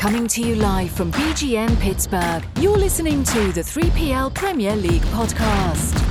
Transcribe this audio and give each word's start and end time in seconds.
Coming 0.00 0.26
to 0.28 0.40
you 0.40 0.54
live 0.54 0.90
from 0.92 1.12
BGN 1.12 1.78
Pittsburgh, 1.78 2.42
you're 2.58 2.78
listening 2.78 3.22
to 3.22 3.52
the 3.52 3.60
3PL 3.60 4.34
Premier 4.34 4.74
League 4.74 5.02
podcast. 5.02 6.02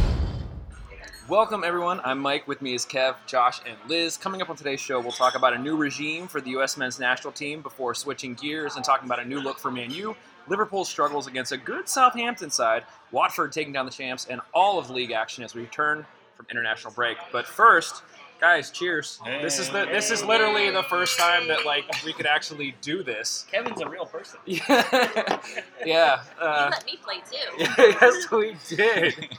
Welcome, 1.27 1.63
everyone. 1.63 1.99
I'm 2.03 2.19
Mike. 2.19 2.47
With 2.47 2.61
me 2.61 2.75
is 2.75 2.85
Kev, 2.85 3.15
Josh, 3.25 3.61
and 3.67 3.75
Liz. 3.89 4.15
Coming 4.15 4.43
up 4.43 4.51
on 4.51 4.55
today's 4.55 4.79
show, 4.79 4.99
we'll 4.99 5.11
talk 5.11 5.33
about 5.33 5.55
a 5.55 5.57
new 5.57 5.75
regime 5.75 6.27
for 6.27 6.39
the 6.39 6.51
U.S. 6.51 6.77
men's 6.77 6.99
national 6.99 7.33
team 7.33 7.63
before 7.63 7.95
switching 7.95 8.35
gears 8.35 8.75
and 8.75 8.85
talking 8.85 9.07
about 9.07 9.21
a 9.21 9.25
new 9.25 9.39
look 9.39 9.57
for 9.57 9.71
Man 9.71 9.89
U, 9.89 10.15
Liverpool's 10.47 10.87
struggles 10.87 11.25
against 11.25 11.51
a 11.51 11.57
good 11.57 11.89
Southampton 11.89 12.51
side, 12.51 12.83
Watford 13.11 13.51
taking 13.51 13.73
down 13.73 13.85
the 13.87 13.91
champs, 13.91 14.27
and 14.27 14.39
all 14.53 14.77
of 14.77 14.91
league 14.91 15.13
action 15.13 15.43
as 15.43 15.55
we 15.55 15.61
return 15.61 16.05
from 16.37 16.45
international 16.51 16.93
break. 16.93 17.17
But 17.31 17.47
first, 17.47 18.03
guys, 18.39 18.71
cheers. 18.71 19.19
This 19.41 19.59
is 19.59 19.69
the 19.69 19.85
this 19.85 20.11
is 20.11 20.23
literally 20.23 20.69
the 20.69 20.83
first 20.83 21.17
time 21.17 21.47
that 21.47 21.65
like 21.65 21.85
we 22.05 22.13
could 22.13 22.25
actually 22.25 22.75
do 22.81 23.03
this. 23.03 23.45
Kevin's 23.51 23.81
a 23.81 23.89
real 23.89 24.05
person. 24.05 24.39
Yeah, 24.45 25.41
yeah. 25.85 26.21
You 26.39 26.45
Uh, 26.45 26.69
let 26.71 26.85
me 26.85 26.97
play 27.01 27.21
too. 27.31 27.65
yes, 27.77 28.31
we 28.31 28.55
did. 28.67 29.37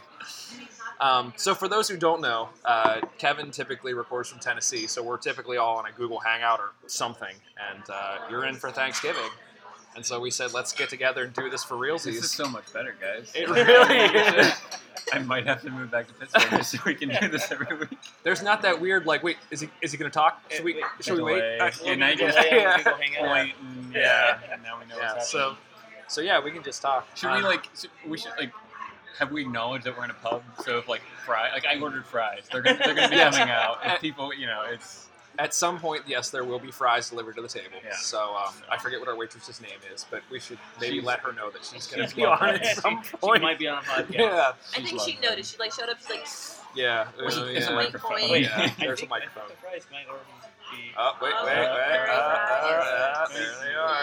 Um, 1.00 1.32
so, 1.36 1.54
for 1.54 1.66
those 1.66 1.88
who 1.88 1.96
don't 1.96 2.20
know, 2.20 2.50
uh, 2.64 3.00
Kevin 3.16 3.50
typically 3.50 3.94
records 3.94 4.28
from 4.28 4.38
Tennessee, 4.38 4.86
so 4.86 5.02
we're 5.02 5.16
typically 5.16 5.56
all 5.56 5.78
on 5.78 5.86
a 5.86 5.92
Google 5.92 6.18
Hangout 6.20 6.60
or 6.60 6.72
something, 6.86 7.34
and 7.72 7.82
uh, 7.88 8.18
you're 8.30 8.44
in 8.44 8.54
for 8.54 8.70
Thanksgiving. 8.70 9.30
And 9.96 10.06
so 10.06 10.20
we 10.20 10.30
said, 10.30 10.52
let's 10.54 10.72
get 10.72 10.88
together 10.88 11.24
and 11.24 11.32
do 11.32 11.50
this 11.50 11.64
for 11.64 11.74
realsies. 11.76 12.04
This 12.04 12.24
is 12.24 12.30
so 12.30 12.48
much 12.48 12.72
better, 12.72 12.94
guys. 13.00 13.32
It 13.34 13.48
really 13.48 13.96
is. 14.38 14.52
I 15.12 15.18
might 15.18 15.46
have 15.46 15.62
to 15.62 15.70
move 15.70 15.90
back 15.90 16.06
to 16.06 16.14
Pittsburgh 16.14 16.48
just 16.58 16.70
so 16.72 16.78
we 16.86 16.94
can 16.94 17.08
do 17.20 17.28
this 17.28 17.50
every 17.50 17.76
week. 17.76 17.98
There's 18.22 18.42
not 18.42 18.62
that 18.62 18.80
weird, 18.80 19.04
like, 19.06 19.24
wait, 19.24 19.36
is 19.50 19.60
he 19.60 19.68
is 19.82 19.90
he 19.90 19.98
going 19.98 20.10
to 20.10 20.14
talk? 20.14 20.40
Should 20.50 20.64
we, 20.64 20.74
Wait, 20.74 20.84
should 21.00 21.16
we 21.16 21.22
wait? 21.24 21.58
Uh, 21.58 21.70
Yeah, 21.84 21.94
now 21.96 22.08
you 22.10 22.16
can 22.18 22.28
Delay 22.30 22.48
yeah. 22.52 22.70
on 22.72 22.78
Google 22.78 22.94
Hangout. 22.94 23.26
Point 23.26 23.54
Yeah. 23.92 24.00
yeah, 24.00 24.38
and 24.52 24.62
now 24.62 24.78
we 24.78 24.86
know 24.86 24.96
yeah, 24.96 25.14
what's 25.14 25.28
so, 25.30 25.38
happening. 25.38 25.58
so 26.06 26.20
yeah, 26.20 26.40
we 26.44 26.52
can 26.52 26.62
just 26.62 26.80
talk. 26.82 27.08
Should 27.16 27.30
we 27.32 27.38
Um, 27.38 27.42
like? 27.42 27.68
so 27.74 27.88
we 28.06 28.16
should 28.18 28.32
like. 28.38 28.52
Have 29.18 29.32
we 29.32 29.42
acknowledged 29.42 29.84
that 29.84 29.98
we're 29.98 30.04
in 30.04 30.10
a 30.10 30.14
pub? 30.14 30.42
So 30.64 30.78
if 30.78 30.88
like 30.88 31.02
fry, 31.26 31.52
like 31.52 31.66
I 31.66 31.78
ordered 31.80 32.06
fries, 32.06 32.44
they're 32.50 32.62
gonna, 32.62 32.78
they're 32.82 32.94
gonna 32.94 33.08
be 33.10 33.16
coming 33.36 33.50
out. 33.50 33.78
If 33.84 34.00
people, 34.00 34.32
you 34.32 34.46
know, 34.46 34.62
it's 34.70 35.08
At 35.40 35.54
some 35.54 35.78
point, 35.80 36.02
yes, 36.06 36.28
there 36.28 36.44
will 36.44 36.58
be 36.58 36.70
fries 36.70 37.08
delivered 37.08 37.34
to 37.36 37.42
the 37.42 37.48
table. 37.48 37.78
Yeah. 37.82 37.94
So 37.96 38.20
um, 38.36 38.52
I 38.70 38.76
forget 38.76 39.00
what 39.00 39.08
our 39.08 39.16
waitress's 39.16 39.58
name 39.62 39.78
is, 39.92 40.04
but 40.10 40.20
we 40.30 40.38
should 40.38 40.58
maybe 40.80 40.96
She's- 40.96 41.04
let 41.06 41.20
her 41.20 41.32
know 41.32 41.50
that 41.50 41.64
she's 41.64 41.86
going 41.86 42.06
to 42.06 42.14
be 42.14 42.24
on 42.26 42.38
at 42.56 42.76
some 42.76 43.02
she, 43.02 43.16
point. 43.20 43.38
she 43.38 43.42
might 43.42 43.58
be 43.58 43.66
on 43.66 43.78
a 43.78 43.80
podcast. 43.80 44.12
yeah, 44.12 44.52
I 44.76 44.80
think 44.82 45.00
she 45.00 45.18
noticed. 45.22 45.52
She 45.52 45.58
like 45.58 45.72
showed 45.72 45.88
up. 45.88 45.96
She's 45.98 46.10
like, 46.10 46.26
yeah. 46.76 47.08
Where's 47.16 47.38
uh, 47.38 47.46
the- 47.46 47.52
there's 47.52 47.66
a 47.68 47.74
microphone. 47.74 48.12
Wait, 48.16 48.30
Wait, 48.30 48.42
Yeah, 48.42 48.70
there's 48.78 49.00
think, 49.00 49.10
a 49.10 49.14
I 49.14 49.20
think 49.20 49.30
microphone. 49.34 49.48
the 49.48 49.54
price 49.66 49.86
might 49.90 50.06
already 50.08 50.24
be. 50.72 50.92
Oh, 50.98 51.12
wait, 51.22 51.32
Oh, 51.34 51.46
wait, 51.46 51.56
wait. 51.56 51.64
there 51.64 52.10
Uh, 52.10 52.12
it 52.12 52.12
uh, 52.12 53.18
uh, 53.24 53.28
there 53.28 53.54
they 53.64 53.74
are. 53.74 53.96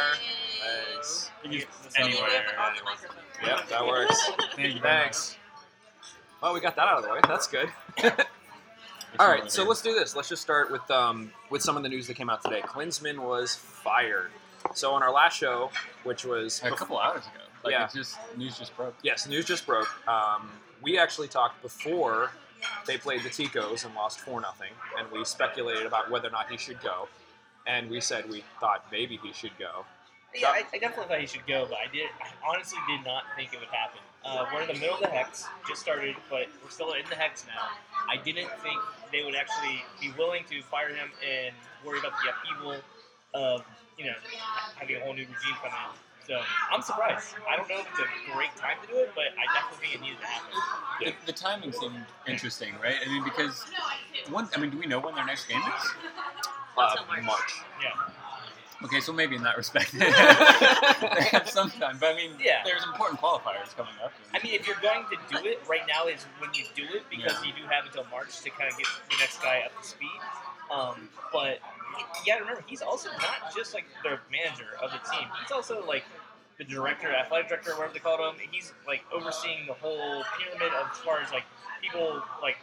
Thanks. 0.91 1.31
you 1.43 1.49
can 1.49 1.51
Yeah, 1.51 1.57
use 1.59 1.93
the 1.93 2.01
Anywhere 2.01 2.23
anywhere. 2.29 2.45
but 2.57 2.65
on 2.65 2.75
the 2.75 2.83
microphone. 2.83 3.23
Yep, 3.45 3.69
that 3.69 3.85
works. 3.87 4.29
Thank 4.55 4.73
you 4.75 4.81
very 4.81 5.03
Thanks. 5.03 5.37
Well, 6.41 6.53
we 6.53 6.59
got 6.61 6.75
that 6.75 6.87
out 6.87 6.97
of 6.97 7.03
the 7.03 7.11
way. 7.11 7.19
That's 7.27 7.47
good. 7.47 7.69
much. 9.13 9.19
All 9.19 9.29
right, 9.29 9.51
so 9.51 9.63
let's 9.63 9.81
do 9.81 9.93
this. 9.93 10.15
Let's 10.15 10.29
just 10.29 10.41
start 10.41 10.71
with 10.71 10.89
um, 10.91 11.31
with 11.49 11.61
some 11.61 11.77
of 11.77 11.83
the 11.83 11.89
news 11.89 12.07
that 12.07 12.15
came 12.15 12.29
out 12.29 12.43
today. 12.43 12.61
Klinsmann 12.61 13.19
was 13.19 13.55
fired. 13.55 14.31
So 14.73 14.91
on 14.93 15.01
our 15.03 15.11
last 15.11 15.37
show, 15.37 15.71
which 16.03 16.25
was 16.25 16.61
a 16.63 16.71
couple 16.71 16.97
hours 16.99 17.21
ago. 17.21 17.43
Like 17.63 17.71
Yeah. 17.73 17.85
it 17.85 17.91
just 17.93 18.17
news 18.37 18.57
just 18.57 18.75
broke. 18.75 18.95
Yes, 19.03 19.27
news 19.27 19.45
just 19.45 19.65
broke. 19.65 19.87
Um, 20.07 20.49
we 20.81 20.97
actually 20.99 21.27
talked 21.27 21.61
before 21.61 22.31
they 22.85 22.97
played 22.97 23.23
the 23.23 23.29
Ticos 23.29 23.85
and 23.85 23.93
lost 23.95 24.19
four 24.19 24.41
nothing, 24.41 24.71
and 24.97 25.09
we 25.11 25.23
speculated 25.25 25.85
about 25.85 26.09
whether 26.11 26.27
or 26.27 26.31
not 26.31 26.49
he 26.51 26.57
should 26.57 26.81
go. 26.81 27.07
And 27.65 27.89
we 27.89 27.99
said 28.01 28.29
we 28.29 28.43
thought 28.59 28.85
maybe 28.91 29.17
he 29.17 29.33
should 29.33 29.57
go. 29.59 29.85
Yeah, 30.35 30.49
I, 30.49 30.63
I 30.73 30.77
definitely 30.77 31.05
thought 31.07 31.19
he 31.19 31.27
should 31.27 31.47
go, 31.47 31.65
but 31.69 31.77
I 31.77 31.91
did. 31.91 32.07
I 32.21 32.27
honestly 32.47 32.79
did 32.87 33.05
not 33.05 33.23
think 33.35 33.53
it 33.53 33.59
would 33.59 33.69
happen. 33.69 33.99
Uh, 34.27 34.45
we're 34.53 34.61
in 34.61 34.67
the 34.67 34.73
middle 34.73 34.95
of 34.95 34.99
the 35.01 35.07
hex, 35.07 35.45
just 35.69 35.81
started, 35.81 36.13
but 36.29 36.47
we're 36.61 36.69
still 36.69 36.91
in 36.91 37.03
the 37.09 37.15
hex 37.15 37.45
now. 37.47 37.63
I 38.11 38.21
didn't 38.21 38.49
think 38.59 38.75
they 39.11 39.23
would 39.23 39.35
actually 39.35 39.81
be 40.01 40.11
willing 40.17 40.43
to 40.49 40.61
fire 40.63 40.89
him 40.89 41.09
and 41.23 41.55
worry 41.85 41.99
about 41.99 42.11
the 42.21 42.31
upheaval 42.31 42.81
of 43.33 43.63
you 43.97 44.05
know 44.05 44.13
having 44.75 44.97
a 44.97 44.99
whole 44.99 45.13
new 45.13 45.21
regime 45.23 45.55
come 45.61 45.71
in. 45.71 46.27
So 46.27 46.41
I'm 46.73 46.81
surprised. 46.81 47.35
I 47.49 47.55
don't 47.55 47.69
know 47.69 47.79
if 47.79 47.87
it's 47.87 47.99
a 47.99 48.35
great 48.35 48.53
time 48.57 48.75
to 48.81 48.87
do 48.91 48.99
it, 48.99 49.11
but 49.15 49.31
I 49.39 49.47
definitely 49.55 49.87
think 49.87 49.95
it 49.95 50.01
needed 50.01 50.19
to 50.19 50.27
happen. 50.27 50.51
The, 50.99 51.31
the 51.31 51.31
timing 51.31 51.71
seemed 51.71 52.03
interesting, 52.27 52.73
right? 52.83 52.95
I 53.05 53.07
mean, 53.07 53.23
because 53.23 53.63
one, 54.29 54.49
I 54.53 54.59
mean, 54.59 54.71
do 54.71 54.77
we 54.77 54.87
know 54.87 54.99
when 54.99 55.15
their 55.15 55.25
next 55.25 55.47
game 55.47 55.61
is? 55.61 55.91
Uh, 56.77 56.95
March. 57.07 57.23
March. 57.23 57.53
Yeah. 57.81 58.11
Okay, 58.83 58.99
so 58.99 59.11
maybe 59.11 59.35
in 59.35 59.41
that 59.43 59.57
respect, 59.57 59.91
they 59.97 60.05
have 61.31 61.49
some 61.49 61.71
time. 61.71 61.97
But 61.99 62.13
I 62.13 62.15
mean, 62.15 62.31
Yeah. 62.39 62.61
there's 62.63 62.83
important 62.85 63.19
qualifiers 63.19 63.75
coming 63.75 63.93
up. 64.03 64.13
I 64.35 64.43
mean, 64.43 64.53
if 64.53 64.67
you're 64.67 64.79
going 64.81 65.03
to 65.09 65.17
do 65.31 65.47
it, 65.49 65.61
right 65.67 65.81
now 65.87 66.05
is 66.05 66.25
when 66.39 66.51
you 66.53 66.63
do 66.75 66.83
it 66.95 67.03
because 67.09 67.33
Yeah. 67.41 67.47
you 67.49 67.53
do 67.53 67.67
have 67.69 67.85
until 67.85 68.05
March 68.11 68.39
to 68.41 68.49
kind 68.51 68.71
of 68.71 68.77
get 68.77 68.87
the 69.09 69.15
next 69.19 69.41
guy 69.41 69.61
up 69.65 69.75
to 69.81 69.87
speed. 69.87 70.19
Um, 70.71 71.09
but 71.33 71.59
you 71.97 72.03
gotta 72.31 72.41
remember, 72.41 72.63
he's 72.67 72.81
also 72.83 73.09
not 73.13 73.55
just 73.55 73.73
like 73.73 73.85
the 74.03 74.19
manager 74.31 74.77
of 74.81 74.91
the 74.91 74.99
team. 75.09 75.27
He's 75.41 75.51
also 75.51 75.83
like 75.87 76.03
the 76.59 76.63
director, 76.63 77.09
athletic 77.11 77.47
director, 77.49 77.71
whatever 77.77 77.93
they 77.93 77.99
call 77.99 78.29
him. 78.29 78.35
He's 78.51 78.73
like 78.85 79.01
overseeing 79.11 79.65
the 79.65 79.73
whole 79.73 80.23
pyramid 80.37 80.73
of 80.79 80.87
as 80.91 80.97
far 80.99 81.21
as 81.21 81.31
like 81.31 81.45
people 81.81 82.21
like 82.43 82.57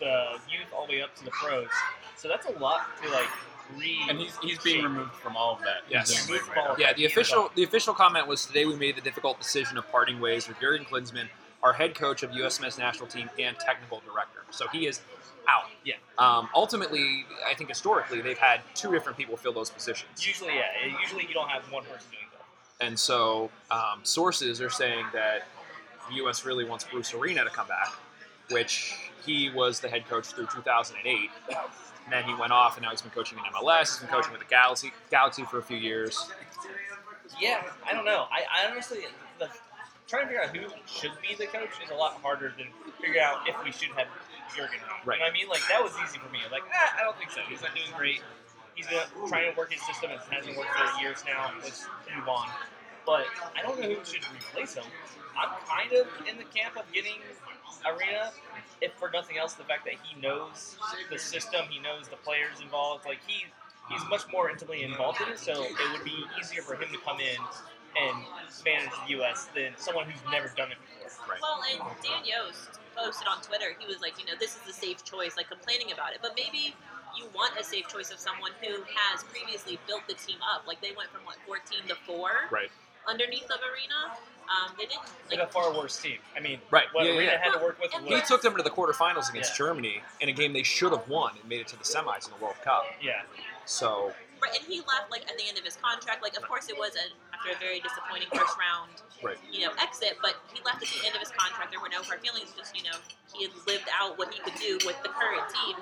the 0.00 0.36
youth 0.52 0.68
all 0.76 0.86
the 0.86 0.94
way 0.94 1.02
up 1.02 1.14
to 1.16 1.24
the 1.24 1.30
pros. 1.30 1.68
So 2.16 2.28
that's 2.28 2.46
a 2.46 2.52
lot 2.58 2.86
to 3.02 3.08
like 3.10 3.28
re. 3.76 3.98
and 4.08 4.18
he's 4.18 4.36
he's 4.42 4.58
being 4.58 4.82
removed 4.84 5.14
from 5.14 5.36
all 5.36 5.54
of 5.54 5.60
that. 5.60 5.82
Yes. 5.90 6.28
Right 6.30 6.40
from 6.40 6.58
all 6.58 6.64
now. 6.64 6.72
of 6.74 6.78
Yeah, 6.78 6.92
the 6.92 7.04
official 7.06 7.50
the 7.54 7.62
official 7.62 7.94
comment 7.94 8.26
was 8.26 8.46
today 8.46 8.64
we 8.64 8.76
made 8.76 8.96
the 8.96 9.00
difficult 9.00 9.40
decision 9.40 9.76
of 9.78 9.90
parting 9.90 10.20
ways 10.20 10.48
with 10.48 10.58
Jurgen 10.60 10.86
Klinsmann, 10.86 11.28
our 11.62 11.72
head 11.72 11.94
coach 11.94 12.22
of 12.22 12.32
U.S. 12.32 12.60
men's 12.60 12.78
national 12.78 13.08
team 13.08 13.30
and 13.38 13.58
technical 13.58 14.02
director. 14.06 14.40
So 14.50 14.66
he 14.68 14.86
is 14.86 15.00
out. 15.48 15.64
Yeah. 15.84 15.94
Um, 16.18 16.48
ultimately, 16.54 17.24
I 17.48 17.54
think 17.54 17.68
historically 17.68 18.20
they've 18.20 18.38
had 18.38 18.60
two 18.74 18.90
different 18.90 19.16
people 19.16 19.36
fill 19.36 19.52
those 19.52 19.70
positions. 19.70 20.26
Usually, 20.26 20.54
yeah. 20.54 20.98
Usually, 21.00 21.26
you 21.26 21.34
don't 21.34 21.48
have 21.48 21.70
one 21.70 21.84
person 21.84 22.10
doing 22.10 22.24
that. 22.32 22.86
And 22.86 22.98
so 22.98 23.50
um, 23.70 24.00
sources 24.02 24.60
are 24.60 24.70
saying 24.70 25.06
that 25.12 25.46
the 26.08 26.16
U.S. 26.16 26.44
really 26.44 26.64
wants 26.64 26.84
Bruce 26.84 27.14
Arena 27.14 27.44
to 27.44 27.50
come 27.50 27.68
back, 27.68 27.92
which 28.50 28.94
he 29.24 29.50
was 29.50 29.80
the 29.80 29.88
head 29.88 30.08
coach 30.08 30.26
through 30.26 30.46
2008. 30.46 31.30
And 32.06 32.12
then 32.14 32.24
he 32.24 32.34
went 32.34 32.52
off, 32.52 32.76
and 32.76 32.84
now 32.84 32.90
he's 32.90 33.02
been 33.02 33.10
coaching 33.10 33.36
in 33.36 33.44
MLS. 33.52 33.80
He's 33.80 33.98
been 33.98 34.08
coaching 34.08 34.30
with 34.30 34.40
the 34.40 34.46
Galaxy, 34.46 34.92
Galaxy 35.10 35.42
for 35.42 35.58
a 35.58 35.62
few 35.62 35.76
years. 35.76 36.30
Yeah, 37.40 37.62
I 37.84 37.92
don't 37.92 38.04
know. 38.04 38.26
I, 38.30 38.46
I 38.46 38.70
honestly, 38.70 39.00
the, 39.40 39.48
trying 40.06 40.22
to 40.22 40.28
figure 40.28 40.42
out 40.42 40.56
who 40.56 40.70
should 40.86 41.10
be 41.20 41.34
the 41.34 41.46
coach 41.46 41.70
is 41.84 41.90
a 41.90 41.94
lot 41.94 42.14
harder 42.22 42.54
than 42.56 42.68
figuring 43.00 43.20
out 43.20 43.48
if 43.48 43.56
we 43.64 43.72
should 43.72 43.90
have 43.98 44.06
Jurgen. 44.54 44.78
Right. 45.04 45.18
You 45.18 45.26
know 45.26 45.26
what 45.26 45.30
I 45.30 45.34
mean? 45.34 45.48
Like 45.48 45.64
that 45.68 45.82
was 45.82 45.92
easy 45.98 46.18
for 46.18 46.30
me. 46.30 46.38
Like, 46.52 46.62
ah, 46.70 46.96
I 46.98 47.02
don't 47.02 47.18
think 47.18 47.30
so. 47.30 47.40
He's 47.48 47.62
not 47.62 47.74
doing 47.74 47.90
great. 47.96 48.22
He's 48.74 48.86
been 48.86 49.02
trying 49.26 49.50
to 49.50 49.56
work 49.58 49.72
his 49.72 49.82
system. 49.82 50.10
It 50.10 50.20
hasn't 50.30 50.56
worked 50.56 50.70
for 50.70 51.00
years 51.00 51.24
now. 51.26 51.50
Let's 51.62 51.86
move 52.14 52.28
on. 52.28 52.46
But 53.04 53.26
I 53.56 53.62
don't 53.62 53.80
know 53.80 53.88
who 53.88 54.04
should 54.04 54.22
replace 54.30 54.74
him. 54.74 54.84
I'm 55.36 55.50
kind 55.66 55.92
of 55.92 56.06
in 56.28 56.38
the 56.38 56.44
camp 56.44 56.76
of 56.76 56.84
getting 56.92 57.20
Arena, 57.86 58.32
if 58.80 58.92
for 58.94 59.10
nothing 59.10 59.38
else, 59.38 59.54
the 59.54 59.64
fact 59.64 59.84
that 59.84 59.94
he 60.02 60.20
knows 60.20 60.76
the 61.10 61.18
system, 61.18 61.66
he 61.70 61.78
knows 61.80 62.08
the 62.08 62.16
players 62.16 62.60
involved. 62.60 63.04
Like 63.06 63.20
he, 63.26 63.44
he's 63.90 64.02
much 64.08 64.22
more 64.32 64.50
intimately 64.50 64.82
involved 64.82 65.20
in 65.20 65.28
it, 65.32 65.38
so 65.38 65.52
it 65.64 65.92
would 65.92 66.04
be 66.04 66.24
easier 66.40 66.62
for 66.62 66.74
him 66.74 66.88
to 66.92 66.98
come 67.04 67.20
in 67.20 67.38
and 67.96 68.16
manage 68.64 68.92
the 69.06 69.16
U.S. 69.22 69.48
than 69.54 69.72
someone 69.76 70.04
who's 70.04 70.20
never 70.30 70.52
done 70.56 70.68
it 70.70 70.78
before. 70.84 71.32
Right. 71.32 71.40
Well, 71.40 71.62
and 71.64 71.80
Dan 72.04 72.24
Yost 72.28 72.76
posted 72.96 73.28
on 73.28 73.40
Twitter, 73.40 73.72
he 73.78 73.86
was 73.86 74.00
like, 74.00 74.18
you 74.20 74.26
know, 74.26 74.36
this 74.38 74.56
is 74.56 74.62
the 74.66 74.72
safe 74.72 75.04
choice, 75.04 75.36
like 75.36 75.48
complaining 75.48 75.92
about 75.92 76.12
it. 76.12 76.20
But 76.20 76.36
maybe 76.36 76.76
you 77.16 77.28
want 77.34 77.56
a 77.56 77.64
safe 77.64 77.88
choice 77.88 78.10
of 78.12 78.18
someone 78.20 78.52
who 78.60 78.84
has 78.84 79.24
previously 79.32 79.78
built 79.86 80.04
the 80.08 80.14
team 80.14 80.36
up. 80.44 80.66
Like 80.66 80.80
they 80.80 80.92
went 80.96 81.08
from 81.12 81.24
what 81.24 81.36
14 81.46 81.88
to 81.88 81.96
four 82.04 82.52
Right. 82.52 82.68
underneath 83.08 83.48
of 83.48 83.60
Arena. 83.64 84.12
Um, 84.48 84.72
they 84.78 84.86
didn't 84.86 85.02
Like 85.30 85.38
like 85.40 85.48
a 85.48 85.52
far 85.52 85.72
worse 85.74 86.00
team. 86.00 86.18
I 86.36 86.40
mean, 86.40 86.60
Right. 86.70 86.86
what 86.92 87.04
Yeah, 87.04 87.12
Arena 87.12 87.32
yeah. 87.32 87.42
had 87.42 87.52
to 87.52 87.58
work 87.58 87.80
with 87.80 87.92
And 87.94 88.06
He 88.06 88.14
was 88.14 88.22
took 88.28 88.42
them 88.42 88.56
to 88.56 88.62
the 88.62 88.70
quarterfinals 88.70 89.28
against 89.30 89.52
Yeah. 89.52 89.66
Germany 89.66 90.02
in 90.20 90.28
a 90.28 90.32
game 90.32 90.52
they 90.52 90.62
should 90.62 90.92
have 90.92 91.08
won 91.08 91.32
and 91.38 91.48
made 91.48 91.60
it 91.60 91.68
to 91.68 91.76
the 91.76 91.84
semis 91.84 92.26
in 92.26 92.32
the 92.38 92.42
World 92.44 92.56
Cup. 92.62 92.84
yeah. 93.00 93.22
So 93.64 94.14
Right, 94.40 94.54
and 94.54 94.64
he 94.68 94.80
left 94.84 95.10
like 95.10 95.22
at 95.30 95.36
the 95.38 95.48
end 95.48 95.56
of 95.58 95.64
his 95.64 95.76
contract. 95.76 96.22
Like, 96.22 96.36
of 96.36 96.44
course, 96.46 96.68
it 96.68 96.76
was 96.76 96.94
a, 96.94 97.08
after 97.34 97.50
a 97.52 97.58
very 97.58 97.80
disappointing 97.80 98.28
first 98.36 98.54
round, 98.58 98.92
Right. 99.22 99.38
you 99.50 99.64
know, 99.64 99.72
exit. 99.80 100.18
But 100.20 100.36
he 100.52 100.60
left 100.62 100.82
at 100.84 100.88
the 100.92 101.06
end 101.06 101.14
of 101.16 101.20
his 101.24 101.30
contract. 101.32 101.70
There 101.72 101.80
were 101.80 101.88
no 101.88 102.02
hard 102.02 102.20
feelings. 102.20 102.52
Just 102.56 102.76
you 102.76 102.84
know, 102.84 102.96
he 103.32 103.44
had 103.48 103.52
lived 103.66 103.88
out 103.98 104.18
what 104.18 104.32
he 104.32 104.38
could 104.40 104.54
do 104.60 104.78
with 104.86 105.00
the 105.02 105.08
current 105.08 105.48
team. 105.48 105.76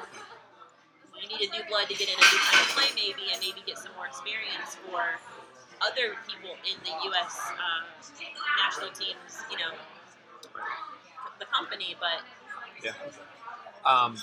You 1.20 1.28
need 1.28 1.48
a 1.48 1.52
new 1.52 1.64
blood 1.68 1.88
to 1.88 1.94
get 1.94 2.08
in 2.08 2.14
a 2.14 2.20
new 2.20 2.40
kind 2.46 2.60
of 2.62 2.68
play, 2.76 2.88
maybe, 2.94 3.32
and 3.32 3.40
maybe 3.40 3.62
get 3.66 3.78
some 3.78 3.92
more 3.96 4.06
experience 4.06 4.76
for 4.86 5.18
other 5.86 6.14
people 6.28 6.56
in 6.64 6.76
the 6.84 6.90
U.S. 7.10 7.38
Um, 7.52 7.84
national 8.64 8.90
teams. 8.90 9.44
You 9.50 9.58
know, 9.58 9.72
the 11.38 11.46
company, 11.46 11.96
but 12.00 12.20
yeah. 12.84 12.92
Um, 13.84 14.16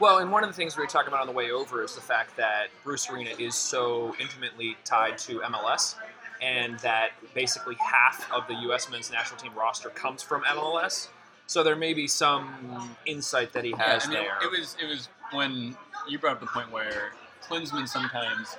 well, 0.00 0.18
and 0.18 0.32
one 0.32 0.42
of 0.42 0.48
the 0.50 0.54
things 0.56 0.76
we 0.76 0.82
were 0.82 0.88
talking 0.88 1.08
about 1.08 1.20
on 1.20 1.26
the 1.26 1.32
way 1.32 1.50
over 1.50 1.82
is 1.84 1.94
the 1.94 2.00
fact 2.00 2.36
that 2.36 2.68
Bruce 2.84 3.10
Arena 3.10 3.30
is 3.38 3.54
so 3.54 4.14
intimately 4.20 4.76
tied 4.84 5.18
to 5.18 5.40
MLS. 5.40 5.96
and 6.42 6.78
that 6.80 7.10
basically 7.34 7.76
half 7.76 8.30
of 8.32 8.46
the 8.48 8.54
U.S. 8.62 8.90
men's 8.90 9.10
national 9.10 9.38
team 9.40 9.52
roster 9.54 9.90
comes 9.90 10.22
from 10.22 10.42
MLS. 10.44 11.08
So 11.46 11.62
there 11.62 11.76
may 11.76 11.92
be 11.94 12.06
some 12.06 12.96
insight 13.06 13.52
that 13.52 13.64
he 13.64 13.72
has 13.76 14.06
I 14.06 14.10
mean, 14.10 14.18
there. 14.18 14.38
It 14.42 14.50
was 14.50 14.76
it 14.80 14.86
was 14.86 15.08
when 15.32 15.76
you 16.08 16.18
brought 16.18 16.34
up 16.34 16.40
the 16.40 16.46
point 16.46 16.70
where 16.70 17.12
Klinsmann 17.46 17.88
sometimes, 17.88 18.56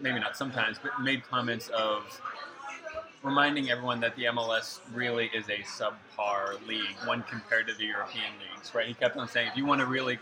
maybe 0.00 0.18
not 0.18 0.36
sometimes, 0.36 0.78
but 0.82 1.00
made 1.02 1.22
comments 1.28 1.68
of 1.68 2.20
reminding 3.22 3.70
everyone 3.70 4.00
that 4.00 4.16
the 4.16 4.24
MLS 4.24 4.80
really 4.94 5.26
is 5.34 5.46
a 5.48 5.58
subpar 5.62 6.64
league 6.66 6.96
when 7.06 7.22
compared 7.24 7.66
to 7.68 7.74
the 7.74 7.84
European 7.84 8.32
leagues, 8.40 8.74
right? 8.74 8.86
He 8.86 8.94
kept 8.94 9.16
on 9.16 9.28
saying, 9.28 9.48
if 9.48 9.56
you 9.56 9.66
want 9.66 9.80
to 9.80 9.86
really 9.86 10.18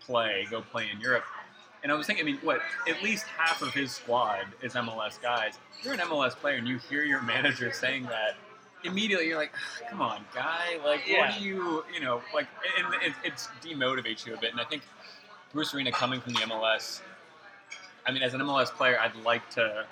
play, 0.00 0.46
go 0.50 0.60
play 0.60 0.88
in 0.92 1.00
Europe. 1.00 1.24
And 1.82 1.90
I 1.90 1.94
was 1.96 2.06
thinking, 2.06 2.24
I 2.24 2.26
mean, 2.26 2.38
what? 2.42 2.60
At 2.88 3.02
least 3.02 3.24
half 3.24 3.60
of 3.60 3.74
his 3.74 3.90
squad 3.92 4.46
is 4.62 4.74
MLS 4.74 5.20
guys. 5.20 5.58
If 5.78 5.84
you're 5.84 5.94
an 5.94 6.00
MLS 6.00 6.30
player 6.30 6.56
and 6.56 6.66
you 6.68 6.78
hear 6.78 7.04
your 7.04 7.22
manager 7.22 7.72
saying 7.72 8.04
that, 8.04 8.36
immediately 8.84 9.26
you're 9.28 9.38
like, 9.38 9.52
"Ah, 9.54 9.88
come 9.90 10.00
on, 10.00 10.24
guy. 10.34 10.78
Like, 10.84 11.02
Yeah. 11.06 11.20
what 11.20 11.38
do 11.38 11.44
you, 11.44 11.84
you 11.92 12.00
know, 12.00 12.22
like, 12.34 12.46
and 12.78 12.94
it, 13.02 13.12
it's 13.24 13.48
demotivates 13.64 14.24
you 14.26 14.34
a 14.34 14.36
bit. 14.36 14.52
And 14.52 14.60
I 14.60 14.64
think 14.64 14.82
Bruce 15.52 15.74
Arena 15.74 15.90
coming 15.92 16.20
from 16.20 16.34
the 16.34 16.40
MLS, 16.40 17.00
I 18.06 18.10
mean, 18.12 18.22
as 18.22 18.34
an 18.34 18.40
MLS 18.40 18.70
player, 18.70 18.98
I'd 18.98 19.14
like 19.24 19.48
to. 19.50 19.84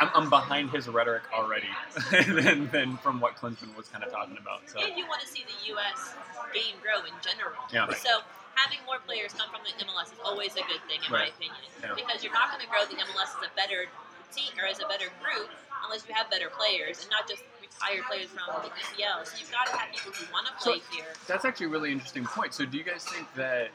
I'm, 0.00 0.10
I'm 0.14 0.28
behind 0.28 0.68
his 0.70 0.86
rhetoric 0.86 1.22
already 1.32 1.68
than, 2.12 2.68
than 2.68 2.96
from 2.98 3.20
what 3.24 3.36
Klinsmann 3.36 3.72
was 3.74 3.88
kind 3.88 4.04
of 4.04 4.12
talking 4.12 4.36
about. 4.36 4.60
So 4.68 4.80
And 4.84 4.92
you 4.96 5.08
want 5.08 5.22
to 5.22 5.28
see 5.28 5.44
the 5.48 5.72
U.S. 5.72 6.12
game 6.52 6.76
grow 6.84 7.00
in 7.08 7.16
general. 7.24 7.56
Yeah. 7.72 7.88
Right. 7.88 7.96
So 7.96 8.20
having 8.54 8.84
more 8.84 9.00
players 9.08 9.32
come 9.32 9.48
from 9.48 9.64
the 9.64 9.72
MLS 9.80 10.12
is 10.12 10.20
always 10.22 10.52
a 10.60 10.64
good 10.68 10.84
thing, 10.92 11.00
in 11.00 11.08
Right. 11.08 11.32
my 11.32 11.36
opinion, 11.40 11.64
Yeah. 11.80 11.96
because 11.96 12.20
you're 12.20 12.36
not 12.36 12.52
going 12.52 12.60
to 12.60 12.68
grow 12.68 12.84
the 12.84 13.00
MLS 13.00 13.32
as 13.40 13.48
a 13.48 13.52
better 13.56 13.88
team 14.28 14.52
or 14.60 14.68
as 14.68 14.76
a 14.76 14.84
better 14.92 15.08
group 15.24 15.48
unless 15.88 16.04
you 16.04 16.12
have 16.12 16.28
better 16.28 16.52
players 16.52 17.00
and 17.00 17.08
not 17.08 17.24
just 17.24 17.40
retired 17.64 18.04
players 18.12 18.28
from 18.28 18.44
the 18.60 18.68
EPL. 18.68 19.24
So 19.24 19.40
you've 19.40 19.48
got 19.48 19.72
to 19.72 19.76
have 19.80 19.88
people 19.88 20.12
who 20.12 20.28
want 20.36 20.52
to 20.52 20.52
So- 20.60 20.76
play 20.76 20.84
here. 20.92 21.16
That's 21.24 21.48
actually 21.48 21.72
a 21.72 21.72
really 21.72 21.92
interesting 21.96 22.28
point. 22.28 22.52
So, 22.52 22.68
do 22.68 22.76
you 22.76 22.84
guys 22.84 23.08
think 23.08 23.24
that, 23.40 23.72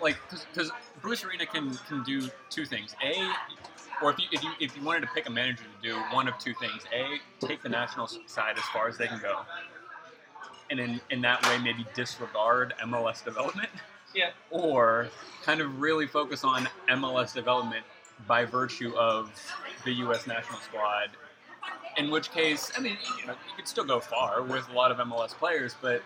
like, 0.00 0.14
because 0.54 0.70
Bruce 1.02 1.24
Arena 1.24 1.46
can 1.46 1.74
can 1.88 2.02
do 2.04 2.28
two 2.50 2.64
things: 2.64 2.94
a, 3.02 3.32
or 4.02 4.10
if 4.10 4.18
you, 4.18 4.26
if 4.32 4.42
you 4.42 4.50
if 4.60 4.76
you 4.76 4.82
wanted 4.82 5.00
to 5.02 5.08
pick 5.14 5.26
a 5.28 5.30
manager 5.30 5.64
to 5.64 5.88
do 5.88 5.96
one 6.12 6.28
of 6.28 6.38
two 6.38 6.54
things: 6.54 6.82
a, 6.92 7.46
take 7.46 7.62
the 7.62 7.68
national 7.68 8.06
side 8.26 8.56
as 8.56 8.64
far 8.72 8.88
as 8.88 8.96
they 8.98 9.06
can 9.06 9.20
go, 9.20 9.40
and 10.70 10.80
in 10.80 11.00
in 11.10 11.20
that 11.22 11.44
way 11.46 11.58
maybe 11.58 11.86
disregard 11.94 12.74
MLS 12.84 13.24
development, 13.24 13.68
Yeah. 14.14 14.30
or 14.50 15.08
kind 15.44 15.60
of 15.60 15.80
really 15.80 16.06
focus 16.06 16.44
on 16.44 16.68
MLS 16.88 17.32
development 17.34 17.84
by 18.26 18.44
virtue 18.44 18.94
of 18.96 19.30
the 19.84 19.92
U.S. 19.92 20.26
national 20.26 20.58
squad. 20.60 21.10
In 21.98 22.10
which 22.10 22.30
case, 22.30 22.70
I 22.76 22.80
mean, 22.80 22.96
you 23.20 23.26
know, 23.26 23.32
you 23.32 23.54
could 23.56 23.68
still 23.68 23.84
go 23.84 24.00
far 24.00 24.42
with 24.42 24.68
a 24.68 24.72
lot 24.72 24.90
of 24.90 24.98
MLS 24.98 25.30
players, 25.32 25.74
but 25.80 26.02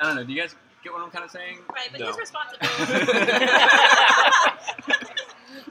I 0.00 0.04
don't 0.06 0.16
know. 0.16 0.24
Do 0.24 0.32
you 0.32 0.40
guys 0.40 0.54
get 0.82 0.92
what 0.92 1.02
I'm 1.02 1.10
kind 1.10 1.24
of 1.24 1.30
saying? 1.30 1.58
Right, 1.72 1.88
but 1.90 2.00
No. 2.00 2.06
his 2.08 2.18
responsibility. 2.18 3.12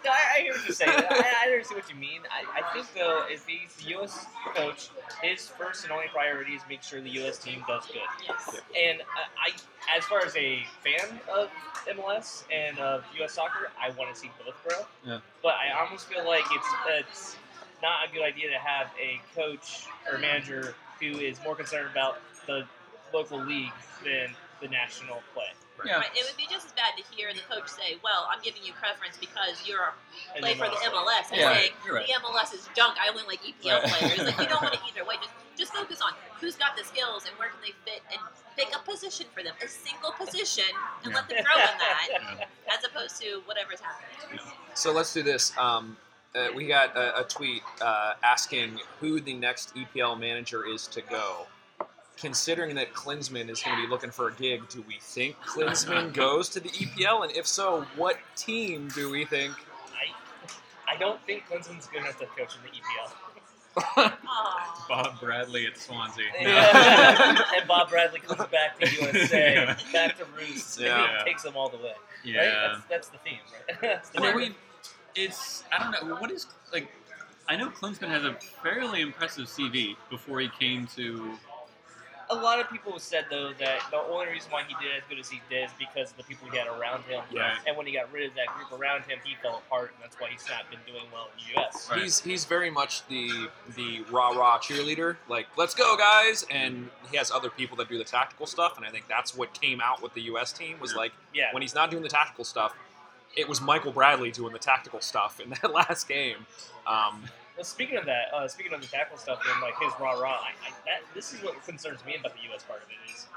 No, 0.03 0.09
I, 0.09 0.37
I 0.37 0.41
hear 0.41 0.53
what 0.53 0.65
you're 0.65 0.73
saying. 0.75 0.89
I, 0.91 1.33
I 1.43 1.45
understand 1.51 1.81
what 1.81 1.89
you 1.89 1.95
mean. 1.95 2.21
I, 2.31 2.61
I 2.61 2.73
think 2.73 2.87
though, 2.95 3.23
if 3.29 3.45
he's 3.45 3.75
the 3.75 3.89
U.S. 3.91 4.25
coach, 4.55 4.89
his 5.21 5.47
first 5.47 5.83
and 5.83 5.91
only 5.91 6.05
priority 6.11 6.53
is 6.53 6.61
make 6.69 6.81
sure 6.81 7.01
the 7.01 7.09
U.S. 7.21 7.37
team 7.37 7.63
does 7.67 7.85
good. 7.85 7.97
yes. 8.27 8.49
And 8.75 9.01
I, 9.15 9.49
I, 9.49 9.97
as 9.97 10.03
far 10.05 10.25
as 10.25 10.35
a 10.35 10.63
fan 10.83 11.19
of 11.35 11.49
MLS 11.97 12.43
and 12.51 12.79
of 12.79 13.03
U.S. 13.19 13.33
soccer, 13.33 13.69
I 13.79 13.91
want 13.91 14.13
to 14.13 14.19
see 14.19 14.31
both 14.43 14.55
grow. 14.67 14.85
Yeah. 15.05 15.19
But 15.43 15.53
I 15.55 15.79
almost 15.83 16.07
feel 16.07 16.25
like 16.25 16.45
it's 16.51 16.67
it's 16.99 17.35
not 17.83 18.07
a 18.09 18.13
good 18.13 18.23
idea 18.23 18.49
to 18.49 18.57
have 18.57 18.87
a 18.99 19.21
coach 19.35 19.85
or 20.11 20.17
manager 20.17 20.73
who 20.99 21.17
is 21.19 21.39
more 21.43 21.55
concerned 21.55 21.89
about 21.91 22.19
the 22.47 22.63
local 23.13 23.39
league 23.43 23.71
than 24.03 24.29
the 24.61 24.67
national 24.69 25.21
play. 25.33 25.49
Yeah. 25.83 25.97
Right, 25.97 26.13
it 26.13 26.21
would 26.29 26.37
be 26.37 26.45
just 26.45 26.67
as 26.69 26.73
bad 26.77 26.93
to 26.93 27.01
hear 27.09 27.33
the 27.33 27.41
coach 27.49 27.65
say, 27.67 27.97
"Well, 28.03 28.29
I'm 28.29 28.37
giving 28.45 28.61
you 28.61 28.71
preference 28.77 29.17
because 29.17 29.65
you're 29.65 29.93
And 30.37 30.43
play 30.45 30.53
for 30.53 30.69
the 30.69 30.77
MLS. 30.85 30.93
MLS," 30.93 31.31
and 31.33 31.41
Yeah, 31.41 31.53
saying 31.57 31.71
right. 31.89 32.05
the 32.05 32.13
MLS 32.21 32.53
is 32.53 32.69
junk. 32.75 32.97
I 33.01 33.09
only 33.09 33.23
like 33.25 33.41
EPL 33.41 33.81
Right. 33.81 33.89
players. 33.89 34.19
Like 34.19 34.37
you 34.37 34.45
don't 34.45 34.61
want 34.61 34.75
it 34.75 34.81
either 34.93 35.03
way. 35.05 35.15
Just 35.17 35.33
just 35.57 35.73
focus 35.73 35.99
on 36.01 36.13
who's 36.39 36.55
got 36.55 36.77
the 36.77 36.83
skills 36.83 37.25
and 37.25 37.33
where 37.39 37.49
can 37.49 37.57
they 37.65 37.73
fit, 37.89 38.01
and 38.11 38.21
pick 38.55 38.69
a 38.75 38.79
position 38.79 39.25
for 39.33 39.41
them, 39.43 39.53
a 39.63 39.67
single 39.67 40.11
position, 40.11 40.65
and 41.03 41.13
let 41.13 41.27
them 41.27 41.43
grow 41.43 41.61
in 41.61 41.77
that, 41.77 42.07
Yeah. 42.09 42.45
as 42.77 42.83
opposed 42.85 43.19
to 43.21 43.41
whatever's 43.45 43.79
happening. 43.81 44.39
So 44.75 44.91
let's 44.91 45.13
do 45.13 45.23
this. 45.23 45.51
Um, 45.57 45.97
uh, 46.35 46.47
we 46.55 46.67
got 46.67 46.95
a, 46.95 47.19
a 47.19 47.23
tweet 47.25 47.61
uh, 47.81 48.13
asking 48.23 48.79
who 48.99 49.19
the 49.19 49.33
next 49.33 49.75
EPL 49.75 50.19
manager 50.19 50.65
is 50.65 50.87
to 50.87 51.01
go. 51.01 51.47
Considering 52.21 52.75
that 52.75 52.93
Klinsmann 52.93 53.49
is 53.49 53.61
going 53.63 53.75
to 53.77 53.83
be 53.83 53.89
looking 53.89 54.11
for 54.11 54.27
a 54.29 54.33
gig, 54.33 54.69
do 54.69 54.83
we 54.87 54.97
think 55.01 55.35
Klinsmann 55.47 56.13
goes 56.13 56.49
to 56.49 56.59
the 56.59 56.69
EPL? 56.69 57.23
And 57.23 57.35
if 57.35 57.47
so, 57.47 57.85
what 57.95 58.17
team 58.35 58.89
do 58.93 59.09
we 59.09 59.25
think? 59.25 59.53
I, 60.87 60.93
I 60.93 60.97
don't 60.97 61.19
think 61.25 61.45
Klinsmann's 61.49 61.87
good 61.87 62.01
enough 62.01 62.19
to 62.19 62.27
coach 62.27 62.55
in 62.55 62.61
the 62.63 62.69
EPL. 62.77 63.11
Bob 64.87 65.19
Bradley 65.19 65.65
at 65.65 65.77
Swansea. 65.77 66.25
and 66.39 67.67
Bob 67.67 67.89
Bradley 67.89 68.19
comes 68.19 68.47
back 68.51 68.79
to 68.79 68.89
USA, 69.01 69.53
Yeah. 69.55 69.77
back 69.93 70.17
to 70.17 70.25
Roost, 70.37 70.79
Yeah. 70.79 71.03
and 71.09 71.17
he 71.19 71.23
takes 71.31 71.43
them 71.43 71.55
all 71.55 71.69
the 71.69 71.77
way. 71.77 71.93
Yeah. 72.23 72.39
Right? 72.39 72.71
That's, 72.73 72.87
that's 72.89 73.07
the 73.09 73.17
theme, 73.19 73.39
right? 73.69 73.77
That's 73.81 74.09
the 74.09 74.21
I 74.21 74.35
mean, 74.35 74.55
it's 75.15 75.63
I 75.71 75.79
don't 75.91 76.07
know 76.07 76.15
what 76.15 76.31
is 76.31 76.47
like. 76.73 76.91
I 77.47 77.55
know 77.55 77.69
Klinsmann 77.69 78.09
has 78.09 78.23
a 78.23 78.33
fairly 78.63 79.01
impressive 79.01 79.47
CV 79.47 79.95
before 80.09 80.39
he 80.39 80.49
came 80.59 80.85
to. 80.95 81.31
A 82.31 82.35
lot 82.35 82.59
of 82.59 82.69
people 82.69 82.93
have 82.93 83.01
said 83.01 83.25
though 83.29 83.51
that 83.59 83.79
the 83.91 83.97
only 83.97 84.27
reason 84.27 84.51
why 84.51 84.63
he 84.67 84.73
did 84.83 84.95
as 84.95 85.03
good 85.09 85.19
as 85.19 85.29
he 85.29 85.41
did 85.49 85.65
is 85.65 85.71
because 85.77 86.11
of 86.11 86.17
the 86.17 86.23
people 86.23 86.49
he 86.49 86.57
had 86.57 86.67
around 86.67 87.03
him. 87.03 87.21
Right. 87.35 87.57
And 87.67 87.75
when 87.75 87.85
he 87.85 87.93
got 87.93 88.11
rid 88.11 88.29
of 88.29 88.35
that 88.35 88.47
group 88.55 88.71
around 88.79 89.01
him, 89.03 89.19
he 89.25 89.35
fell 89.41 89.61
apart, 89.67 89.91
and 89.95 90.01
that's 90.03 90.19
why 90.19 90.29
he's 90.31 90.45
not 90.49 90.69
been 90.69 90.79
doing 90.87 91.05
well 91.13 91.29
in 91.37 91.43
the 91.55 91.61
U.S. 91.61 91.89
Right. 91.91 92.01
He's 92.03 92.21
he's 92.21 92.45
very 92.45 92.69
much 92.69 93.05
the 93.07 93.49
the 93.75 94.03
rah 94.09 94.29
rah 94.29 94.59
cheerleader. 94.59 95.17
Like, 95.27 95.47
let's 95.57 95.75
go, 95.75 95.97
guys! 95.97 96.45
And 96.49 96.89
he 97.11 97.17
has 97.17 97.31
other 97.31 97.49
people 97.49 97.75
that 97.77 97.89
do 97.89 97.97
the 97.97 98.03
tactical 98.05 98.45
stuff. 98.45 98.77
And 98.77 98.85
I 98.85 98.89
think 98.91 99.05
that's 99.09 99.35
what 99.35 99.59
came 99.59 99.81
out 99.81 100.01
with 100.01 100.13
the 100.13 100.21
U.S. 100.23 100.53
team 100.53 100.77
was 100.79 100.91
Yeah. 100.93 100.97
like 100.97 101.11
Yeah. 101.33 101.53
when 101.53 101.61
he's 101.61 101.75
not 101.75 101.91
doing 101.91 102.03
the 102.03 102.09
tactical 102.09 102.45
stuff, 102.45 102.73
it 103.35 103.47
was 103.49 103.59
Michael 103.61 103.91
Bradley 103.91 104.31
doing 104.31 104.53
the 104.53 104.59
tactical 104.59 105.01
stuff 105.01 105.39
in 105.41 105.49
that 105.49 105.71
last 105.73 106.07
game. 106.07 106.45
Um, 106.87 107.23
Well, 107.55 107.65
speaking 107.65 107.97
of 107.97 108.05
that, 108.05 108.33
uh, 108.33 108.47
speaking 108.47 108.73
of 108.73 108.81
the 108.81 108.87
tackle 108.87 109.17
stuff 109.17 109.39
and 109.53 109.61
like 109.61 109.77
his 109.79 109.91
rah 109.99 110.13
rah, 110.13 110.39
I, 110.41 110.51
I, 110.65 110.71
that 110.85 111.01
this 111.13 111.33
is 111.33 111.41
what 111.43 111.63
concerns 111.65 112.03
me 112.05 112.15
about 112.19 112.33
the 112.33 112.43
U.S. 112.49 112.63
part 112.63 112.81
of 112.81 112.89
it 112.89 113.11
is 113.11 113.27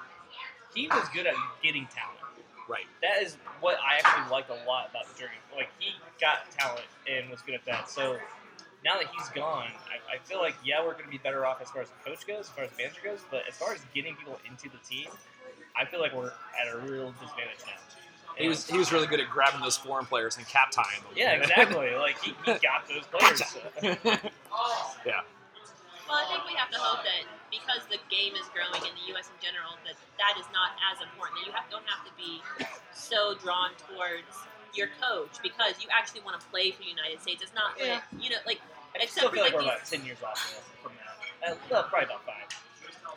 he 0.74 0.88
was 0.88 1.08
good 1.12 1.26
at 1.26 1.34
getting 1.62 1.86
talent. 1.94 2.20
right. 2.68 2.86
That 3.02 3.22
is 3.22 3.36
what 3.60 3.78
I 3.78 3.98
actually 3.98 4.30
liked 4.30 4.50
a 4.50 4.58
lot 4.68 4.90
about 4.90 5.12
the 5.12 5.18
journey. 5.18 5.38
Like 5.54 5.68
he 5.78 5.94
got 6.20 6.50
talent 6.50 6.86
and 7.10 7.30
was 7.30 7.42
good 7.42 7.54
at 7.54 7.64
that. 7.66 7.90
So 7.90 8.16
now 8.84 8.94
that 8.98 9.08
he's 9.16 9.28
gone, 9.30 9.70
I, 9.88 10.16
I 10.16 10.18
feel 10.24 10.40
like 10.40 10.54
yeah, 10.64 10.80
we're 10.80 10.92
going 10.92 11.06
to 11.06 11.10
be 11.10 11.18
better 11.18 11.44
off 11.46 11.60
as 11.60 11.70
far 11.70 11.82
as 11.82 11.88
the 11.88 12.10
coach 12.10 12.26
goes, 12.26 12.46
as 12.46 12.48
far 12.50 12.64
as 12.64 12.70
the 12.70 12.76
manager 12.82 13.00
goes. 13.04 13.20
But 13.30 13.42
as 13.48 13.56
far 13.56 13.72
as 13.74 13.80
getting 13.94 14.14
people 14.16 14.38
into 14.48 14.68
the 14.68 14.78
team, 14.88 15.08
I 15.76 15.84
feel 15.84 16.00
like 16.00 16.14
we're 16.14 16.32
at 16.60 16.72
a 16.72 16.78
real 16.78 17.12
disadvantage 17.12 17.62
now. 17.66 17.80
He 18.36 18.48
was 18.48 18.68
he 18.68 18.76
was 18.78 18.90
really 18.92 19.06
good 19.06 19.20
at 19.20 19.30
grabbing 19.30 19.60
those 19.60 19.76
foreign 19.76 20.06
players 20.06 20.36
and 20.36 20.46
cap 20.48 20.70
tying 20.70 21.00
them. 21.02 21.12
Yeah, 21.16 21.32
exactly. 21.32 21.94
like 21.94 22.18
he, 22.20 22.34
he 22.44 22.52
got 22.58 22.88
those 22.88 23.04
players. 23.12 23.42
Yeah. 25.04 25.20
Well, 26.08 26.20
I 26.20 26.24
think 26.30 26.44
we 26.48 26.54
have 26.54 26.70
to 26.70 26.78
hope 26.78 27.02
that 27.04 27.24
because 27.50 27.84
the 27.90 27.98
game 28.12 28.32
is 28.36 28.46
growing 28.52 28.76
in 28.86 28.92
the 28.96 29.04
U.S. 29.16 29.28
in 29.28 29.38
general, 29.40 29.74
that 29.84 29.96
that 30.16 30.38
is 30.40 30.46
not 30.52 30.76
as 30.92 31.00
important. 31.04 31.40
That 31.42 31.46
you 31.48 31.52
have, 31.52 31.66
don't 31.72 31.84
have 31.88 32.04
to 32.08 32.12
be 32.16 32.40
so 32.94 33.34
drawn 33.42 33.72
towards 33.88 34.32
your 34.76 34.88
coach 35.00 35.40
because 35.42 35.80
you 35.82 35.88
actually 35.92 36.22
want 36.24 36.38
to 36.40 36.44
play 36.48 36.70
for 36.72 36.82
the 36.84 36.92
United 36.92 37.20
States. 37.20 37.42
It's 37.42 37.54
not 37.56 37.76
like 37.80 38.00
you 38.20 38.30
know, 38.30 38.40
like 38.46 38.60
I 38.94 39.04
Except 39.04 39.12
still 39.12 39.28
for, 39.28 39.36
feel 39.36 39.44
like 39.44 39.52
like, 39.58 39.64
we're 39.64 39.74
these- 39.74 39.80
about 39.80 39.90
ten 39.90 40.02
years 40.06 40.20
off 40.24 40.38
from 40.82 40.92
that. 41.00 41.12
Uh, 41.44 41.56
well, 41.68 41.84
probably 41.90 42.06
about 42.08 42.24
five. 42.24 42.48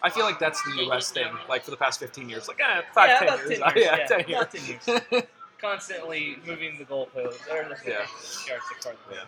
I 0.04 0.10
feel 0.10 0.24
like 0.26 0.40
that's 0.40 0.62
the 0.64 0.84
U.S. 0.86 1.12
thing. 1.12 1.28
Like 1.50 1.64
for 1.64 1.72
the 1.72 1.78
past 1.78 2.00
15 2.00 2.30
years, 2.30 2.48
like 2.48 2.60
eh, 2.60 2.82
five, 2.94 3.10
yeah, 3.10 3.20
ten 3.20 3.28
about 3.28 3.50
years. 3.50 3.60
ten 3.60 3.76
years. 3.76 3.76
yeah, 3.86 3.98
yeah, 3.98 4.06
10 4.08 4.20
about 4.20 4.54
years. 4.54 4.80
ten 4.88 5.02
years. 5.12 5.24
Constantly 5.62 6.38
moving 6.46 6.78
the 6.78 6.86
goalpost 6.86 7.48
or 7.52 7.68
the 7.70 7.78
Yeah. 7.86 8.06
yardstick 8.48 8.82
the 8.82 9.16
Yeah. 9.16 9.20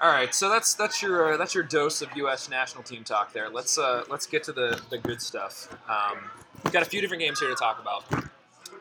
All 0.00 0.10
right, 0.10 0.32
so 0.32 0.48
that's 0.48 0.74
that's 0.74 1.02
your 1.02 1.34
uh, 1.34 1.36
that's 1.36 1.54
your 1.54 1.64
dose 1.64 2.02
of 2.02 2.08
U.S. 2.16 2.48
national 2.48 2.84
team 2.84 3.02
talk 3.02 3.32
there. 3.32 3.50
Let's 3.50 3.76
uh, 3.78 4.04
let's 4.08 4.26
get 4.26 4.44
to 4.44 4.52
the 4.52 4.80
the 4.90 4.98
good 4.98 5.20
stuff. 5.20 5.68
Um, 5.88 6.18
we've 6.62 6.72
got 6.72 6.82
a 6.82 6.86
few 6.86 7.00
different 7.00 7.20
games 7.20 7.40
here 7.40 7.48
to 7.48 7.56
talk 7.56 7.80
about. 7.80 8.04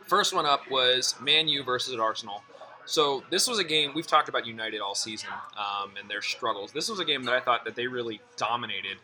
First 0.05 0.33
one 0.33 0.45
up 0.45 0.69
was 0.69 1.15
Man 1.19 1.47
U 1.47 1.63
versus 1.63 1.95
Arsenal. 1.99 2.43
So 2.85 3.23
this 3.31 3.47
was 3.47 3.59
a 3.59 3.63
game 3.65 3.91
we've 3.95 4.07
talked 4.07 4.29
about 4.29 4.45
United 4.45 4.79
all 4.79 4.95
season 4.95 5.29
um, 5.57 5.91
and 5.99 6.09
their 6.09 6.21
struggles. 6.21 6.71
This 6.71 6.87
was 6.87 6.99
a 6.99 7.05
game 7.05 7.23
that 7.23 7.33
I 7.33 7.41
thought 7.41 7.65
that 7.65 7.75
they 7.75 7.87
really 7.87 8.21
dominated, 8.37 8.97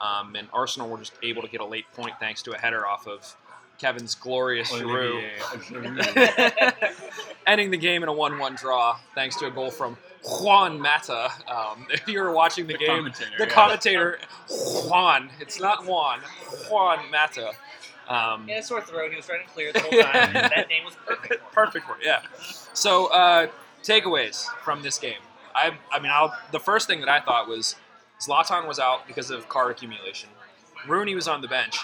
um, 0.00 0.34
and 0.36 0.48
Arsenal 0.52 0.88
were 0.88 0.98
just 0.98 1.12
able 1.22 1.42
to 1.42 1.48
get 1.48 1.60
a 1.60 1.64
late 1.64 1.86
point 1.94 2.14
thanks 2.20 2.42
to 2.42 2.52
a 2.52 2.58
header 2.58 2.86
off 2.86 3.06
of 3.06 3.36
Kevin's 3.78 4.14
glorious 4.14 4.70
Giroud. 4.72 5.22
Ending 7.46 7.70
the 7.70 7.76
game 7.76 8.02
in 8.02 8.08
a 8.08 8.12
1-1 8.12 8.58
draw 8.58 8.98
thanks 9.14 9.36
to 9.36 9.46
a 9.46 9.50
goal 9.50 9.70
from 9.70 9.96
Juan 10.24 10.80
Mata. 10.80 11.30
Um, 11.48 11.86
if 11.90 12.06
you 12.08 12.20
were 12.20 12.32
watching 12.32 12.66
the, 12.66 12.72
The 12.74 12.78
game, 12.78 12.88
commentator, 12.88 13.30
the 13.38 13.44
yeah. 13.46 13.50
commentator 13.50 14.18
Juan. 14.48 15.30
It's 15.40 15.60
not 15.60 15.86
Juan. 15.86 16.20
Juan 16.70 17.10
Mata. 17.10 17.52
Um, 18.08 18.46
Yeah, 18.48 18.60
sore 18.60 18.80
throat. 18.82 19.10
He 19.10 19.16
was 19.16 19.26
trying 19.26 19.44
to 19.44 19.52
clear 19.52 19.72
the 19.72 19.80
whole 19.80 19.90
time. 20.02 20.32
that 20.32 20.68
name 20.68 20.84
was 20.84 20.94
perfect. 21.06 21.26
for 21.28 21.34
him. 21.34 21.40
perfect 21.52 21.88
word. 21.88 21.98
Yeah. 22.02 22.22
So 22.72 23.06
uh, 23.06 23.48
takeaways 23.82 24.44
from 24.62 24.82
this 24.82 24.98
game. 24.98 25.20
I, 25.54 25.72
I 25.92 26.00
mean, 26.00 26.12
I'll, 26.12 26.34
the 26.52 26.60
first 26.60 26.86
thing 26.86 27.00
that 27.00 27.08
I 27.08 27.20
thought 27.20 27.48
was 27.48 27.76
Zlatan 28.20 28.66
was 28.66 28.78
out 28.78 29.06
because 29.06 29.30
of 29.30 29.48
card 29.48 29.70
accumulation. 29.70 30.30
Rooney 30.88 31.14
was 31.14 31.28
on 31.28 31.40
the 31.40 31.48
bench, 31.48 31.78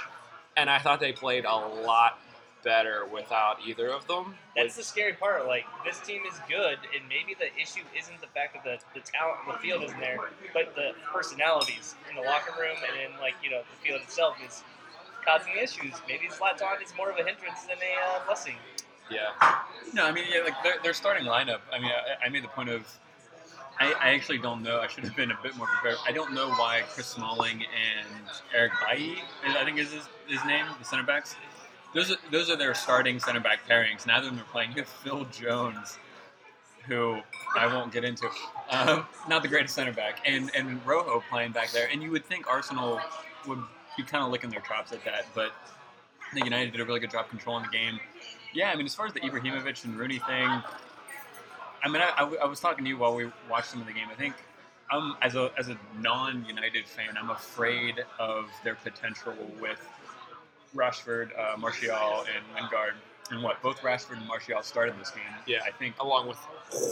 and 0.57 0.71
I 0.71 0.79
thought 0.79 1.01
they 1.01 1.12
played 1.12 1.45
a 1.45 1.55
lot 1.55 2.19
better 2.62 3.05
without 3.12 3.57
either 3.67 3.91
of 3.91 4.07
them. 4.07 4.35
That's 4.57 4.77
the 4.77 4.83
scary 4.83 5.15
part. 5.15 5.47
Like 5.47 5.65
this 5.85 5.99
team 6.01 6.23
is 6.31 6.39
good, 6.49 6.79
and 6.95 7.09
maybe 7.09 7.35
the 7.39 7.53
issue 7.61 7.83
isn't 7.99 8.21
the 8.21 8.29
fact 8.29 8.55
that 8.55 8.65
the, 8.65 9.01
the 9.01 9.05
talent 9.05 9.39
on 9.47 9.55
the 9.55 9.59
field 9.59 9.83
isn't 9.83 9.99
there, 9.99 10.19
but 10.55 10.75
the 10.75 10.93
personalities 11.12 11.95
in 12.09 12.17
the 12.17 12.23
locker 12.23 12.53
room 12.59 12.77
and 12.89 13.12
in 13.12 13.21
like 13.21 13.35
you 13.43 13.51
know 13.51 13.62
the 13.62 13.89
field 13.89 14.01
itself 14.03 14.37
is 14.47 14.62
causing 15.27 15.53
issues. 15.61 15.95
Maybe 16.09 16.29
Zlatan 16.29 16.83
is 16.85 16.95
more 16.97 17.11
of 17.11 17.19
a 17.19 17.25
hindrance 17.25 17.62
than 17.62 17.79
a 17.79 18.17
uh, 18.17 18.27
blessing. 18.27 18.57
Yeah. 19.11 19.31
No, 19.93 20.07
I 20.07 20.12
mean, 20.12 20.25
yeah, 20.33 20.43
like 20.43 20.62
their, 20.62 20.75
their 20.83 20.95
starting 20.95 21.27
lineup. 21.27 21.61
I 21.73 21.79
mean, 21.79 21.91
I, 21.91 22.27
I 22.27 22.29
made 22.29 22.45
the 22.45 22.49
point 22.49 22.69
of. 22.69 22.87
I, 23.81 23.93
I 24.00 24.09
actually 24.14 24.38
don't 24.38 24.62
know. 24.62 24.81
I 24.81 24.87
should 24.87 25.05
have 25.05 25.17
been 25.17 25.31
a 25.31 25.38
bit 25.43 25.57
more 25.57 25.67
prepared. 25.67 25.97
I 26.07 26.12
don't 26.12 26.35
know 26.35 26.50
why 26.50 26.83
Chris 26.91 27.07
Smalling 27.07 27.62
and 27.62 28.26
Eric 28.55 28.73
Bailly, 28.87 29.17
I 29.45 29.64
think 29.64 29.79
is 29.79 29.93
his, 29.93 30.09
his 30.29 30.45
name, 30.45 30.67
the 30.79 30.85
center 30.85 31.02
backs. 31.02 31.35
Those 31.95 32.11
are 32.11 32.17
those 32.31 32.49
are 32.49 32.57
their 32.57 32.75
starting 32.75 33.19
center 33.19 33.41
back 33.41 33.69
pairings. 33.69 34.07
Neither 34.07 34.29
of 34.29 34.35
them 34.35 34.43
are 34.43 34.50
playing. 34.50 34.71
You 34.71 34.76
have 34.76 34.88
Phil 34.88 35.25
Jones, 35.26 35.99
who 36.87 37.21
I 37.57 37.67
won't 37.67 37.93
get 37.93 38.05
into, 38.05 38.29
um, 38.71 39.07
not 39.29 39.43
the 39.43 39.49
greatest 39.49 39.75
center 39.75 39.93
back, 39.93 40.21
and 40.25 40.50
and 40.55 40.85
Rojo 40.87 41.23
playing 41.31 41.52
back 41.52 41.71
there. 41.73 41.88
And 41.93 42.02
you 42.02 42.11
would 42.11 42.25
think 42.25 42.49
Arsenal 42.49 43.00
would 43.47 43.59
be 43.97 44.02
kind 44.05 44.25
of 44.25 44.31
licking 44.31 44.49
their 44.50 44.61
chops 44.61 44.93
at 44.93 45.05
that, 45.05 45.26
but 45.35 45.52
I 46.31 46.35
think 46.35 46.47
United 46.47 46.73
did 46.73 46.81
a 46.81 46.85
really 46.85 47.00
good 47.00 47.11
job 47.11 47.29
controlling 47.29 47.64
the 47.64 47.71
game. 47.71 48.00
Yeah, 48.55 48.71
I 48.71 48.76
mean, 48.76 48.87
as 48.87 48.95
far 48.95 49.07
as 49.07 49.12
the 49.12 49.21
Ibrahimovic 49.21 49.85
and 49.85 49.99
Rooney 49.99 50.19
thing, 50.19 50.62
I 51.83 51.89
mean, 51.89 52.01
I, 52.03 52.11
I, 52.17 52.35
I 52.43 52.47
was 52.47 52.61
talking 52.61 52.85
to 52.85 52.89
you 52.89 52.97
while 52.99 53.15
we 53.15 53.29
watched 53.51 53.69
some 53.71 53.81
of 53.81 53.87
the 53.87 53.93
game. 53.93 54.07
I 54.11 54.15
think 54.15 54.35
um, 54.93 55.17
as 55.23 55.35
a 55.35 55.51
as 55.59 55.69
a 55.69 55.77
non-United 55.99 56.87
fan, 56.87 57.17
I'm 57.19 57.31
afraid 57.31 58.05
of 58.19 58.47
their 58.65 58.75
potential 58.77 59.35
with 59.61 59.81
Rashford, 60.75 61.31
uh, 61.39 61.57
Martial, 61.57 61.95
and 61.95 62.45
Lingard. 62.55 62.95
And 63.31 63.43
what 63.43 63.62
both 63.62 63.81
Rashford 63.81 64.19
and 64.19 64.27
Martial 64.27 64.62
started 64.62 64.95
this 65.01 65.11
game. 65.11 65.23
Yeah. 65.47 65.61
I 65.67 65.71
think. 65.71 65.95
Along 66.01 66.29
with 66.29 66.37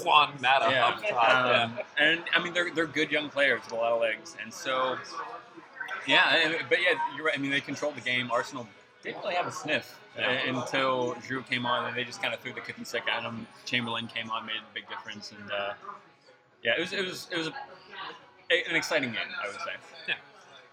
Juan 0.04 0.32
Mata 0.40 0.70
Yeah, 0.70 0.86
up 0.86 1.02
top. 1.02 1.12
yeah. 1.12 1.62
um, 1.64 1.78
and 1.98 2.20
I 2.34 2.42
mean 2.42 2.54
they're 2.54 2.72
they're 2.72 2.86
good 2.86 3.10
young 3.10 3.28
players 3.28 3.60
with 3.64 3.72
a 3.72 3.76
lot 3.76 3.92
of 3.92 4.00
legs, 4.00 4.36
and 4.42 4.52
so 4.52 4.96
yeah, 6.06 6.52
but 6.68 6.78
yeah, 6.80 6.98
you're 7.16 7.26
right. 7.26 7.34
I 7.36 7.40
mean 7.40 7.50
they 7.50 7.60
controlled 7.60 7.96
the 7.96 8.00
game. 8.00 8.30
Arsenal 8.30 8.66
didn't 9.02 9.22
really 9.22 9.34
have 9.34 9.46
a 9.46 9.52
sniff 9.52 9.98
uh, 10.18 10.22
until 10.46 11.14
Giroud 11.26 11.48
came 11.48 11.66
on, 11.66 11.86
and 11.86 11.96
they 11.96 12.04
just 12.04 12.20
kind 12.22 12.34
of 12.34 12.40
threw 12.40 12.52
the 12.52 12.60
kitchen 12.60 12.84
sick 12.84 13.04
at 13.08 13.22
him. 13.22 13.46
Chamberlain 13.64 14.06
came 14.06 14.30
on, 14.30 14.46
made 14.46 14.56
a 14.56 14.74
big 14.74 14.88
difference, 14.88 15.32
and 15.32 15.50
uh, 15.50 15.72
yeah, 16.62 16.72
it 16.76 16.80
was 16.80 16.92
it 16.92 17.06
was 17.06 17.28
it 17.32 17.38
was 17.38 17.46
a, 17.48 17.52
an 18.68 18.76
exciting 18.76 19.10
game, 19.10 19.20
I 19.42 19.46
would 19.46 19.56
say. 19.56 20.14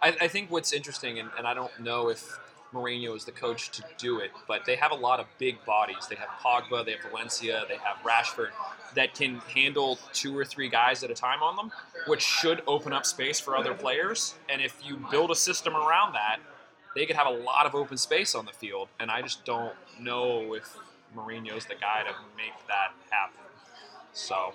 I, 0.02 0.16
I 0.22 0.28
think 0.28 0.52
what's 0.52 0.74
interesting, 0.74 1.20
and, 1.20 1.30
and 1.38 1.48
I 1.48 1.54
don't 1.54 1.72
know 1.80 2.10
if 2.10 2.38
Mourinho 2.74 3.16
is 3.16 3.26
the 3.26 3.32
coach 3.32 3.72
to 3.72 3.84
do 3.98 4.20
it, 4.20 4.32
but 4.48 4.66
they 4.66 4.76
have 4.76 4.92
a 4.92 4.96
lot 4.96 5.20
of 5.20 5.26
big 5.40 5.64
bodies. 5.66 6.08
They 6.10 6.16
have 6.16 6.30
Pogba, 6.44 6.86
they 6.86 6.92
have 6.92 7.02
Valencia, 7.10 7.64
they 7.68 7.78
have 7.78 7.98
Rashford 8.04 8.50
that 8.96 9.14
can 9.14 9.38
handle 9.54 9.98
two 10.14 10.38
or 10.38 10.46
three 10.46 10.70
guys 10.70 11.04
at 11.04 11.12
a 11.12 11.14
time 11.14 11.42
on 11.42 11.56
them, 11.56 11.72
which 12.08 12.22
should 12.22 12.62
open 12.68 12.94
up 12.94 13.06
space 13.06 13.40
for 13.40 13.56
other 13.56 13.74
players. 13.74 14.36
And 14.50 14.62
if 14.62 14.80
you 14.84 14.98
build 15.10 15.32
a 15.32 15.36
system 15.36 15.76
around 15.76 16.14
that, 16.14 16.38
they 16.98 17.06
could 17.06 17.16
have 17.16 17.27
a 17.27 17.38
lot 17.51 17.68
of 17.68 17.75
open 17.75 17.96
space 17.96 18.34
on 18.34 18.46
the 18.46 18.51
field. 18.51 18.88
And 19.00 19.12
I 19.12 19.22
just 19.22 19.46
don't 19.46 19.74
know 20.00 20.56
if 20.56 20.75
Mourinho's 21.16 21.66
the 21.66 21.75
guy 21.75 22.01
to 22.04 22.13
make 22.36 22.54
that 22.68 22.92
happen. 23.12 23.39
So, 24.13 24.54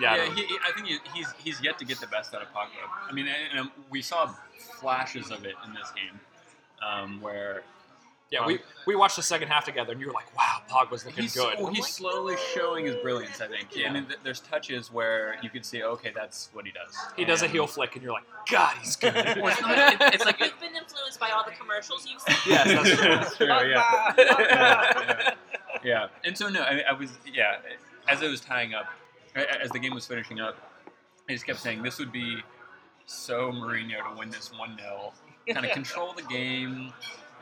yeah, 0.00 0.12
I 0.12 0.16
yeah, 0.16 0.24
don't- 0.26 0.36
he, 0.36 0.44
I 0.64 0.72
think 0.72 0.86
he, 0.86 0.98
he's 1.12 1.26
he's 1.42 1.60
yet 1.60 1.76
to 1.80 1.84
get 1.84 1.98
the 1.98 2.06
best 2.06 2.32
out 2.34 2.42
of 2.42 2.48
Pogba. 2.48 2.68
I 3.08 3.12
mean, 3.12 3.26
and, 3.26 3.58
and 3.60 3.70
we 3.90 4.00
saw 4.00 4.32
flashes 4.80 5.32
of 5.32 5.44
it 5.44 5.56
in 5.66 5.74
this 5.74 5.90
game, 5.90 6.20
um, 6.88 7.20
where 7.20 7.62
yeah. 8.30 8.46
We 8.46 8.60
we 8.86 8.94
watched 8.94 9.16
the 9.16 9.22
second 9.24 9.48
half 9.48 9.64
together, 9.64 9.90
and 9.92 10.00
you 10.00 10.06
were 10.06 10.12
like, 10.12 10.36
"Wow, 10.36 10.55
Pogba's 10.68 11.04
looking 11.04 11.24
he's, 11.24 11.34
good." 11.34 11.58
well, 11.58 11.68
I'm 11.68 11.74
he's 11.74 11.84
like, 11.84 11.92
slowly 11.92 12.36
showing 12.54 12.86
his 12.86 12.96
brilliance. 12.96 13.40
I 13.40 13.48
think. 13.48 13.74
Yeah. 13.74 13.90
I 13.90 13.92
mean, 13.92 14.06
th- 14.06 14.20
there's 14.22 14.40
touches 14.40 14.92
where 14.92 15.36
you 15.42 15.50
could 15.50 15.64
see, 15.64 15.82
okay, 15.82 16.12
that's 16.14 16.50
what 16.52 16.64
he 16.64 16.72
does. 16.72 16.96
He 17.16 17.24
does 17.24 17.42
a 17.42 17.48
heel 17.48 17.66
flick, 17.66 17.94
and 17.94 18.02
you're 18.02 18.12
like, 18.12 18.24
God, 18.50 18.76
he's 18.80 18.96
good. 18.96 19.14
Well, 19.14 19.48
it's, 19.48 19.60
not, 19.60 19.78
it, 19.78 20.14
it's 20.14 20.24
like 20.24 20.40
You've 20.40 20.60
been 20.60 20.76
influenced 20.76 21.20
by 21.20 21.30
all 21.30 21.44
the 21.44 21.52
commercials 21.52 22.06
you've 22.10 22.20
seen. 22.20 22.36
yes, 22.46 22.66
that's 22.66 23.00
true. 23.00 23.08
That's 23.08 23.36
true, 23.36 23.46
yeah. 23.46 24.14
yeah, 24.18 25.34
yeah. 25.84 26.08
And 26.24 26.36
so 26.36 26.48
no, 26.48 26.62
I, 26.62 26.82
I 26.90 26.92
was 26.92 27.10
yeah. 27.32 27.58
As 28.08 28.22
I 28.22 28.28
was 28.28 28.40
tying 28.40 28.74
up, 28.74 28.86
as 29.34 29.70
the 29.70 29.78
game 29.78 29.94
was 29.94 30.06
finishing 30.06 30.40
up, 30.40 30.56
I 31.28 31.32
just 31.32 31.46
kept 31.46 31.58
saying 31.58 31.82
this 31.82 31.98
would 31.98 32.12
be 32.12 32.42
so 33.06 33.50
Mourinho 33.50 34.08
to 34.10 34.18
win 34.18 34.30
this 34.30 34.50
one 34.56 34.76
0 34.78 35.12
kind 35.52 35.66
of 35.66 35.72
control 35.72 36.12
the 36.12 36.22
game, 36.22 36.92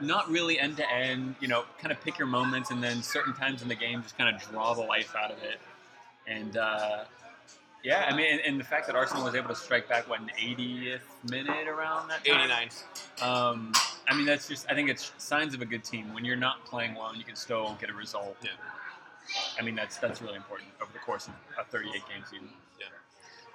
not 0.00 0.28
really 0.30 0.58
end 0.58 0.76
to 0.78 0.90
end. 0.90 1.36
You 1.40 1.48
know, 1.48 1.64
kind 1.78 1.92
of 1.92 2.00
pick 2.00 2.18
your 2.18 2.28
moments, 2.28 2.70
and 2.70 2.82
then 2.82 3.02
certain 3.02 3.34
times 3.34 3.62
in 3.62 3.68
the 3.68 3.74
game 3.74 4.02
just 4.02 4.16
kind 4.16 4.34
of 4.34 4.42
draw 4.42 4.74
the 4.74 4.82
life 4.82 5.14
out 5.16 5.30
of 5.30 5.38
it. 5.42 5.60
And 6.26 6.56
uh, 6.56 7.04
yeah, 7.84 8.06
I 8.08 8.16
mean, 8.16 8.26
and, 8.32 8.40
and 8.40 8.60
the 8.60 8.64
fact 8.64 8.86
that 8.86 8.96
Arsenal 8.96 9.24
was 9.24 9.34
able 9.34 9.48
to 9.48 9.54
strike 9.54 9.88
back 9.88 10.08
what 10.08 10.20
an 10.20 10.30
80th 10.40 11.00
minute 11.30 11.68
around 11.68 12.08
that 12.08 12.24
time. 12.24 12.50
89. 12.50 12.70
Um, 13.20 13.72
I 14.08 14.16
mean, 14.16 14.24
that's 14.24 14.48
just, 14.48 14.66
I 14.70 14.74
think 14.74 14.88
it's 14.88 15.12
signs 15.18 15.54
of 15.54 15.60
a 15.60 15.66
good 15.66 15.84
team. 15.84 16.14
When 16.14 16.24
you're 16.24 16.34
not 16.34 16.64
playing 16.64 16.94
well 16.94 17.08
and 17.08 17.18
you 17.18 17.24
can 17.24 17.36
still 17.36 17.76
get 17.78 17.90
a 17.90 17.92
result. 17.92 18.36
Yeah. 18.42 18.50
I 19.58 19.62
mean, 19.62 19.74
that's 19.74 19.98
that's 19.98 20.20
really 20.20 20.36
important 20.36 20.70
over 20.82 20.92
the 20.92 20.98
course 20.98 21.28
of 21.28 21.34
a 21.58 21.64
38 21.64 21.92
game 21.92 22.24
season. 22.30 22.48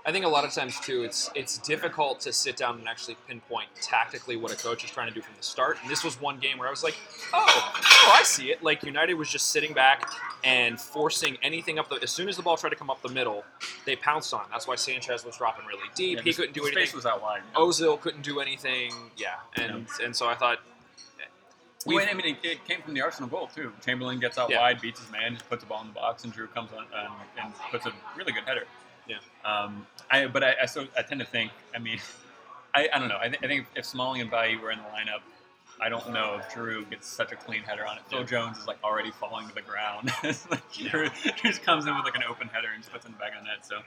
I 0.09 0.11
think 0.11 0.25
a 0.25 0.27
lot 0.27 0.43
of 0.43 0.51
times 0.51 0.79
too, 0.79 1.03
it's 1.03 1.29
it's 1.35 1.59
difficult 1.59 2.19
to 2.21 2.33
sit 2.33 2.57
down 2.57 2.79
and 2.79 2.87
actually 2.87 3.15
pinpoint 3.27 3.67
tactically 3.79 4.37
what 4.37 4.51
a 4.51 4.55
coach 4.55 4.83
is 4.83 4.89
trying 4.89 5.07
to 5.07 5.13
do 5.13 5.21
from 5.21 5.35
the 5.37 5.43
start. 5.43 5.77
And 5.83 5.91
this 5.91 6.03
was 6.03 6.19
one 6.19 6.39
game 6.39 6.57
where 6.57 6.67
I 6.67 6.71
was 6.71 6.81
like, 6.81 6.97
oh, 7.31 7.45
oh, 7.47 8.15
I 8.19 8.23
see 8.23 8.49
it. 8.49 8.63
Like 8.63 8.81
United 8.81 9.13
was 9.13 9.29
just 9.29 9.51
sitting 9.51 9.71
back 9.71 10.11
and 10.43 10.81
forcing 10.81 11.37
anything 11.43 11.77
up 11.77 11.89
the. 11.89 11.97
As 12.01 12.09
soon 12.09 12.27
as 12.27 12.37
the 12.37 12.41
ball 12.41 12.57
tried 12.57 12.71
to 12.71 12.75
come 12.75 12.89
up 12.89 13.03
the 13.03 13.09
middle, 13.09 13.43
they 13.85 13.95
pounced 13.95 14.33
on. 14.33 14.45
That's 14.51 14.67
why 14.67 14.77
Sanchez 14.77 15.23
was 15.23 15.37
dropping 15.37 15.67
really 15.67 15.87
deep. 15.93 16.17
Yeah, 16.17 16.23
he 16.23 16.33
couldn't 16.33 16.53
do 16.55 16.61
anything. 16.61 16.85
Space 16.87 16.95
was 16.95 17.05
out 17.05 17.21
wide. 17.21 17.41
Ozil 17.55 18.01
couldn't 18.01 18.23
do 18.23 18.39
anything. 18.39 18.91
Yeah, 19.15 19.35
and 19.57 19.85
and 20.03 20.15
so 20.15 20.27
I 20.27 20.33
thought. 20.33 20.57
Well, 21.85 21.97
we've- 21.97 22.09
I 22.11 22.13
mean, 22.13 22.35
it, 22.43 22.45
it 22.45 22.65
came 22.65 22.81
from 22.81 22.93
the 22.95 23.01
Arsenal 23.01 23.29
goal 23.29 23.47
too. 23.55 23.71
Chamberlain 23.85 24.19
gets 24.19 24.37
out 24.39 24.49
Yeah. 24.49 24.59
wide, 24.59 24.81
beats 24.81 24.99
his 24.99 25.09
man, 25.11 25.35
just 25.35 25.47
puts 25.49 25.63
the 25.63 25.69
ball 25.69 25.81
in 25.81 25.87
the 25.87 25.93
box, 25.93 26.25
and 26.25 26.33
Giroud 26.33 26.53
comes 26.53 26.71
on 26.73 26.79
um, 26.79 27.13
and 27.41 27.53
puts 27.71 27.85
a 27.85 27.93
really 28.17 28.33
good 28.33 28.43
header. 28.45 28.65
Yeah. 29.09 29.17
Um, 29.43 29.85
I 30.11 30.27
but 30.27 30.43
I, 30.43 30.55
I 30.61 30.65
so 30.67 30.85
I 30.97 31.01
tend 31.01 31.19
to 31.21 31.25
think. 31.27 31.51
I 31.75 31.79
mean, 31.79 31.99
I, 32.75 32.87
I 32.93 32.99
don't 32.99 33.09
know. 33.09 33.17
I, 33.19 33.27
th- 33.29 33.39
I 33.43 33.47
think 33.47 33.65
if 33.75 33.83
Smalling 33.85 34.21
and 34.21 34.29
Bailly 34.29 34.55
were 34.57 34.71
in 34.71 34.77
the 34.79 34.85
lineup, 34.85 35.21
I 35.81 35.89
don't 35.89 36.11
know 36.13 36.39
if 36.39 36.49
Giroud 36.53 36.89
gets 36.89 37.07
such 37.07 37.31
a 37.31 37.35
clean 37.35 37.61
header 37.63 37.85
on 37.87 37.97
it. 37.97 38.03
Phil 38.09 38.19
Yeah. 38.19 38.25
Jones 38.25 38.57
is 38.59 38.67
like 38.67 38.77
already 38.83 39.11
falling 39.11 39.47
to 39.49 39.55
the 39.55 39.61
ground. 39.61 40.11
It's 40.23 40.49
like 40.51 40.69
Giroud, 40.71 41.09
Giroud 41.09 41.35
just 41.41 41.63
comes 41.63 41.87
in 41.87 41.95
with 41.95 42.03
like 42.05 42.15
an 42.15 42.23
open 42.29 42.47
header 42.49 42.67
and 42.73 42.81
just 42.83 42.93
puts 42.93 43.05
it 43.05 43.09
in 43.09 43.13
the 43.15 43.19
back 43.19 43.31
of 43.35 43.41
the 43.41 43.47
net. 43.47 43.65
So 43.65 43.79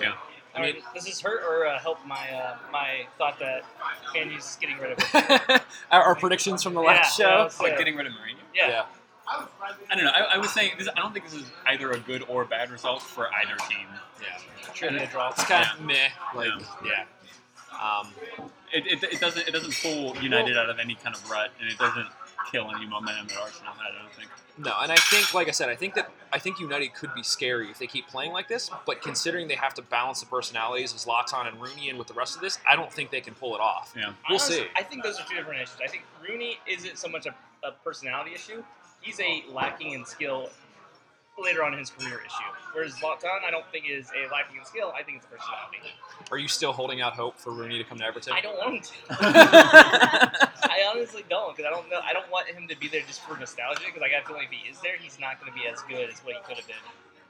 yeah. 0.00 0.12
I 0.54 0.58
I 0.58 0.62
mean- 0.62 0.74
mean, 0.74 0.82
does 0.94 1.04
this 1.06 1.20
hurt 1.20 1.42
or 1.48 1.66
uh, 1.66 1.78
help 1.80 2.04
my 2.06 2.30
uh, 2.30 2.56
my 2.70 3.06
thought 3.18 3.38
that 3.40 3.64
Andy's 4.16 4.56
getting 4.60 4.78
rid 4.78 4.92
of 4.92 4.98
it? 5.14 5.62
our, 5.90 6.02
our 6.02 6.14
predictions 6.14 6.62
from 6.62 6.74
the 6.74 6.80
last 6.82 7.18
Yeah, 7.18 7.24
show. 7.26 7.36
yeah, 7.44 7.48
so- 7.48 7.64
Like 7.64 7.78
getting 7.78 7.96
rid 7.96 8.06
of 8.06 8.12
Mourinho. 8.12 8.36
Yeah. 8.54 8.84
I 9.28 9.94
don't 9.94 10.04
know. 10.04 10.10
I, 10.10 10.34
I 10.34 10.38
was 10.38 10.50
saying 10.50 10.72
this. 10.78 10.88
I 10.94 11.00
don't 11.00 11.12
think 11.12 11.24
this 11.24 11.34
is 11.34 11.50
either 11.66 11.90
a 11.92 11.98
good 11.98 12.24
or 12.28 12.44
bad 12.44 12.70
result 12.70 13.00
for 13.00 13.28
either 13.34 13.56
team. 13.68 13.86
yeah. 14.20 14.36
Should 14.74 14.90
be 14.90 14.98
a 14.98 15.06
draw. 15.06 15.30
It's 15.30 15.44
kind 15.44 15.66
of 15.72 15.84
meh. 15.84 15.94
Like, 16.34 16.48
Yeah. 16.84 17.04
yeah. 17.72 17.98
Um, 18.00 18.08
It, 18.72 18.86
it, 18.86 19.02
it 19.14 19.20
doesn't 19.20 19.46
it 19.46 19.50
doesn't 19.52 19.74
pull 19.82 20.16
United 20.22 20.56
out 20.56 20.70
of 20.70 20.78
any 20.78 20.94
kind 20.94 21.14
of 21.14 21.30
rut, 21.30 21.50
and 21.60 21.68
it 21.70 21.78
doesn't 21.78 22.08
kill 22.50 22.70
any 22.74 22.86
momentum 22.86 23.26
at 23.30 23.36
Arsenal. 23.36 23.72
I 23.78 23.90
don't 24.00 24.12
think. 24.14 24.30
No, 24.58 24.72
and 24.82 24.90
I 24.92 24.96
think, 24.96 25.32
like 25.34 25.48
I 25.48 25.50
said, 25.50 25.68
I 25.68 25.76
think 25.76 25.94
that 25.94 26.10
I 26.32 26.38
think 26.38 26.58
United 26.60 26.94
could 26.94 27.12
be 27.14 27.22
scary 27.22 27.70
if 27.70 27.78
they 27.78 27.86
keep 27.86 28.06
playing 28.08 28.32
like 28.32 28.48
this. 28.48 28.70
But 28.86 29.02
considering 29.02 29.48
they 29.48 29.54
have 29.56 29.74
to 29.74 29.82
balance 29.82 30.20
the 30.20 30.26
personalities 30.26 30.92
of 30.92 30.98
Zlatan 30.98 31.48
and 31.48 31.60
Rooney 31.60 31.88
in 31.90 31.98
with 31.98 32.06
the 32.06 32.14
rest 32.14 32.34
of 32.34 32.40
this, 32.40 32.58
I 32.68 32.76
don't 32.76 32.90
think 32.92 33.10
they 33.10 33.20
can 33.20 33.34
pull 33.34 33.54
it 33.54 33.60
off. 33.60 33.92
Yeah. 33.96 34.06
We'll 34.28 34.38
Honestly, 34.38 34.56
see. 34.56 34.64
I 34.76 34.82
think 34.82 35.02
those 35.02 35.18
are 35.20 35.26
two 35.28 35.36
different 35.36 35.60
issues. 35.62 35.76
I 35.84 35.88
think 35.88 36.04
Rooney 36.26 36.58
isn't 36.66 36.96
so 36.98 37.08
much 37.08 37.26
a, 37.26 37.34
a 37.66 37.72
personality 37.84 38.32
issue. 38.34 38.62
He's 39.02 39.20
a 39.20 39.44
lacking 39.50 39.92
in 39.92 40.04
skill 40.06 40.48
later 41.38 41.64
on 41.64 41.72
in 41.72 41.78
his 41.78 41.90
career 41.90 42.20
issue. 42.24 42.50
Whereas 42.72 42.94
Zlatan, 42.94 43.44
I 43.46 43.50
don't 43.50 43.64
think 43.72 43.86
is 43.88 44.08
a 44.10 44.30
lacking 44.32 44.58
in 44.58 44.64
skill. 44.64 44.92
I 44.96 45.02
think 45.02 45.18
it's 45.18 45.26
a 45.26 45.28
personality. 45.28 45.78
Are 46.30 46.38
you 46.38 46.48
still 46.48 46.72
holding 46.72 47.00
out 47.00 47.14
hope 47.14 47.38
for 47.38 47.50
Rooney 47.52 47.78
to 47.78 47.84
come 47.84 47.98
to 47.98 48.04
Everton? 48.04 48.32
I 48.32 48.40
don't 48.40 48.56
want 48.56 48.74
him 48.74 48.82
to. 48.82 48.92
I 49.20 50.90
honestly 50.94 51.24
don't 51.28 51.56
because 51.56 51.68
I 51.68 51.74
don't 51.74 51.88
know. 51.90 52.00
I 52.04 52.12
don't 52.12 52.30
want 52.30 52.48
him 52.48 52.68
to 52.68 52.78
be 52.78 52.88
there 52.88 53.02
just 53.06 53.22
for 53.22 53.36
nostalgia 53.36 53.82
because 53.86 54.00
like, 54.00 54.12
I 54.12 54.26
feel 54.26 54.36
like 54.36 54.46
if 54.46 54.52
he 54.52 54.68
is 54.70 54.80
there, 54.80 54.96
he's 54.98 55.18
not 55.20 55.40
going 55.40 55.52
to 55.52 55.58
be 55.58 55.66
as 55.66 55.82
good 55.82 56.10
as 56.10 56.20
what 56.20 56.34
he 56.36 56.40
could 56.46 56.56
have 56.56 56.66
been. 56.66 56.76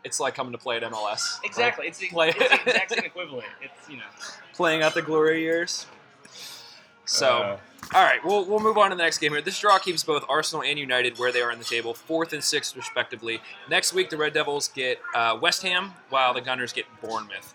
It's 0.04 0.18
like 0.18 0.34
coming 0.34 0.52
to 0.52 0.58
play 0.58 0.76
at 0.76 0.82
MLS. 0.82 1.38
Exactly. 1.44 1.86
It's 1.86 1.98
the, 1.98 2.08
Play- 2.08 2.28
it's 2.30 2.38
the 2.38 2.54
exact 2.66 2.90
same 2.90 3.04
equivalent. 3.04 3.46
It's 3.60 3.88
you 3.88 3.96
know. 3.98 4.02
Playing 4.52 4.82
out 4.82 4.94
the 4.94 5.02
glory 5.02 5.42
years. 5.42 5.86
So, 7.12 7.42
Uh, 7.42 7.58
all 7.94 8.02
right, 8.02 8.24
we'll, 8.24 8.44
we'll 8.46 8.60
move 8.60 8.78
on 8.78 8.88
to 8.90 8.96
the 8.96 9.02
next 9.02 9.18
game 9.18 9.32
here. 9.32 9.42
This 9.42 9.58
draw 9.58 9.78
keeps 9.78 10.02
both 10.02 10.24
Arsenal 10.28 10.62
and 10.62 10.78
United 10.78 11.18
where 11.18 11.30
they 11.30 11.42
are 11.42 11.50
in 11.52 11.58
the 11.58 11.64
table, 11.64 11.92
fourth 11.92 12.32
and 12.32 12.42
sixth 12.42 12.74
respectively. 12.74 13.40
Next 13.68 13.92
week, 13.92 14.08
the 14.08 14.16
Red 14.16 14.32
Devils 14.32 14.68
get 14.68 14.98
uh, 15.14 15.36
West 15.40 15.62
Ham, 15.62 15.92
while 16.08 16.32
the 16.32 16.40
Gunners 16.40 16.72
get 16.72 16.86
Bournemouth. 17.02 17.54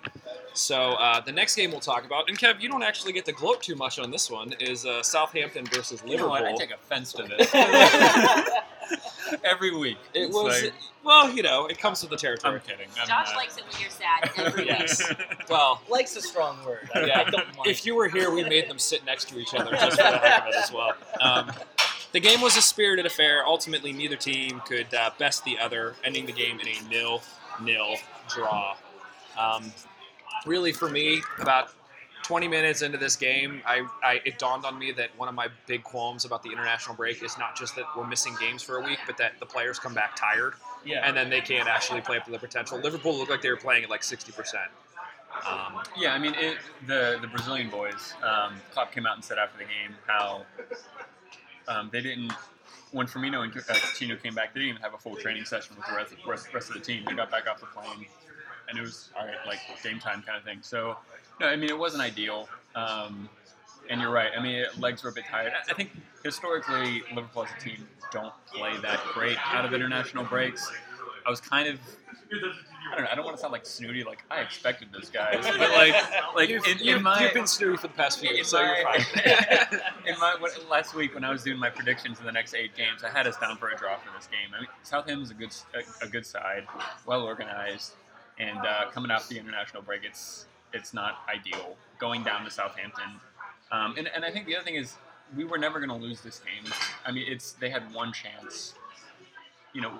So 0.57 0.93
uh, 0.93 1.21
the 1.21 1.31
next 1.31 1.55
game 1.55 1.71
we'll 1.71 1.79
talk 1.79 2.05
about, 2.05 2.29
and 2.29 2.37
Kev, 2.37 2.59
you 2.61 2.67
don't 2.69 2.83
actually 2.83 3.13
get 3.13 3.25
to 3.25 3.31
gloat 3.31 3.61
too 3.61 3.75
much 3.75 3.99
on 3.99 4.09
this 4.11 4.29
one, 4.31 4.53
is 4.59 4.85
uh, 4.85 5.03
Southampton 5.03 5.65
versus 5.67 6.01
you 6.05 6.17
know 6.17 6.29
Liverpool. 6.29 6.29
what? 6.31 6.45
I 6.45 6.55
take 6.55 6.71
offense 6.71 7.13
to 7.13 7.23
this 7.23 7.53
every 9.43 9.75
week. 9.75 9.97
it 10.13 10.19
It's 10.23 10.33
was 10.35 10.63
like- 10.63 10.73
well, 11.03 11.29
you 11.33 11.41
know, 11.41 11.67
it 11.67 11.77
comes 11.79 12.01
with 12.01 12.09
the 12.11 12.17
territory. 12.17 12.55
I'm 12.55 12.59
territory. 12.61 12.87
kidding. 12.87 13.01
I'm 13.01 13.07
Josh 13.07 13.27
not. 13.29 13.35
likes 13.37 13.57
it 13.57 13.63
when 13.71 13.81
you're 13.81 13.89
sad 13.89 14.29
every 14.45 14.63
week. 14.65 14.67
Yes. 14.77 15.13
Well, 15.49 15.81
Likes 15.87 16.15
a 16.17 16.21
strong 16.21 16.57
word. 16.65 16.89
I, 16.93 17.05
Yeah. 17.05 17.19
I 17.25 17.29
don't 17.29 17.45
mind. 17.55 17.67
if 17.67 17.85
you 17.85 17.95
were 17.95 18.09
here, 18.09 18.29
we 18.29 18.43
made 18.43 18.69
them 18.69 18.77
sit 18.77 19.05
next 19.05 19.29
to 19.29 19.39
each 19.39 19.53
other 19.53 19.71
just 19.71 19.91
for 20.01 20.11
the 20.11 20.17
heck 20.17 20.41
of 20.41 20.47
it 20.49 20.55
as 20.55 20.71
well. 20.73 20.93
Um, 21.21 21.51
the 22.11 22.19
game 22.19 22.41
was 22.41 22.57
a 22.57 22.61
spirited 22.61 23.05
affair. 23.05 23.45
Ultimately, 23.45 23.93
neither 23.93 24.17
team 24.17 24.61
could 24.65 24.93
uh, 24.93 25.11
best 25.17 25.45
the 25.45 25.57
other, 25.59 25.95
ending 26.03 26.25
the 26.25 26.33
game 26.33 26.59
in 26.59 26.67
a 26.67 26.89
nil-nil 26.89 27.95
draw. 28.27 28.75
Um, 29.39 29.71
really, 30.45 30.71
for 30.71 30.89
me, 30.89 31.21
about 31.39 31.69
20 32.23 32.47
minutes 32.47 32.81
into 32.81 32.97
this 32.97 33.15
game, 33.15 33.61
I, 33.65 33.87
I 34.03 34.21
it 34.25 34.37
dawned 34.37 34.65
on 34.65 34.77
me 34.77 34.91
that 34.93 35.09
one 35.17 35.29
of 35.29 35.35
my 35.35 35.47
big 35.65 35.83
qualms 35.83 36.25
about 36.25 36.43
the 36.43 36.51
international 36.51 36.95
break 36.95 37.23
is 37.23 37.37
not 37.37 37.55
just 37.55 37.75
that 37.75 37.85
we're 37.95 38.07
missing 38.07 38.35
games 38.39 38.61
for 38.61 38.77
a 38.77 38.81
week, 38.81 38.99
but 39.05 39.17
that 39.17 39.39
the 39.39 39.45
players 39.45 39.79
come 39.79 39.93
back 39.93 40.15
tired 40.15 40.53
yeah. 40.85 41.07
and 41.07 41.15
then 41.15 41.29
they 41.29 41.41
can't 41.41 41.67
actually 41.67 42.01
play 42.01 42.17
up 42.17 42.25
to 42.25 42.31
their 42.31 42.39
potential. 42.39 42.77
Liverpool 42.79 43.17
looked 43.17 43.31
like 43.31 43.41
they 43.41 43.49
were 43.49 43.55
playing 43.55 43.83
at 43.83 43.89
like 43.89 44.01
60%. 44.01 44.55
Um, 45.45 45.81
Yeah, 45.97 46.13
I 46.13 46.19
mean, 46.19 46.33
it, 46.35 46.57
the 46.87 47.19
the 47.21 47.27
Brazilian 47.27 47.69
boys. 47.69 48.13
Um, 48.23 48.55
Klopp 48.71 48.91
came 48.91 49.05
out 49.05 49.15
and 49.15 49.23
said 49.23 49.37
after 49.37 49.57
the 49.57 49.65
game 49.65 49.95
how 50.07 50.45
um, 51.67 51.89
they 51.91 52.01
didn't. 52.01 52.33
When 52.91 53.05
Firmino 53.05 53.43
and 53.43 53.55
uh, 53.55 53.73
Coutinho 53.73 54.21
came 54.21 54.33
back, 54.33 54.53
they 54.53 54.61
didn't 54.61 54.69
even 54.69 54.81
have 54.81 54.93
a 54.93 54.97
full 54.97 55.15
training 55.17 55.43
session 55.43 55.75
with 55.75 55.85
the 55.87 55.95
rest, 55.95 56.13
rest, 56.25 56.53
rest 56.53 56.69
of 56.69 56.75
the 56.75 56.79
team. 56.79 57.03
They 57.05 57.13
got 57.13 57.29
back 57.29 57.45
off 57.47 57.59
the 57.59 57.65
plane, 57.67 58.07
and 58.69 58.77
it 58.77 58.81
was 58.81 59.09
all 59.17 59.25
right, 59.25 59.35
like 59.45 59.59
game 59.83 59.99
time 59.99 60.23
kind 60.25 60.37
of 60.37 60.43
thing. 60.43 60.59
So, 60.61 60.97
no, 61.39 61.47
I 61.47 61.55
mean, 61.55 61.69
it 61.69 61.77
wasn't 61.77 62.03
ideal. 62.03 62.47
Um, 62.75 63.29
and 63.89 64.01
you're 64.01 64.11
right. 64.11 64.31
I 64.37 64.41
mean, 64.41 64.65
legs 64.79 65.03
were 65.03 65.09
a 65.09 65.13
bit 65.13 65.25
tired. 65.29 65.53
I- 65.69 65.73
think 65.73 65.91
historically, 66.23 67.03
Liverpool 67.13 67.43
as 67.43 67.49
a 67.57 67.59
team 67.61 67.87
don't 68.11 68.33
play 68.53 68.77
that 68.81 68.99
great 69.13 69.37
out 69.53 69.65
of 69.65 69.73
international 69.73 70.23
breaks. 70.25 70.71
I 71.25 71.29
was 71.29 71.41
kind 71.41 71.67
of 71.67 71.79
I 72.91 72.95
don't 72.95 73.03
know. 73.03 73.09
I 73.11 73.15
don't 73.15 73.25
want 73.25 73.35
to 73.37 73.41
sound 73.41 73.53
like 73.53 73.65
snooty. 73.65 74.03
Like 74.03 74.23
I 74.31 74.41
expected 74.41 74.89
this, 74.93 75.09
guys, 75.09 75.43
but 75.45 75.59
like, 75.59 75.93
like 76.35 76.49
you've, 76.49 76.65
in, 76.65 76.77
you've, 76.79 76.97
in 76.97 77.03
my 77.03 77.21
you've 77.21 77.33
been 77.33 77.47
snooty 77.47 77.77
for 77.77 77.87
the 77.87 77.93
past 77.93 78.19
few 78.19 78.29
years, 78.29 78.47
so 78.47 78.61
you're 78.61 78.83
fine. 78.83 79.01
in 80.05 80.17
my 80.19 80.35
what, 80.39 80.51
last 80.69 80.95
week 80.95 81.13
when 81.13 81.23
I 81.23 81.31
was 81.31 81.43
doing 81.43 81.57
my 81.57 81.69
predictions 81.69 82.19
in 82.19 82.25
the 82.25 82.31
next 82.31 82.53
eight 82.53 82.75
games, 82.75 83.03
I 83.03 83.09
had 83.09 83.27
us 83.27 83.37
down 83.37 83.57
for 83.57 83.69
a 83.69 83.77
draw 83.77 83.97
for 83.97 84.09
this 84.15 84.27
game. 84.27 84.53
I 84.55 84.61
mean, 84.61 84.69
Southampton's 84.83 85.31
a 85.31 85.33
good 85.33 85.53
a, 85.73 86.05
a 86.05 86.09
good 86.09 86.25
side, 86.25 86.65
well 87.05 87.23
organized, 87.23 87.93
and 88.39 88.59
uh, 88.59 88.89
coming 88.91 89.11
off 89.11 89.27
the 89.29 89.37
international 89.37 89.81
break, 89.83 90.01
it's 90.03 90.45
it's 90.73 90.93
not 90.93 91.19
ideal 91.33 91.75
going 91.99 92.23
down 92.23 92.43
to 92.45 92.51
Southampton. 92.51 93.03
Um, 93.71 93.95
and 93.97 94.07
and 94.13 94.23
I 94.25 94.31
think 94.31 94.45
the 94.45 94.55
other 94.55 94.65
thing 94.65 94.75
is 94.75 94.95
we 95.35 95.43
were 95.43 95.57
never 95.57 95.79
going 95.79 95.89
to 95.89 95.95
lose 96.07 96.21
this 96.21 96.39
game. 96.39 96.71
I 97.05 97.11
mean, 97.11 97.25
it's 97.27 97.53
they 97.53 97.69
had 97.69 97.93
one 97.93 98.13
chance. 98.13 98.73
You 99.73 99.81
know, 99.81 99.91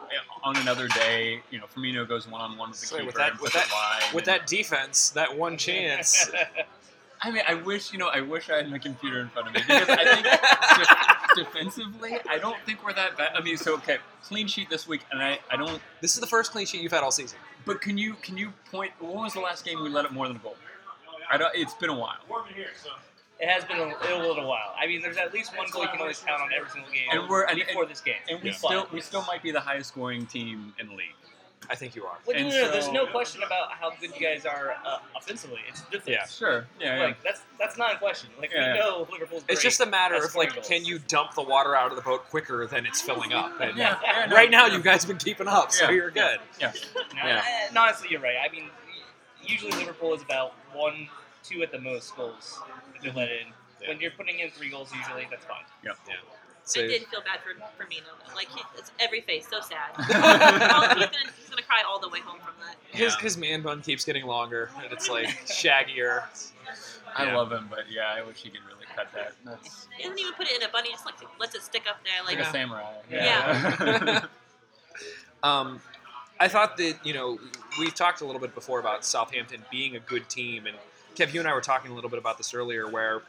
on 0.44 0.56
another 0.58 0.88
day, 0.88 1.41
you 1.51 1.60
know, 1.60 1.65
Firmino 1.65 2.08
goes 2.08 2.27
one 2.27 2.41
on 2.41 2.58
one 2.58 2.70
with 2.72 2.79
the 2.79 2.88
Say, 2.88 2.96
keeper 2.96 3.06
with 3.08 3.15
that- 3.15 3.32
and 3.34 3.39
with 3.41 3.53
that-. 3.53 4.12
With 4.13 4.27
and- 4.27 4.39
that 4.41 4.48
defense, 4.48 5.10
that 5.12 5.38
one 5.38 5.58
chance. 5.58 6.32
I 7.22 7.32
mean, 7.32 7.41
I 7.48 7.56
wish 7.56 7.91
you 7.91 7.98
know, 8.00 8.08
I 8.08 8.22
wish 8.22 8.50
I 8.50 8.58
had 8.58 8.70
my 8.72 8.77
computer 8.77 9.20
in 9.22 9.29
front 9.29 9.48
of 9.50 9.53
me 9.56 9.62
because 9.67 9.89
I 9.89 10.05
think 10.05 10.25
defensively, 11.38 12.18
I 12.30 12.38
don't 12.38 12.58
think 12.66 12.84
we're 12.86 12.94
that 12.94 13.18
bad. 13.18 13.32
I 13.36 13.42
mean, 13.42 13.58
so 13.58 13.76
okay, 13.76 13.98
clean 14.24 14.48
sheet 14.48 14.70
this 14.70 14.88
week, 14.88 15.02
and 15.12 15.22
I, 15.22 15.40
I 15.52 15.56
don't. 15.58 15.82
this 16.02 16.16
is 16.16 16.20
the 16.20 16.28
first 16.28 16.52
clean 16.52 16.66
sheet 16.66 16.82
you've 16.82 16.92
had 16.92 17.04
all 17.04 17.12
season. 17.12 17.38
But 17.66 17.82
can 17.82 17.98
you 17.98 18.14
can 18.16 18.38
you 18.38 18.52
point? 18.72 18.92
When 19.00 19.12
was 19.14 19.34
the 19.34 19.40
last 19.40 19.64
game 19.66 19.82
we 19.82 19.90
let 19.90 20.06
up 20.06 20.12
more 20.12 20.28
than 20.28 20.38
a 20.38 20.40
goal? 20.40 20.56
I 21.32 21.38
don't. 21.38 21.52
It's 21.56 21.74
been 21.76 21.90
a 21.90 21.98
while. 21.98 22.18
It 23.40 23.48
has 23.50 23.64
been 23.66 23.78
a, 23.78 23.84
a 23.86 24.18
little 24.28 24.48
while. 24.48 24.74
I 24.80 24.88
mean, 24.88 25.02
there's 25.02 25.18
at 25.18 25.32
least 25.32 25.56
one 25.56 25.68
goal 25.72 25.84
you 25.84 25.90
can 25.90 26.00
always 26.02 26.20
count 26.20 26.42
on 26.42 26.50
every 26.58 26.70
single 26.72 26.92
game. 26.92 27.04
And 27.12 27.30
we're- 27.30 27.46
and- 27.48 27.60
before 27.60 27.86
this 27.86 28.02
game. 28.02 28.16
And 28.30 28.42
we 28.42 28.50
But- 28.50 28.58
still 28.58 28.88
we 28.92 29.00
still 29.02 29.22
might 29.24 29.44
be 29.44 29.52
the 29.52 29.60
highest 29.60 29.90
scoring 29.90 30.26
team 30.26 30.74
in 30.80 30.88
the 30.88 30.96
league. 30.96 31.14
I 31.70 31.75
think 31.75 31.96
you 31.96 32.05
are. 32.05 32.17
Well, 32.25 32.35
no, 32.35 32.41
and 32.41 32.50
no, 32.50 32.61
no, 32.65 32.72
there's 32.72 32.85
so- 32.85 32.91
no 32.91 33.07
question 33.07 33.43
about 33.43 33.72
how 33.74 33.91
good 34.00 34.11
you 34.17 34.25
guys 34.25 34.46
are 34.46 34.75
uh, 34.85 35.00
offensively. 35.17 35.59
It's 35.67 35.81
defense. 35.83 36.07
Yeah. 36.07 36.25
Sure. 36.27 36.67
Yeah. 36.79 37.03
Like 37.05 37.24
that's 37.24 37.41
that's 37.59 37.77
not 37.77 37.91
in 37.93 37.98
question. 37.98 38.29
Like 38.39 38.51
Yeah, 38.53 38.74
we 38.74 38.77
yeah. 38.79 38.85
know 38.85 39.07
Liverpool's. 39.11 39.43
It's 39.50 39.61
just 39.61 39.81
a 39.81 39.85
matter 39.85 40.15
at 40.15 40.24
of 40.24 40.35
like, 40.35 40.53
goals. 40.53 40.67
can 40.67 40.85
you 40.85 41.00
dump 41.00 41.33
the 41.33 41.41
water 41.41 41.75
out 41.75 41.89
of 41.91 41.98
the 41.98 42.03
boat 42.03 42.29
quicker 42.29 42.67
than 42.67 42.85
it's 42.85 43.01
filling 43.01 43.33
up? 43.33 43.59
And 43.59 43.77
yeah. 43.77 43.98
yeah, 44.03 44.25
no, 44.27 44.35
right 44.35 44.50
now, 44.50 44.67
yeah. 44.67 44.77
you 44.77 44.81
guys 44.83 45.01
have 45.03 45.09
been 45.09 45.17
keeping 45.17 45.48
up, 45.48 45.72
so 45.72 45.85
Yeah. 45.85 45.91
you're 45.91 46.11
good. 46.11 46.39
No, 46.61 46.72
Yeah. 47.15 47.43
eh, 47.46 47.70
no, 47.74 47.81
honestly, 47.81 48.07
you're 48.11 48.22
right. 48.22 48.37
I 48.48 48.51
mean, 48.51 48.70
usually 49.43 49.72
Liverpool 49.72 50.13
is 50.13 50.22
about 50.22 50.53
one, 50.74 51.09
two 51.43 51.63
at 51.63 51.72
the 51.72 51.79
most 51.81 52.15
goals 52.15 52.59
that 52.93 53.01
they 53.01 53.11
let 53.11 53.29
in. 53.29 53.48
Yeah. 53.81 53.89
When 53.89 54.00
you're 54.00 54.11
putting 54.11 54.39
in 54.39 54.51
three 54.51 54.70
goals, 54.70 54.91
usually 54.96 55.27
that's 55.29 55.46
fine. 55.46 55.63
So, 56.68 56.82
I 56.84 56.88
did 56.88 57.08
feel 57.08 57.22
bad 57.22 57.40
for 57.42 57.53
Firmino. 57.82 58.03
though. 58.27 58.36
Like 58.36 58.50
he, 58.50 58.62
it's 58.77 58.92
every 59.00 59.22
face, 59.22 59.48
so 59.50 59.60
sad. 59.62 59.92
Oh, 59.98 60.82
he's, 60.96 61.06
gonna, 61.06 61.32
he's 61.40 61.50
gonna 61.50 61.62
cry 61.62 61.82
all 61.88 62.00
the 62.00 62.10
way 62.10 62.20
home 62.20 62.40
from 62.40 62.53
that. 62.66 62.75
his 62.92 63.14
Yeah. 63.14 63.22
his 63.22 63.38
man 63.38 63.62
bun 63.62 63.82
keeps 63.82 64.03
getting 64.03 64.25
longer, 64.25 64.70
and 64.84 64.92
it's 64.92 65.10
like 65.10 65.27
shaggier. 65.48 66.24
I 67.16 67.25
Yeah. 67.25 67.38
love 67.38 67.51
him, 67.51 67.68
but 67.70 67.90
yeah, 67.90 68.14
I 68.16 68.22
wish 68.22 68.38
he 68.44 68.50
could 68.50 68.60
really 68.68 68.86
cut 68.96 69.08
that. 69.14 69.34
That's 69.46 69.88
He 69.96 70.03
doesn't 70.03 70.20
even 70.20 70.34
put 70.34 70.48
it 70.48 70.58
in 70.58 70.64
a 70.68 70.70
bun. 70.72 70.84
He 70.84 70.92
just 70.92 71.06
like 71.06 71.16
lets 71.40 71.56
it 71.56 71.62
stick 71.62 71.84
up 71.90 71.98
there. 72.03 72.24
Like 72.25 72.38
like 72.38 72.48
a 72.48 72.51
samurai. 72.51 72.94
Yeah. 73.10 74.25
Um, 75.44 75.80
I 76.40 76.48
thought 76.48 76.77
that 76.77 76.98
you 77.03 77.14
know 77.14 77.40
we 77.80 77.90
talked 77.92 78.22
a 78.22 78.25
little 78.25 78.42
bit 78.42 78.53
before 78.56 78.80
about 78.80 79.06
Southampton 79.06 79.64
being 79.72 79.96
a 79.96 80.00
good 80.00 80.27
team, 80.30 80.66
and 80.66 80.75
Kev, 81.16 81.34
you 81.34 81.40
and 81.40 81.48
I 81.48 81.53
were 81.53 81.62
talking 81.62 81.92
a 81.92 81.94
little 81.96 82.10
bit 82.10 82.20
about 82.20 82.38
this 82.38 82.53
earlier, 82.53 82.90
where 82.90 83.22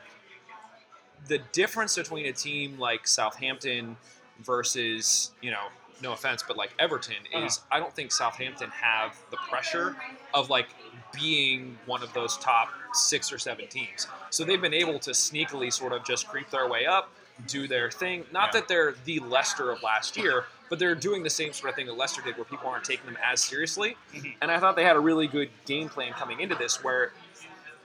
the 1.29 1.39
difference 1.53 1.95
between 1.97 2.27
a 2.27 2.33
team 2.33 2.79
like 2.79 3.07
Southampton 3.07 3.97
versus 4.43 5.33
you 5.43 5.51
know 5.51 5.67
no 6.01 6.13
offense, 6.13 6.45
but 6.47 6.57
like 6.57 6.71
Everton 6.79 7.17
is 7.35 7.61
I 7.73 7.79
don't 7.81 7.95
think 7.95 8.13
Southampton 8.13 8.71
have 8.71 9.17
the 9.31 9.37
pressure 9.37 9.97
of 10.35 10.49
like 10.49 10.69
being 11.13 11.77
one 11.87 12.03
of 12.03 12.13
those 12.13 12.37
top 12.39 12.69
six 12.93 13.33
or 13.33 13.39
seven 13.39 13.67
teams. 13.69 14.07
So 14.31 14.45
they've 14.45 14.61
been 14.61 14.75
able 14.75 14.99
to 15.01 15.11
sneakily 15.11 15.73
sort 15.73 15.93
of 15.93 16.05
just 16.05 16.29
creep 16.29 16.51
their 16.51 16.69
way 16.69 16.87
up, 16.87 17.11
do 17.47 17.67
their 17.67 17.91
thing. 17.91 18.25
Not 18.31 18.49
Yeah. 18.55 18.61
that 18.61 18.69
they're 18.69 18.95
the 19.05 19.19
Leicester 19.21 19.71
of 19.73 19.83
last 19.83 20.17
year, 20.17 20.45
but 20.69 20.79
they're 20.79 20.95
doing 20.95 21.23
the 21.25 21.31
same 21.31 21.53
sort 21.53 21.71
of 21.71 21.77
thing 21.77 21.87
that 21.87 21.97
Leicester 21.97 22.21
did, 22.23 22.37
where 22.37 22.45
people 22.45 22.69
aren't 22.69 22.85
taking 22.85 23.07
them 23.07 23.19
as 23.25 23.43
seriously. 23.43 23.97
Mhm. 24.15 24.37
And 24.43 24.51
I 24.53 24.61
thought 24.61 24.77
they 24.77 24.85
had 24.85 24.97
a 24.97 25.01
really 25.01 25.27
good 25.27 25.51
game 25.65 25.89
plan 25.89 26.13
coming 26.13 26.41
into 26.41 26.55
this, 26.55 26.85
where 26.85 27.13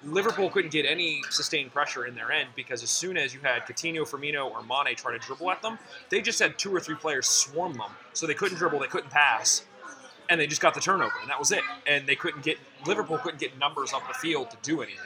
Liverpool 0.06 0.50
couldn't 0.50 0.72
get 0.72 0.86
any 0.86 1.22
sustained 1.30 1.72
pressure 1.72 2.06
in 2.06 2.16
their 2.16 2.32
end 2.32 2.50
because 2.56 2.84
as 2.84 2.90
soon 2.90 3.18
as 3.18 3.34
you 3.34 3.40
had 3.42 3.64
Coutinho, 3.64 4.02
Firmino, 4.10 4.52
or 4.52 4.62
Mane 4.64 4.96
try 4.96 5.12
to 5.14 5.20
dribble 5.20 5.50
at 5.52 5.62
them, 5.62 5.80
they 6.10 6.22
just 6.22 6.40
had 6.40 6.58
two 6.58 6.76
or 6.76 6.80
three 6.80 6.96
players 6.96 7.28
swarm 7.28 7.74
them, 7.74 7.92
so 8.14 8.28
they 8.28 8.34
couldn't 8.34 8.58
dribble, 8.58 8.80
they 8.80 8.88
couldn't 8.88 9.10
pass, 9.12 9.64
and 10.30 10.40
they 10.40 10.48
just 10.48 10.62
got 10.62 10.74
the 10.74 10.82
turnover, 10.82 11.14
and 11.22 11.30
that 11.30 11.40
was 11.40 11.52
it. 11.52 11.62
And 11.88 12.06
they 12.08 12.16
couldn't 12.16 12.44
get 12.44 12.58
Liverpool 12.86 13.18
couldn't 13.18 13.40
get 13.40 13.58
numbers 13.58 13.94
up 13.94 14.08
the 14.08 14.14
field 14.16 14.52
to 14.52 14.58
do 14.62 14.82
anything. 14.82 15.00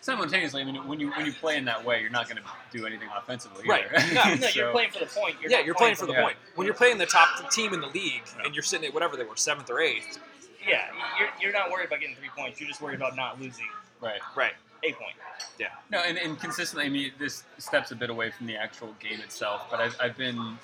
Simultaneously, 0.00 0.60
I 0.60 0.64
mean, 0.64 0.88
when 0.88 0.98
you 0.98 1.10
when 1.12 1.24
you 1.26 1.32
play 1.32 1.56
in 1.56 1.64
that 1.66 1.84
way, 1.84 2.00
you're 2.00 2.10
not 2.10 2.28
going 2.28 2.42
to 2.42 2.76
do 2.76 2.84
anything 2.86 3.08
offensively. 3.16 3.62
Right. 3.68 3.84
either. 3.96 4.14
No, 4.14 4.34
no, 4.40 4.48
you're 4.48 4.72
playing 4.72 4.90
for 4.90 4.98
the 4.98 5.06
point. 5.06 5.36
You're 5.40 5.50
yeah, 5.52 5.60
you're 5.60 5.76
playing 5.76 5.94
for 5.94 6.06
the 6.06 6.12
Yeah. 6.12 6.22
point. 6.24 6.36
When 6.56 6.64
you're 6.64 6.74
playing 6.74 6.98
the 6.98 7.06
top 7.06 7.48
team 7.52 7.72
in 7.72 7.80
the 7.80 7.86
league, 7.86 8.22
Yeah. 8.36 8.46
and 8.46 8.54
you're 8.54 8.64
sitting 8.64 8.86
at 8.88 8.92
whatever 8.94 9.16
they 9.16 9.22
were, 9.22 9.36
seventh 9.36 9.70
or 9.70 9.80
eighth, 9.80 10.18
Yeah, 10.66 10.86
you're, 11.20 11.28
you're 11.40 11.52
not 11.52 11.70
worried 11.70 11.86
about 11.86 12.00
getting 12.00 12.16
three 12.16 12.30
points. 12.36 12.58
You're 12.60 12.68
just 12.68 12.80
worried 12.80 12.96
about 12.96 13.14
not 13.14 13.40
losing 13.40 13.66
Right. 14.02 14.20
right? 14.36 14.52
a 14.84 14.92
point. 14.92 15.14
Yeah. 15.58 15.68
No, 15.90 16.00
and, 16.00 16.18
and 16.18 16.38
consistently, 16.38 16.86
I 16.86 16.88
mean, 16.88 17.12
this 17.18 17.44
steps 17.58 17.90
a 17.92 17.96
bit 17.96 18.10
away 18.10 18.30
from 18.30 18.46
the 18.46 18.56
actual 18.56 18.94
game 19.00 19.20
itself, 19.20 19.68
but 19.70 19.80
I've, 19.80 19.96
I've 20.00 20.16
been, 20.16 20.58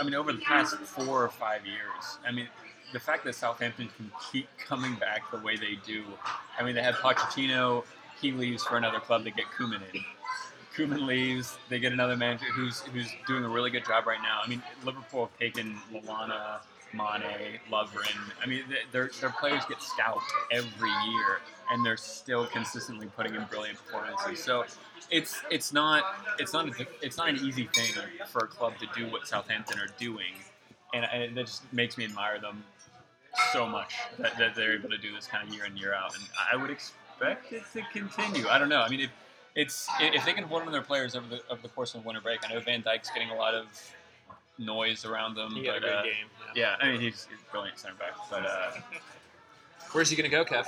I 0.00 0.04
mean, 0.04 0.14
over 0.14 0.32
the 0.32 0.40
past 0.40 0.76
four 0.76 1.22
or 1.22 1.28
five 1.28 1.64
years, 1.64 2.18
I 2.26 2.32
mean, 2.32 2.48
the 2.92 3.00
fact 3.00 3.24
that 3.24 3.34
Southampton 3.34 3.88
can 3.96 4.10
keep 4.32 4.48
coming 4.58 4.94
back 4.96 5.30
the 5.30 5.38
way 5.38 5.56
they 5.56 5.78
do, 5.86 6.04
I 6.58 6.64
mean, 6.64 6.74
they 6.74 6.82
had 6.82 6.94
Pochettino, 6.94 7.84
he 8.20 8.32
leaves 8.32 8.64
for 8.64 8.76
another 8.76 9.00
club, 9.00 9.24
they 9.24 9.30
get 9.30 9.46
Koeman 9.56 9.80
in. 9.92 10.04
Koeman 10.76 11.06
leaves, 11.06 11.56
they 11.68 11.78
get 11.78 11.92
another 11.92 12.16
manager 12.16 12.46
who's 12.46 12.80
who's 12.80 13.08
doing 13.28 13.44
a 13.44 13.48
really 13.48 13.70
good 13.70 13.84
job 13.84 14.08
right 14.08 14.20
now. 14.20 14.40
I 14.44 14.48
mean, 14.48 14.60
Liverpool 14.84 15.26
have 15.26 15.38
taken 15.38 15.78
Lallana, 15.92 16.58
Mane, 16.92 17.60
Lovren. 17.70 18.16
I 18.42 18.46
mean, 18.46 18.64
their 18.90 19.08
their 19.20 19.30
players 19.30 19.64
get 19.66 19.80
scalped 19.80 20.24
every 20.50 20.90
year, 21.06 21.38
and 21.70 21.84
they're 21.84 21.96
still 21.96 22.46
consistently 22.46 23.06
putting 23.16 23.34
in 23.34 23.44
brilliant 23.44 23.78
performances. 23.84 24.42
So 24.42 24.64
it's 25.10 25.42
it's 25.50 25.72
not 25.72 26.04
it's 26.38 26.52
not 26.52 26.68
a, 26.68 26.86
it's 27.02 27.16
not 27.16 27.28
an 27.28 27.36
easy 27.36 27.68
thing 27.72 27.92
for 28.28 28.44
a 28.44 28.48
club 28.48 28.74
to 28.78 28.86
do 28.98 29.10
what 29.10 29.26
Southampton 29.26 29.78
are 29.78 29.88
doing, 29.98 30.34
and, 30.92 31.04
and 31.04 31.36
that 31.36 31.46
just 31.46 31.72
makes 31.72 31.96
me 31.98 32.04
admire 32.04 32.40
them 32.40 32.64
so 33.52 33.66
much 33.66 33.94
that, 34.18 34.38
that 34.38 34.54
they're 34.54 34.74
able 34.74 34.90
to 34.90 34.98
do 34.98 35.12
this 35.12 35.26
kind 35.26 35.46
of 35.46 35.54
year 35.54 35.64
in 35.64 35.76
year 35.76 35.94
out. 35.94 36.14
And 36.14 36.24
I 36.52 36.56
would 36.56 36.70
expect 36.70 37.52
it 37.52 37.64
to 37.72 37.82
continue. 37.92 38.48
I 38.48 38.58
don't 38.58 38.68
know. 38.68 38.80
I 38.80 38.88
mean, 38.88 39.00
if 39.00 39.10
it's 39.54 39.88
if 40.00 40.24
they 40.24 40.32
can 40.32 40.44
hold 40.44 40.62
on 40.62 40.66
to 40.66 40.72
their 40.72 40.82
players 40.82 41.14
over 41.14 41.26
the 41.28 41.40
over 41.50 41.62
the 41.62 41.68
course 41.68 41.94
of 41.94 42.04
winter 42.04 42.20
break, 42.20 42.40
I 42.48 42.52
know 42.52 42.60
Van 42.60 42.82
Dijk's 42.82 43.10
getting 43.10 43.30
a 43.30 43.36
lot 43.36 43.54
of 43.54 43.66
noise 44.58 45.04
around 45.04 45.34
them. 45.34 45.52
He 45.52 45.66
but, 45.66 45.84
uh, 45.84 46.02
game. 46.02 46.26
Yeah, 46.54 46.76
I 46.80 46.92
mean 46.92 47.00
he's, 47.00 47.26
he's 47.28 47.38
a 47.46 47.50
brilliant 47.50 47.78
center 47.78 47.94
back, 47.94 48.14
but 48.30 48.46
uh, 48.46 48.72
Where's 49.94 50.10
he 50.10 50.16
gonna 50.16 50.28
go, 50.28 50.44
Kev? 50.44 50.66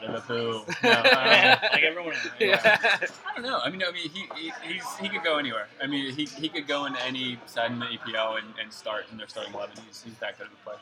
Liverpool. 0.00 0.64
No, 0.84 0.90
um, 0.92 1.02
like 1.02 1.82
everyone 1.82 2.12
else. 2.14 2.28
Yeah. 2.38 2.60
I 2.62 3.34
don't 3.34 3.42
know. 3.42 3.58
I 3.58 3.68
mean, 3.68 3.82
I 3.82 3.90
mean, 3.90 4.08
he, 4.08 4.28
he 4.36 4.52
he's, 4.62 4.96
he 4.98 5.08
could 5.08 5.24
go 5.24 5.38
anywhere. 5.38 5.66
I 5.82 5.88
mean, 5.88 6.14
he, 6.14 6.24
he 6.24 6.48
could 6.48 6.68
go 6.68 6.86
into 6.86 7.04
any 7.04 7.36
side 7.46 7.72
in 7.72 7.80
the 7.80 7.86
EPL 7.86 8.38
and, 8.38 8.46
and 8.62 8.72
start 8.72 9.06
in 9.10 9.18
their 9.18 9.26
starting 9.26 9.52
eleven. 9.52 9.74
He's, 9.88 10.04
he's 10.04 10.16
that 10.18 10.38
good 10.38 10.46
of 10.46 10.52
a 10.52 10.56
player. 10.64 10.78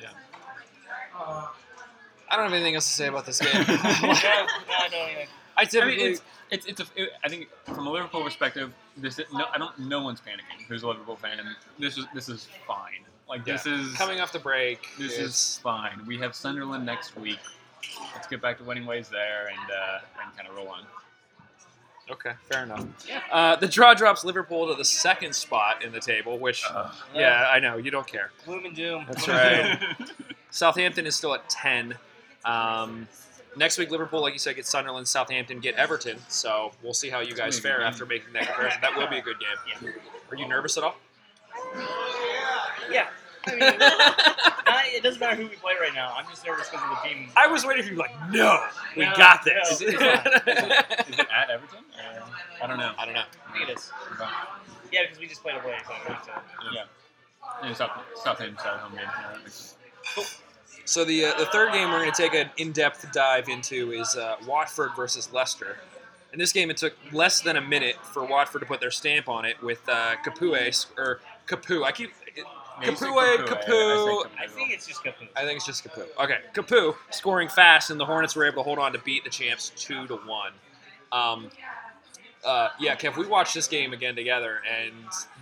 Yeah. 0.00 0.08
I 1.14 2.36
don't 2.36 2.42
have 2.42 2.52
anything 2.52 2.74
else 2.74 2.86
to 2.86 2.92
say 2.92 3.06
about 3.06 3.24
this 3.24 3.38
game. 3.38 3.52
no, 3.54 3.60
no, 3.68 3.76
I 3.76 4.88
don't 4.90 5.10
even. 5.12 5.28
I 5.56 5.68
I 5.80 5.86
mean, 5.86 6.00
it's 6.00 6.22
it's, 6.50 6.66
it's 6.66 6.80
a, 6.80 6.84
it, 6.96 7.10
I 7.22 7.28
think 7.28 7.50
from 7.64 7.86
a 7.86 7.90
Liverpool 7.90 8.24
perspective, 8.24 8.72
this 8.96 9.20
is, 9.20 9.26
no, 9.32 9.44
I 9.54 9.58
don't. 9.58 9.78
No 9.78 10.02
one's 10.02 10.20
panicking. 10.20 10.66
Who's 10.66 10.82
a 10.82 10.88
Liverpool 10.88 11.14
fan? 11.14 11.38
This 11.78 11.96
is 11.98 12.06
this 12.14 12.28
is 12.28 12.48
fine. 12.66 13.04
Like 13.32 13.46
this 13.46 13.64
is 13.64 13.94
coming 13.94 14.20
off 14.20 14.30
the 14.30 14.38
break. 14.38 14.88
This 14.98 15.16
is 15.16 15.58
fine. 15.62 16.02
We 16.06 16.18
have 16.18 16.34
Sunderland 16.34 16.84
next 16.84 17.16
week. 17.16 17.38
Let's 18.14 18.26
get 18.26 18.42
back 18.42 18.58
to 18.58 18.64
winning 18.64 18.84
ways 18.84 19.08
there 19.08 19.48
and 19.48 19.70
uh, 19.70 20.00
and 20.22 20.36
kind 20.36 20.46
of 20.50 20.54
roll 20.54 20.68
on. 20.68 20.82
okay. 22.10 22.32
Fair 22.50 22.64
enough. 22.64 22.84
Uh, 23.32 23.56
the 23.56 23.66
draw 23.68 23.94
drops 23.94 24.22
Liverpool 24.22 24.68
to 24.68 24.74
the 24.74 24.84
second 24.84 25.34
spot 25.34 25.82
in 25.82 25.92
the 25.92 25.98
table, 26.00 26.38
which 26.38 26.62
yeah, 27.14 27.48
I 27.50 27.58
know 27.58 27.78
you 27.78 27.90
don't 27.90 28.06
care. 28.06 28.32
Gloom 28.44 28.66
and 28.66 28.76
doom. 28.76 29.06
That's 29.08 29.24
Gloom 29.24 29.36
right. 29.38 29.80
doom. 29.98 30.08
Southampton 30.50 31.06
is 31.06 31.16
still 31.16 31.32
at 31.32 31.48
ten. 31.48 31.94
Um, 32.44 33.08
next 33.56 33.78
week, 33.78 33.90
Liverpool, 33.90 34.20
like 34.20 34.34
you 34.34 34.40
said, 34.40 34.56
get 34.56 34.66
Sunderland. 34.66 35.08
Southampton 35.08 35.58
get 35.60 35.74
Everton. 35.76 36.18
So 36.28 36.72
we'll 36.82 36.92
see 36.92 37.08
how 37.08 37.20
you 37.20 37.34
guys 37.34 37.38
gonna 37.38 37.50
be 37.50 37.56
a 37.56 37.60
fare 37.62 37.72
good 37.78 37.78
game. 37.84 37.88
after 37.88 38.04
making 38.04 38.32
that 38.34 38.46
comparison. 38.48 38.80
That 38.82 38.94
will 38.94 39.08
be 39.08 39.16
a 39.16 39.22
good 39.22 39.38
game. 39.40 39.80
Yeah. 39.82 39.90
Are 40.30 40.36
you 40.36 40.46
nervous 40.46 40.76
at 40.76 40.84
all? 40.84 40.96
Yeah. 42.90 43.06
I 43.46 43.50
mean, 43.50 43.58
not, 43.78 44.84
it 44.86 45.02
doesn't 45.02 45.20
matter 45.20 45.36
who 45.36 45.48
we 45.48 45.56
play 45.56 45.72
right 45.80 45.94
now. 45.94 46.12
I'm 46.16 46.26
just 46.30 46.44
nervous 46.46 46.68
because 46.68 46.84
of 46.84 46.96
the 47.02 47.08
team. 47.08 47.28
I 47.36 47.46
was 47.46 47.64
waiting 47.66 47.84
for 47.84 47.90
you. 47.92 47.96
Like, 47.98 48.12
no, 48.30 48.64
we 48.96 49.04
No, 49.04 49.12
got 49.16 49.44
no. 49.46 49.52
this. 49.52 49.80
Is 49.80 49.82
it, 49.82 49.88
is 49.94 49.94
it, 50.00 51.08
is 51.08 51.18
it 51.18 51.26
at 51.36 51.50
Everton? 51.50 51.78
Or, 51.78 52.24
I 52.62 52.66
don't 52.66 52.78
know. 52.78 52.92
I 52.98 53.04
don't 53.04 53.14
know. 53.14 53.22
I 53.48 53.52
think 53.58 53.68
it 53.70 53.78
is. 53.78 53.90
Okay. 54.12 54.24
Yeah, 54.92 55.00
because 55.02 55.18
we 55.18 55.26
just 55.26 55.42
played 55.42 55.56
away. 55.56 55.76
So 55.86 55.92
I 55.92 56.06
think 56.06 56.18
so. 56.24 56.30
Yeah. 56.72 56.84
Yeah, 57.64 57.74
South, 57.74 57.90
Southampton's 58.22 58.60
at 58.60 58.78
home 58.78 58.92
game. 58.92 59.00
Yeah, 59.04 59.32
that 59.32 59.38
makes 59.42 59.76
sense. 60.14 60.38
So 60.84 61.04
the 61.04 61.26
uh, 61.26 61.38
the 61.38 61.46
third 61.46 61.72
game 61.72 61.90
we're 61.90 62.00
going 62.00 62.12
to 62.12 62.22
take 62.22 62.34
an 62.34 62.50
in-depth 62.56 63.12
dive 63.12 63.48
into 63.48 63.92
is 63.92 64.16
uh, 64.16 64.36
Watford 64.46 64.90
versus 64.96 65.32
Leicester. 65.32 65.76
In 66.32 66.38
this 66.38 66.52
game, 66.52 66.70
it 66.70 66.76
took 66.76 66.94
less 67.12 67.40
than 67.40 67.56
a 67.56 67.60
minute 67.60 67.96
for 68.04 68.24
Watford 68.24 68.62
to 68.62 68.66
put 68.66 68.80
their 68.80 68.90
stamp 68.90 69.28
on 69.28 69.44
it 69.44 69.62
with 69.62 69.80
uh, 69.88 70.16
Capoue 70.24 70.86
or 70.96 71.20
Capu. 71.46 71.84
I 71.84 71.92
keep 71.92 72.10
Yeah, 72.82 72.90
you 72.90 72.96
said 72.96 73.08
Capoue, 73.08 73.46
Capoue. 73.46 74.24
Capoue. 74.24 74.26
I 74.38 74.46
think 74.48 74.72
it's 74.72 74.86
just 74.86 75.02
Capoue. 75.04 75.28
I 75.36 75.44
think 75.44 75.56
it's 75.56 75.66
just 75.66 75.84
Capu. 75.84 76.06
Okay, 76.22 76.38
Capu 76.54 76.94
scoring 77.10 77.48
fast, 77.48 77.90
and 77.90 77.98
the 78.00 78.04
Hornets 78.06 78.34
were 78.36 78.44
able 78.44 78.56
to 78.56 78.62
hold 78.62 78.78
on 78.78 78.92
to 78.92 78.98
beat 78.98 79.24
the 79.24 79.30
champs 79.30 79.70
two 79.76 80.06
to 80.08 80.16
one. 80.16 80.52
Um, 81.12 81.50
uh, 82.44 82.68
yeah, 82.80 82.96
Kev, 82.96 83.16
we 83.16 83.26
watched 83.26 83.54
this 83.54 83.68
game 83.68 83.92
again 83.92 84.16
together, 84.16 84.58
and 84.80 84.92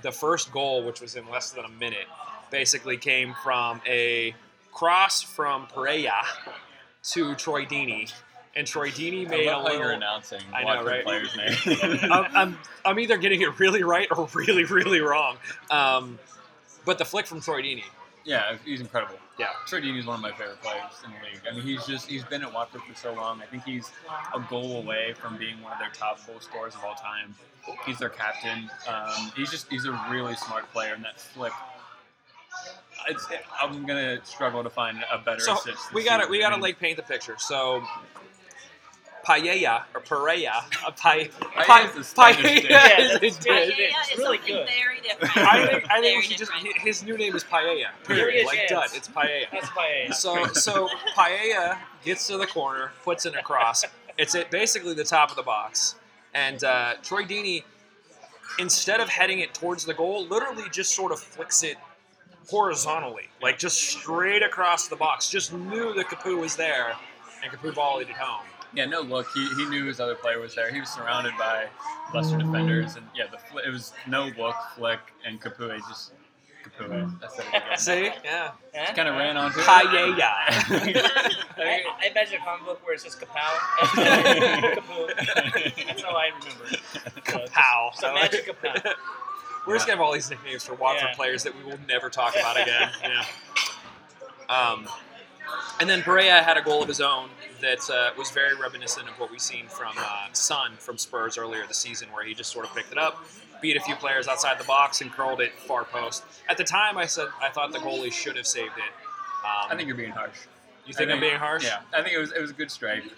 the 0.03 0.13
first 0.13 0.53
goal, 0.53 0.85
which 0.85 1.01
was 1.01 1.17
in 1.17 1.29
less 1.31 1.51
than 1.51 1.65
a 1.65 1.69
minute, 1.69 2.07
basically 2.51 2.97
came 2.97 3.35
from 3.43 3.81
a 3.87 4.35
cross 4.73 5.23
from 5.23 5.67
Pereira 5.67 6.23
to 7.13 7.35
Troy 7.37 7.65
Deeney, 7.65 8.13
and 8.55 8.67
Troy 8.67 8.91
Deeney 8.91 9.27
I 9.27 9.31
made 9.31 9.47
a 9.47 9.53
love 9.53 9.67
how 9.67 9.73
you're 9.73 9.79
little. 9.81 9.97
announcing 9.97 10.41
I 10.53 10.61
know, 10.61 10.67
Watford 10.67 10.87
right? 10.87 11.05
players' 11.05 11.37
names. 11.73 12.03
I'm, 12.11 12.37
I'm, 12.37 12.59
I'm 12.85 12.99
either 12.99 13.17
getting 13.17 13.41
it 13.41 13.59
really 13.59 13.83
right 13.83 14.09
or 14.15 14.29
really, 14.35 14.65
really 14.65 15.01
wrong. 15.01 15.37
Um, 15.71 16.19
but 16.91 16.99
the 16.99 17.05
flick 17.05 17.25
from 17.25 17.41
Troy 17.41 17.63
Deeney, 17.63 17.85
yeah, 18.25 18.57
he's 18.65 18.81
incredible. 18.81 19.15
Yeah. 19.39 19.47
Troy 19.69 19.81
Deeney's 19.81 20.07
one 20.07 20.17
of 20.17 20.21
my 20.23 20.33
favorite 20.33 20.61
players 20.61 20.91
in 21.05 21.13
the 21.13 21.17
league. 21.19 21.41
I 21.49 21.55
mean, 21.55 21.63
he's 21.65 21.87
just 21.87 22.09
he's 22.09 22.25
been 22.25 22.43
at 22.43 22.53
Watford 22.53 22.83
for 22.83 22.97
so 22.97 23.15
long. 23.15 23.41
I 23.41 23.47
think 23.47 23.63
he's 23.63 23.93
a 24.35 24.41
goal 24.51 24.79
away 24.83 25.15
from 25.15 25.37
being 25.37 25.63
one 25.63 25.73
of 25.73 25.79
their 25.79 25.91
top 25.95 26.19
goal 26.27 26.41
scorers 26.41 26.75
of 26.75 26.83
all 26.85 26.97
time. 26.97 27.33
He's 27.87 27.99
their 27.99 28.09
captain. 28.09 28.69
Um, 28.89 29.31
he's 29.37 29.53
just 29.53 29.71
he's 29.71 29.85
a 29.85 29.93
really 30.11 30.35
smart 30.35 30.69
player, 30.73 30.95
and 30.95 31.05
that 31.05 31.21
flick. 31.21 31.53
It's, 33.09 33.25
I'm 33.63 33.87
gonna 33.87 34.19
struggle 34.25 34.65
to 34.65 34.71
find 34.71 34.99
a 35.13 35.19
better 35.19 35.39
So 35.39 35.55
assist. 35.55 35.95
we 35.95 36.05
got 36.05 36.25
to 36.25 36.29
we 36.29 36.41
got 36.41 36.51
to 36.51 36.61
like 36.61 36.81
paint 36.81 36.97
the 36.97 37.05
picture. 37.05 37.37
So 37.39 37.85
paella 39.31 39.85
or 39.95 40.01
paella, 40.01 40.65
a 40.87 40.93
pa- 40.93 41.15
Paella 41.15 41.67
pa- 41.67 41.93
is 41.99 42.13
a 42.13 42.15
paella 42.17 42.43
dish. 42.43 42.65
is 42.65 42.71
Yeah, 42.71 42.87
a 43.15 43.19
dish. 43.21 43.35
Spanish. 43.35 43.79
Yeah, 43.79 43.87
It's 44.01 44.11
it's 44.11 44.19
really 44.19 44.37
something 44.39 44.55
good. 44.57 44.69
very 44.69 45.01
different. 45.01 45.37
I 45.37 45.67
think 45.67 45.91
I 45.91 46.01
think 46.01 46.17
we 46.17 46.23
should 46.23 46.39
just 46.39 46.53
different. 46.53 46.79
his 46.79 47.03
new 47.05 47.17
name 47.17 47.35
is 47.37 47.45
paella. 47.45 47.87
There 48.07 48.17
Period. 48.17 48.41
is 48.41 48.47
Like 48.47 48.59
chance. 48.69 48.71
done. 48.71 48.89
It's 48.95 49.09
paella. 49.09 49.45
That's 49.53 49.69
paella. 49.69 50.15
So 50.15 50.47
so 50.49 50.89
paella 51.17 51.79
gets 52.05 52.27
to 52.29 52.37
the 52.39 52.47
corner, 52.47 52.93
puts 53.05 53.27
in 53.27 53.35
a 53.35 53.43
cross. 53.43 53.85
It's 54.19 54.35
at 54.35 54.51
basically 54.51 54.95
the 54.95 55.05
top 55.05 55.31
of 55.31 55.37
the 55.37 55.43
box, 55.43 55.95
and 56.35 56.63
uh, 56.65 56.95
Troy 57.03 57.23
Deeney, 57.25 57.63
instead 58.59 59.01
of 59.01 59.09
heading 59.09 59.39
it 59.41 59.55
towards 59.55 59.85
the 59.85 59.95
goal, 59.95 60.27
literally 60.27 60.65
just 60.71 60.95
sort 60.95 61.13
of 61.13 61.21
flicks 61.21 61.63
it 61.63 61.77
horizontally, 62.51 63.29
like 63.41 63.59
just 63.59 63.79
straight 63.79 64.43
across 64.43 64.89
the 64.89 64.97
box. 64.97 65.31
Just 65.31 65.53
knew 65.53 65.95
that 65.95 66.07
Capu 66.07 66.39
was 66.39 66.57
there, 66.57 66.93
and 67.43 67.53
Capu 67.53 67.73
volleyed 67.73 68.09
it 68.11 68.17
home. 68.17 68.45
Yeah, 68.75 68.85
no 68.87 69.01
look. 69.01 69.27
He, 69.35 69.47
he 69.57 69.67
knew 69.67 69.85
his 69.87 69.99
other 70.01 70.15
player 70.15 70.39
was 70.41 70.55
there. 70.55 70.73
He 70.73 70.79
was 70.81 70.89
surrounded 70.89 71.33
by 71.39 71.67
Leicester 72.15 72.39
defenders, 72.39 72.97
and 72.97 73.05
yeah, 73.17 73.25
the 73.31 73.39
fl- 73.39 73.59
it 73.59 73.71
was 73.71 73.93
no 74.07 74.31
look, 74.39 74.55
flick, 74.77 75.01
and 75.27 75.41
Capoue 75.41 75.77
just 75.89 76.13
Capoue. 76.79 77.19
That's 77.21 77.39
it 77.39 77.45
again. 77.49 77.79
See, 77.79 78.11
yeah, 78.25 78.53
Huh? 78.75 78.95
kind 78.95 79.09
of 79.09 79.17
ran 79.17 79.37
onto 79.37 79.59
it. 79.59 79.65
paella. 79.67 80.21
I, 81.59 81.83
I 82.01 82.07
imagine 82.11 82.41
a 82.41 82.45
comic 82.45 82.65
book 82.67 82.85
where 82.87 82.95
it 82.95 83.01
says 83.01 83.17
Kapow. 83.17 83.57
Kapow. 83.81 85.17
That's 85.17 86.03
how 86.03 86.11
I 86.17 86.27
remember 86.39 86.65
it. 86.71 86.81
So, 86.93 87.01
Kapow. 87.25 87.95
So 87.95 88.15
magic 88.15 88.47
Kapow. 88.63 88.93
We're 89.67 89.75
just 89.75 89.87
gonna 89.87 89.99
have 89.99 90.07
all 90.07 90.13
these 90.13 90.31
nicknames 90.31 90.65
for 90.65 90.75
Watford 90.75 91.09
Yeah. 91.11 91.17
players 91.17 91.43
that 91.43 91.57
we 91.57 91.65
will 91.65 91.79
never 91.89 92.09
talk 92.09 92.35
about 92.37 92.61
again. 92.61 92.91
Yeah. 93.03 93.25
Um, 94.49 94.89
and 95.81 95.89
then 95.91 96.03
Pereira 96.03 96.43
had 96.43 96.57
a 96.57 96.63
goal 96.63 96.83
of 96.83 96.89
his 96.89 97.01
own 97.01 97.29
that 97.61 97.91
uh, 97.91 98.11
was 98.19 98.31
very 98.31 98.55
reminiscent 98.57 99.09
of 99.09 99.15
what 99.19 99.31
we've 99.31 99.41
seen 99.41 99.67
from 99.67 99.93
uh, 99.99 100.27
Son 100.33 100.73
from 100.79 100.99
Spurs 100.99 101.37
earlier 101.39 101.67
this 101.67 101.79
season, 101.79 102.09
where 102.13 102.25
he 102.25 102.35
just 102.35 102.51
sort 102.53 102.67
of 102.67 102.75
picked 102.75 102.93
it 102.93 102.99
up, 102.99 103.25
beat 103.63 103.77
a 103.77 103.81
few 103.81 103.95
players 103.97 104.29
outside 104.29 104.59
the 104.59 104.65
box, 104.65 105.01
and 105.01 105.11
curled 105.13 105.41
it 105.41 105.53
far 105.59 105.85
post. 105.85 106.25
At 106.49 106.57
the 106.57 106.65
time, 106.65 106.97
I 106.99 107.07
said 107.07 107.29
I 107.43 107.49
thought 107.51 107.73
the 107.73 107.79
goalie 107.79 108.13
should 108.13 108.37
have 108.37 108.47
saved 108.47 108.77
it. 108.77 108.93
Um, 109.45 109.71
I 109.71 109.77
think 109.77 109.87
you're 109.87 109.97
being 109.97 110.11
harsh. 110.11 110.37
you 110.87 110.95
think 110.95 111.11
I 111.11 111.15
I'm 111.15 111.21
being 111.21 111.37
harsh. 111.37 111.65
Yeah, 111.65 111.81
I 111.95 112.03
think 112.03 112.15
it 112.15 112.19
was 112.19 112.33
it 112.33 112.41
was 112.41 112.51
a 112.51 112.55
good 112.55 112.71
strike. 112.71 113.05
Was, 113.05 113.13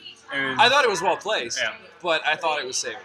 I 0.58 0.68
thought 0.68 0.84
it 0.84 0.90
was 0.90 1.02
well 1.02 1.16
placed, 1.16 1.58
Yeah. 1.60 1.74
but 2.02 2.24
I 2.26 2.36
thought 2.36 2.60
it 2.60 2.66
was 2.66 2.76
saved. 2.76 2.96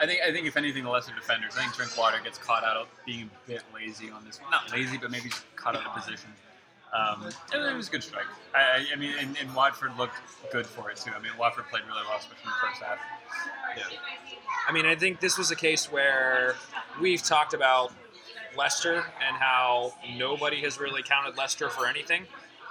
I 0.00 0.06
think 0.06 0.20
I 0.26 0.32
think 0.32 0.46
if 0.46 0.56
anything, 0.56 0.84
the 0.84 0.90
Leicester 0.90 1.12
defenders. 1.14 1.54
I 1.56 1.62
think 1.62 1.74
Drinkwater 1.74 2.18
gets 2.22 2.38
caught 2.38 2.64
out 2.64 2.76
of 2.76 2.86
being 3.04 3.30
a 3.46 3.48
bit 3.48 3.62
lazy 3.74 4.10
on 4.10 4.24
this. 4.24 4.40
Not 4.50 4.70
lazy, 4.72 4.96
but 4.96 5.10
maybe 5.10 5.28
just 5.28 5.44
caught 5.56 5.76
out 5.76 5.84
of 5.84 5.92
position. 6.02 6.30
Um, 6.92 7.28
it 7.52 7.76
was 7.76 7.88
a 7.88 7.90
good 7.90 8.02
strike. 8.02 8.24
I, 8.54 8.58
I, 8.58 8.84
I 8.94 8.96
mean, 8.96 9.12
and, 9.20 9.36
and 9.40 9.54
Watford 9.54 9.96
looked 9.98 10.16
good 10.50 10.66
for 10.66 10.90
it 10.90 10.96
too. 10.96 11.10
I 11.14 11.20
mean, 11.20 11.32
Watford 11.38 11.64
played 11.70 11.82
really 11.86 12.00
well, 12.08 12.18
especially 12.18 12.44
in 12.44 12.50
the 12.50 12.66
first 12.68 12.82
half. 12.82 12.98
Yeah. 13.76 13.84
I 14.66 14.72
mean, 14.72 14.86
I 14.86 14.94
think 14.94 15.20
this 15.20 15.36
was 15.36 15.50
a 15.50 15.56
case 15.56 15.90
where 15.92 16.54
we've 17.00 17.22
talked 17.22 17.52
about 17.54 17.92
Leicester 18.56 19.04
and 19.26 19.36
how 19.36 19.92
nobody 20.16 20.60
has 20.62 20.80
really 20.80 21.02
counted 21.02 21.36
Leicester 21.36 21.68
for 21.68 21.86
anything 21.86 22.24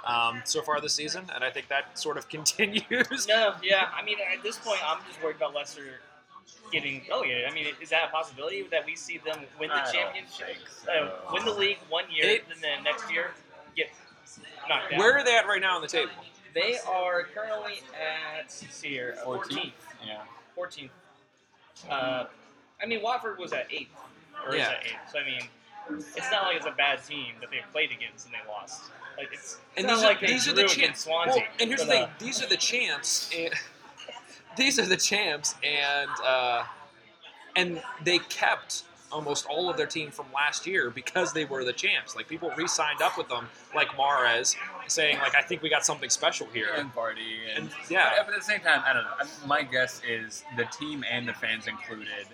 um, 0.04 0.42
so 0.44 0.62
far 0.62 0.80
this 0.80 0.94
season, 0.94 1.24
and 1.34 1.44
I 1.44 1.50
think 1.50 1.68
that 1.68 1.98
sort 1.98 2.16
of 2.18 2.28
continues. 2.34 3.26
No, 3.28 3.54
yeah. 3.62 3.88
I 3.94 4.04
mean, 4.04 4.18
at 4.36 4.42
this 4.42 4.58
point, 4.58 4.80
I'm 4.86 4.98
just 5.08 5.22
worried 5.22 5.36
about 5.36 5.54
Leicester 5.54 6.00
getting 6.72 7.02
relegated. 7.08 7.44
I 7.48 7.54
mean, 7.54 7.66
is 7.80 7.90
that 7.90 8.08
a 8.08 8.10
possibility 8.10 8.62
that 8.70 8.84
we 8.84 8.96
see 8.96 9.18
them 9.18 9.40
win 9.60 9.68
the 9.70 9.76
I 9.76 9.90
championship, 9.92 10.46
think 10.48 10.58
uh, 10.88 11.10
win 11.32 11.44
the 11.44 11.52
league 11.52 11.78
one 11.88 12.04
year, 12.10 12.24
It- 12.30 12.44
and 12.52 12.60
then 12.62 12.82
next 12.84 13.10
year 13.12 13.30
get 13.76 13.88
knocked 14.68 14.92
out? 14.92 14.98
Where 14.98 15.16
are 15.16 15.24
they 15.24 15.36
at 15.36 15.46
right 15.46 15.60
now 15.60 15.76
on 15.76 15.82
the 15.82 15.88
table? 15.88 16.12
They 16.54 16.76
are 16.88 17.24
currently 17.34 17.82
at 17.94 18.38
let's 18.38 18.54
see 18.54 18.88
here, 18.88 19.16
14th. 19.24 19.72
Yeah. 20.04 20.18
14th. 20.56 20.90
Uh, 21.88 22.24
I 22.82 22.86
mean, 22.86 23.02
Watford 23.02 23.38
was 23.38 23.52
at 23.52 23.66
eighth, 23.70 23.90
or 24.44 24.54
is 24.54 24.58
Yeah. 24.60 24.70
at 24.70 24.84
eighth. 24.84 25.12
So 25.12 25.18
I 25.20 25.24
mean, 25.24 25.42
it's 26.16 26.30
not 26.30 26.44
like 26.44 26.56
it's 26.56 26.66
a 26.66 26.70
bad 26.72 27.04
team 27.04 27.34
that 27.40 27.50
they 27.50 27.58
played 27.72 27.90
against 27.92 28.26
and 28.26 28.34
they 28.34 28.48
lost. 28.50 28.82
Like 29.16 29.28
it's, 29.32 29.54
it's 29.54 29.58
And 29.76 29.86
not 29.86 29.96
these 29.96 30.04
like 30.04 30.16
are 30.18 30.20
they 30.26 30.32
these 30.32 30.48
are 30.48 30.52
drew 30.52 30.54
the 30.54 30.60
against 30.64 30.80
champs. 30.80 31.00
Swansea. 31.04 31.34
Well, 31.42 31.50
and 31.60 31.68
here's 31.68 31.80
the 31.80 31.86
thing: 31.86 32.02
uh, 32.04 32.10
these 32.18 32.42
are 32.42 32.48
the 32.48 32.56
champs, 32.56 33.30
and 33.36 33.54
these 34.56 34.78
are 34.78 34.86
the 34.86 34.96
champs, 34.96 35.54
and 35.62 36.10
uh, 36.24 36.64
and 37.56 37.82
they 38.04 38.18
kept 38.18 38.84
almost 39.10 39.46
all 39.46 39.70
of 39.70 39.76
their 39.76 39.86
team 39.86 40.10
from 40.10 40.26
last 40.34 40.66
year 40.66 40.90
because 40.90 41.32
they 41.32 41.44
were 41.44 41.64
the 41.64 41.72
champs. 41.72 42.14
Like 42.16 42.28
people 42.28 42.50
re-signed 42.56 43.00
up 43.02 43.16
with 43.16 43.28
them, 43.28 43.48
like 43.74 43.88
Mahrez, 43.90 44.54
saying 44.86 45.18
like, 45.18 45.34
"I 45.34 45.42
think 45.42 45.62
we 45.62 45.68
got 45.70 45.84
something 45.84 46.10
special 46.10 46.46
here." 46.52 46.68
and 46.76 46.92
party 46.94 47.38
and, 47.54 47.64
And 47.64 47.70
yeah, 47.90 48.10
But, 48.18 48.26
but 48.26 48.34
at 48.34 48.40
the 48.40 48.44
same 48.44 48.60
time, 48.60 48.82
I 48.86 48.92
don't 48.92 49.04
know. 49.04 49.10
I- 49.18 49.46
My 49.46 49.62
guess 49.62 50.00
is 50.06 50.44
the 50.56 50.64
team 50.66 51.04
and 51.10 51.26
the 51.28 51.32
fans 51.34 51.66
included. 51.66 52.26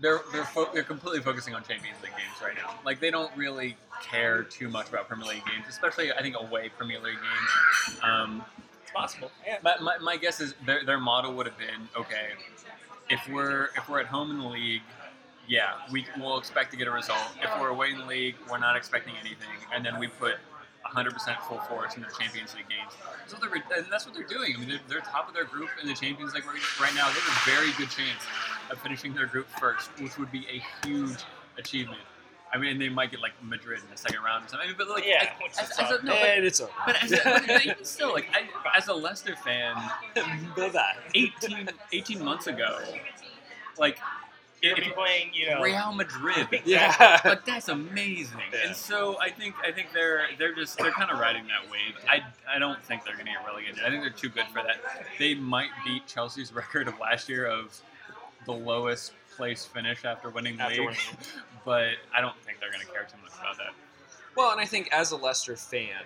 They're 0.00 0.20
they're 0.32 0.44
fo- 0.44 0.70
they're 0.72 0.82
completely 0.82 1.20
focusing 1.20 1.54
on 1.54 1.62
Champions 1.62 2.02
League 2.02 2.12
games 2.12 2.42
right 2.42 2.54
now. 2.56 2.74
Like 2.84 2.98
they 2.98 3.10
don't 3.12 3.30
really 3.36 3.76
care 4.02 4.42
too 4.42 4.68
much 4.68 4.88
about 4.88 5.06
Premier 5.06 5.26
League 5.26 5.44
games, 5.46 5.66
especially 5.68 6.12
I 6.12 6.20
think 6.20 6.34
away 6.38 6.68
Premier 6.76 6.98
League 6.98 7.14
games. 7.14 8.00
Um, 8.02 8.44
it's 8.82 8.90
possible. 8.90 9.30
Yeah. 9.46 9.58
my, 9.62 9.76
my, 9.80 9.98
my 9.98 10.16
guess 10.16 10.40
is 10.40 10.54
their, 10.66 10.84
their 10.84 10.98
model 10.98 11.32
would 11.34 11.46
have 11.46 11.56
been 11.58 11.88
okay. 11.96 12.30
If 13.10 13.28
we're 13.28 13.70
if 13.76 13.88
we're 13.88 14.00
at 14.00 14.06
home 14.06 14.30
in 14.30 14.38
the 14.38 14.48
league, 14.48 14.82
yeah, 15.46 15.72
we 15.92 16.06
will 16.18 16.38
expect 16.38 16.70
to 16.72 16.76
get 16.76 16.88
a 16.88 16.90
result. 16.90 17.20
If 17.42 17.50
we're 17.60 17.68
away 17.68 17.90
in 17.90 17.98
the 17.98 18.06
league, 18.06 18.36
we're 18.50 18.58
not 18.58 18.76
expecting 18.76 19.14
anything, 19.20 19.48
and 19.74 19.84
then 19.84 19.98
we 19.98 20.08
put 20.08 20.36
100% 20.86 21.40
full 21.42 21.58
force 21.60 21.96
in 21.96 22.02
the 22.02 22.08
Champions 22.18 22.54
League 22.54 22.68
games. 22.68 22.92
They're, 23.40 23.78
and 23.78 23.86
that's 23.90 24.06
what 24.06 24.14
they're 24.14 24.26
doing. 24.26 24.54
I 24.54 24.58
mean, 24.58 24.68
they're, 24.68 24.80
they're 24.88 25.00
top 25.00 25.28
of 25.28 25.34
their 25.34 25.44
group 25.44 25.70
in 25.80 25.88
the 25.88 25.94
Champions 25.94 26.34
League 26.34 26.44
right 26.46 26.94
now. 26.94 27.08
They 27.08 27.20
have 27.20 27.46
a 27.46 27.50
very 27.50 27.72
good 27.72 27.90
chance 27.90 28.22
of 28.70 28.78
finishing 28.78 29.14
their 29.14 29.26
group 29.26 29.48
first, 29.58 29.90
which 30.00 30.18
would 30.18 30.30
be 30.30 30.46
a 30.46 30.86
huge 30.86 31.18
achievement. 31.58 32.00
I 32.54 32.58
mean, 32.58 32.78
they 32.78 32.88
might 32.88 33.10
get 33.10 33.20
like 33.20 33.32
Madrid 33.42 33.80
in 33.82 33.90
the 33.90 33.96
second 33.96 34.22
round 34.22 34.44
or 34.44 34.48
something. 34.48 34.66
I 34.66 34.68
mean, 34.68 34.76
but 34.78 34.88
like, 34.88 35.04
Yeah, 35.04 35.24
as- 35.24 35.28
which 35.42 35.52
as, 35.60 35.70
as 35.78 35.90
a, 35.90 36.04
no, 36.04 36.12
but, 36.12 36.28
and 36.28 36.44
it's 36.46 36.60
over. 36.60 36.70
but 36.86 37.02
as 37.02 37.10
a, 37.12 37.16
but 37.24 37.64
even 37.66 37.84
still, 37.84 38.12
like, 38.12 38.28
I, 38.32 38.76
as 38.78 38.86
a 38.88 38.94
Leicester 38.94 39.34
fan, 39.34 39.74
Know 40.56 40.68
that. 40.70 40.98
18, 41.14 41.68
18 41.92 42.24
months 42.24 42.46
ago, 42.46 42.78
like 43.76 43.98
You're 44.62 44.78
if 44.78 44.84
be 44.84 44.90
playing, 44.90 45.30
you 45.34 45.50
know, 45.50 45.60
Real 45.62 45.92
Madrid, 45.92 46.46
Yeah. 46.64 47.20
like 47.24 47.44
that's 47.44 47.68
amazing. 47.68 48.38
Yeah. 48.52 48.68
And 48.68 48.76
so 48.76 49.18
I 49.20 49.30
think 49.30 49.56
I 49.66 49.72
think 49.72 49.88
they're 49.92 50.22
they're 50.38 50.54
just 50.54 50.78
they're 50.78 50.92
kind 50.92 51.10
of 51.10 51.18
riding 51.18 51.44
that 51.48 51.68
wave. 51.70 51.96
I, 52.08 52.22
I 52.48 52.58
don't 52.60 52.80
think 52.84 53.04
they're 53.04 53.14
going 53.14 53.26
to 53.26 53.32
get 53.32 53.44
relegated. 53.44 53.80
I 53.84 53.90
think 53.90 54.02
they're 54.02 54.10
too 54.10 54.28
good 54.28 54.46
for 54.46 54.62
that. 54.62 54.76
They 55.18 55.34
might 55.34 55.70
beat 55.84 56.06
Chelsea's 56.06 56.52
record 56.54 56.86
of 56.88 56.98
last 57.00 57.28
year 57.28 57.46
of 57.46 57.76
the 58.46 58.52
lowest 58.52 59.12
place 59.36 59.64
finish 59.64 60.04
after 60.04 60.30
winning 60.30 60.56
the 60.56 60.62
After 60.62 60.76
league, 60.76 60.86
winning. 60.86 61.00
But 61.64 61.92
I 62.14 62.20
don't 62.20 62.36
think 62.44 62.60
they're 62.60 62.70
going 62.70 62.84
to 62.84 62.92
care 62.92 63.04
too 63.04 63.16
much 63.22 63.32
about 63.40 63.56
that. 63.58 63.72
Well, 64.36 64.50
and 64.50 64.60
I 64.60 64.64
think 64.64 64.88
as 64.92 65.12
a 65.12 65.16
Leicester 65.16 65.56
fan, 65.56 66.02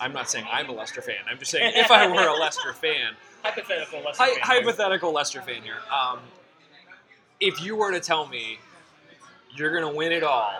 I'm 0.00 0.12
not 0.12 0.30
saying 0.30 0.46
I'm 0.50 0.68
a 0.68 0.72
Leicester 0.72 1.02
fan. 1.02 1.16
I'm 1.30 1.38
just 1.38 1.50
saying 1.50 1.72
if 1.76 1.90
I 1.90 2.06
were 2.06 2.26
a 2.26 2.38
Leicester 2.38 2.72
fan, 2.72 3.14
hypothetical. 3.42 4.02
Leicester 4.04 4.22
hy- 4.24 4.30
fan. 4.34 4.40
hypothetical 4.42 5.12
Leicester 5.12 5.42
fan 5.42 5.62
here. 5.62 5.78
Um, 5.94 6.20
if 7.40 7.62
you 7.62 7.76
were 7.76 7.90
to 7.92 8.00
tell 8.00 8.26
me 8.26 8.58
you're 9.56 9.72
going 9.72 9.90
to 9.90 9.96
win 9.96 10.12
it 10.12 10.22
all, 10.22 10.52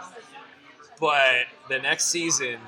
but 0.99 1.45
the 1.69 1.79
next 1.79 2.07
season 2.07 2.59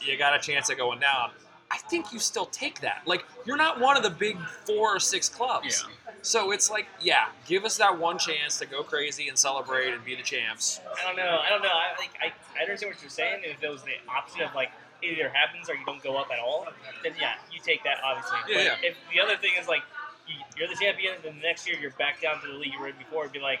you 0.00 0.16
got 0.16 0.34
a 0.34 0.38
chance 0.38 0.70
at 0.70 0.76
going 0.76 1.00
down, 1.00 1.30
I 1.70 1.78
think 1.78 2.12
you 2.12 2.18
still 2.18 2.46
take 2.46 2.80
that. 2.80 3.02
Like 3.06 3.24
you're 3.46 3.56
not 3.56 3.80
one 3.80 3.96
of 3.96 4.02
the 4.02 4.10
big 4.10 4.38
four 4.66 4.94
or 4.96 5.00
six 5.00 5.28
clubs. 5.28 5.84
Yeah. 5.86 5.94
So 6.22 6.50
it's 6.52 6.70
like, 6.70 6.86
yeah, 7.00 7.26
give 7.46 7.64
us 7.64 7.78
that 7.78 7.98
one 7.98 8.18
chance 8.18 8.58
to 8.58 8.66
go 8.66 8.82
crazy 8.82 9.28
and 9.28 9.38
celebrate 9.38 9.92
and 9.92 10.04
be 10.04 10.14
the 10.14 10.22
champs. 10.22 10.80
I 11.00 11.06
don't 11.06 11.16
know. 11.16 11.40
I 11.44 11.48
don't 11.48 11.62
know. 11.62 11.68
I 11.68 11.94
like. 11.98 12.10
I, 12.20 12.26
I 12.26 12.58
don't 12.60 12.68
understand 12.70 12.92
what 12.94 13.02
you're 13.02 13.10
saying. 13.10 13.42
If 13.44 13.62
it 13.62 13.68
was 13.70 13.82
the 13.82 13.92
option 14.08 14.42
of 14.42 14.54
like 14.54 14.70
it 15.02 15.16
either 15.18 15.30
happens 15.30 15.70
or 15.70 15.74
you 15.74 15.84
don't 15.86 16.02
go 16.02 16.18
up 16.18 16.28
at 16.30 16.38
all, 16.38 16.66
then 17.02 17.14
yeah, 17.18 17.34
you 17.50 17.58
take 17.64 17.82
that 17.84 17.98
obviously. 18.04 18.36
Yeah, 18.48 18.76
but 18.80 18.84
if 18.84 18.96
the 19.12 19.20
other 19.20 19.36
thing 19.36 19.52
is 19.58 19.66
like 19.66 19.82
you- 20.26 20.36
you're 20.58 20.68
the 20.68 20.76
champion, 20.76 21.14
then 21.22 21.36
the 21.36 21.42
next 21.42 21.66
year 21.66 21.78
you're 21.80 21.90
back 21.92 22.20
down 22.20 22.40
to 22.42 22.46
the 22.48 22.52
league 22.54 22.72
you 22.74 22.80
were 22.80 22.88
in 22.88 22.96
before, 22.98 23.22
it'd 23.24 23.32
be 23.32 23.40
like, 23.40 23.60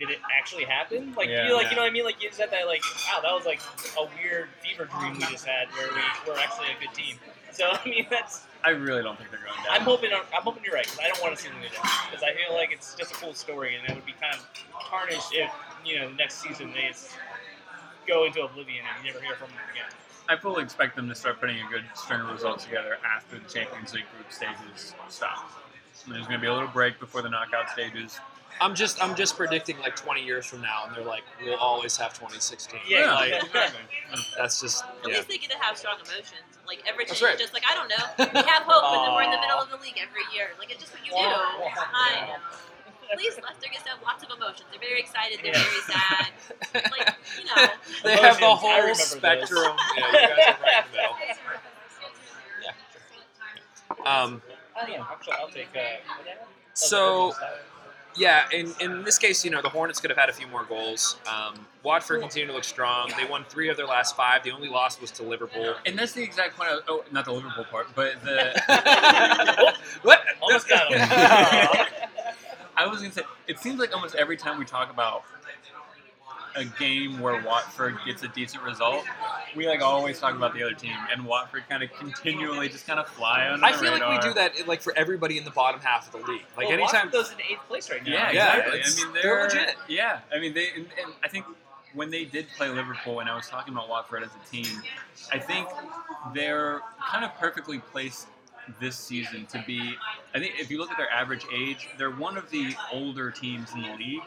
did 0.00 0.10
it 0.10 0.18
actually 0.36 0.64
happen? 0.64 1.14
Like 1.16 1.28
Yeah. 1.28 1.46
you 1.48 1.54
like 1.54 1.64
Yeah. 1.64 1.70
you 1.70 1.76
know 1.76 1.82
what 1.82 1.88
I 1.90 1.92
mean? 1.92 2.04
Like 2.04 2.22
you 2.22 2.30
said 2.32 2.50
that 2.50 2.66
like 2.66 2.82
wow, 3.06 3.20
that 3.22 3.32
was 3.32 3.44
like 3.46 3.60
a 3.98 4.04
weird 4.16 4.48
fever 4.62 4.86
dream 4.86 5.14
we 5.14 5.26
just 5.26 5.46
had 5.46 5.68
where 5.72 5.88
we 5.88 6.30
were 6.30 6.38
actually 6.38 6.68
a 6.76 6.80
good 6.80 6.94
team. 6.94 7.18
So 7.52 7.70
I 7.84 7.88
mean 7.88 8.06
that's 8.10 8.42
I 8.64 8.70
really 8.70 9.02
don't 9.02 9.16
think 9.18 9.30
they're 9.30 9.40
going 9.40 9.56
down. 9.56 9.66
I'm 9.70 9.82
hoping 9.82 10.10
I'm 10.12 10.42
hoping 10.42 10.64
you're 10.64 10.74
right 10.74 10.84
because 10.84 11.00
I 11.00 11.08
don't 11.08 11.22
want 11.22 11.36
to 11.36 11.42
see 11.42 11.48
them 11.48 11.58
go 11.60 11.68
down 11.68 11.90
because 12.10 12.22
I 12.22 12.34
feel 12.34 12.54
like 12.54 12.72
it's 12.72 12.94
just 12.94 13.12
a 13.12 13.14
cool 13.16 13.34
story 13.34 13.76
and 13.76 13.88
it 13.88 13.94
would 13.94 14.06
be 14.06 14.14
kind 14.20 14.34
of 14.34 14.46
tarnished 14.90 15.32
if 15.32 15.50
you 15.84 16.00
know 16.00 16.10
next 16.10 16.42
season 16.42 16.72
they 16.72 16.92
go 18.06 18.24
into 18.24 18.42
oblivion 18.42 18.84
and 18.84 19.06
you 19.06 19.12
never 19.12 19.24
hear 19.24 19.36
from 19.36 19.48
them 19.48 19.58
again. 19.72 19.90
I 20.28 20.36
fully 20.36 20.62
expect 20.62 20.96
them 20.96 21.08
to 21.08 21.14
start 21.14 21.38
putting 21.38 21.56
a 21.58 21.68
good 21.70 21.84
string 21.94 22.20
of 22.20 22.30
results 22.30 22.64
together 22.64 22.96
after 23.04 23.38
the 23.38 23.46
Champions 23.48 23.92
League 23.92 24.04
group 24.16 24.32
stages 24.32 24.94
stop. 25.08 25.50
And 26.06 26.14
there's 26.14 26.26
going 26.26 26.40
to 26.40 26.42
be 26.42 26.46
a 26.48 26.52
little 26.52 26.68
break 26.68 26.98
before 26.98 27.20
the 27.20 27.28
knockout 27.28 27.68
stages. 27.70 28.18
I'm 28.60 28.74
just 28.74 29.02
I'm 29.02 29.14
just 29.14 29.36
predicting 29.36 29.78
like 29.80 29.96
20 29.96 30.24
years 30.24 30.46
from 30.46 30.60
now, 30.62 30.84
and 30.86 30.94
they're 30.94 31.04
like, 31.04 31.24
we'll 31.42 31.56
always 31.58 31.96
have 31.96 32.14
2016. 32.14 32.80
Yeah, 32.88 33.14
like, 33.14 33.32
exactly. 33.42 33.80
that's 34.38 34.60
just 34.60 34.84
At 34.84 34.90
yeah. 35.08 35.16
least 35.16 35.28
they 35.28 35.38
get 35.38 35.50
to 35.50 35.58
have 35.58 35.76
strong 35.76 35.96
emotions. 35.96 36.40
Like 36.66 36.80
Everton 36.86 37.08
That's 37.08 37.22
right. 37.22 37.38
just 37.38 37.52
like 37.52 37.64
I 37.68 37.74
don't 37.74 37.88
know. 37.88 38.04
We 38.40 38.48
have 38.48 38.62
hope, 38.64 38.82
but 38.82 39.04
then 39.04 39.14
we're 39.14 39.22
in 39.24 39.30
the 39.32 39.40
middle 39.40 39.58
of 39.60 39.68
the 39.70 39.76
league 39.78 39.98
every 40.00 40.22
year. 40.32 40.48
Like 40.58 40.70
it's 40.70 40.80
just 40.80 40.92
what 40.94 41.04
you 41.04 41.12
do. 41.12 41.18
I 41.18 42.26
know. 42.28 42.36
At 43.12 43.18
least 43.18 43.38
Leicester 43.42 43.68
gets 43.70 43.84
to 43.84 43.90
have 43.90 44.02
lots 44.02 44.24
of 44.24 44.30
emotions. 44.34 44.64
They're 44.70 44.80
very 44.80 45.00
excited. 45.00 45.40
They're 45.42 45.52
Yeah. 45.52 45.62
very 45.62 45.82
sad. 45.92 46.90
Like 46.90 47.14
you 47.38 47.44
know. 47.44 47.68
they 48.04 48.16
have 48.22 48.40
the 48.40 48.48
whole 48.54 48.70
remember 48.70 48.88
those. 48.94 49.04
spectrum. 49.18 49.76
Yeah, 49.96 50.06
you 50.10 50.16
guys 50.16 50.56
are 50.56 50.64
right 50.64 50.82
in 50.82 50.90
the 50.92 50.96
middle. 54.00 54.06
Um, 54.06 54.42
Oh 54.76 54.86
yeah, 54.88 55.04
actually, 55.08 55.34
I'll 55.38 55.48
take. 55.48 55.68
Uh, 55.76 55.80
so 56.72 57.32
yeah, 58.16 58.44
in, 58.52 58.72
in 58.80 59.02
this 59.04 59.18
case, 59.18 59.44
you 59.44 59.50
know, 59.50 59.62
the 59.62 59.68
Hornets 59.68 60.00
could 60.00 60.10
have 60.10 60.18
had 60.18 60.28
a 60.28 60.32
few 60.32 60.46
more 60.46 60.64
goals. 60.64 61.16
Um, 61.26 61.66
Watford 61.82 62.20
continued 62.20 62.48
to 62.48 62.52
look 62.54 62.64
strong. 62.64 63.12
They 63.18 63.28
won 63.28 63.44
three 63.48 63.68
of 63.68 63.76
their 63.76 63.86
last 63.86 64.16
five. 64.16 64.42
The 64.42 64.52
only 64.52 64.68
loss 64.68 65.00
was 65.00 65.10
to 65.12 65.22
Liverpool. 65.22 65.74
And 65.86 65.98
that's 65.98 66.12
the 66.12 66.22
exact 66.22 66.56
point. 66.56 66.70
I 66.70 66.74
was, 66.74 66.82
oh, 66.88 67.04
not 67.12 67.24
the 67.24 67.32
Liverpool 67.32 67.64
part, 67.70 67.88
but 67.94 68.22
the 68.22 69.74
what? 70.02 70.20
almost 70.40 70.68
got 70.68 70.92
him. 70.92 71.00
I 72.76 72.86
was 72.86 73.00
gonna 73.00 73.12
say 73.12 73.22
it 73.46 73.58
seems 73.58 73.78
like 73.78 73.94
almost 73.94 74.14
every 74.16 74.36
time 74.36 74.58
we 74.58 74.64
talk 74.64 74.90
about 74.90 75.24
a 76.56 76.64
game 76.64 77.20
where 77.20 77.42
Watford 77.42 77.96
gets 78.06 78.22
a 78.22 78.28
decent 78.28 78.62
result, 78.62 79.04
we 79.56 79.66
like 79.66 79.82
always 79.82 80.18
talk 80.18 80.34
about 80.34 80.54
the 80.54 80.62
other 80.62 80.74
team, 80.74 80.94
and 81.12 81.24
Watford 81.24 81.64
kind 81.68 81.82
of 81.82 81.92
continually 81.92 82.68
just 82.68 82.86
kind 82.86 83.00
of 83.00 83.08
fly 83.08 83.48
under 83.48 83.58
the 83.58 83.62
radar. 83.62 83.68
I 83.68 83.72
the 83.72 83.98
feel 83.98 84.08
like 84.08 84.22
we 84.22 84.28
do 84.28 84.34
that 84.34 84.68
like 84.68 84.82
for 84.82 84.96
everybody 84.96 85.38
in 85.38 85.44
the 85.44 85.50
bottom 85.50 85.80
half 85.80 86.06
of 86.06 86.20
the 86.20 86.30
league. 86.30 86.42
Like 86.56 86.68
well, 86.68 86.78
anytime. 86.78 87.06
Watford 87.06 87.12
goes 87.12 87.32
in 87.32 87.38
eighth 87.40 87.66
place 87.68 87.90
right 87.90 88.04
now. 88.04 88.12
Yeah, 88.12 88.32
Yeah, 88.32 88.56
exactly. 88.56 88.80
I 88.80 89.06
mean, 89.06 89.14
they're 89.14 89.22
they're, 89.22 89.44
legit. 89.44 89.76
Yeah, 89.88 90.20
I 90.32 90.40
mean, 90.40 90.54
they 90.54 90.68
and, 90.76 90.86
and 91.02 91.12
I 91.22 91.28
think 91.28 91.44
when 91.94 92.10
they 92.10 92.24
did 92.24 92.46
play 92.56 92.68
Liverpool, 92.68 93.20
and 93.20 93.28
I 93.28 93.36
was 93.36 93.48
talking 93.48 93.72
about 93.72 93.88
Watford 93.88 94.22
as 94.22 94.30
a 94.30 94.50
team, 94.50 94.82
I 95.32 95.38
think 95.38 95.68
they're 96.34 96.80
kind 97.10 97.24
of 97.24 97.34
perfectly 97.36 97.78
placed 97.78 98.26
this 98.80 98.96
season 98.96 99.46
to 99.46 99.62
be. 99.66 99.96
I 100.34 100.38
think 100.38 100.54
if 100.58 100.70
you 100.70 100.78
look 100.78 100.90
at 100.90 100.96
their 100.96 101.10
average 101.10 101.46
age, 101.54 101.88
they're 101.98 102.10
one 102.10 102.36
of 102.36 102.50
the 102.50 102.74
older 102.92 103.30
teams 103.30 103.72
in 103.74 103.82
the 103.82 103.94
league. 103.96 104.22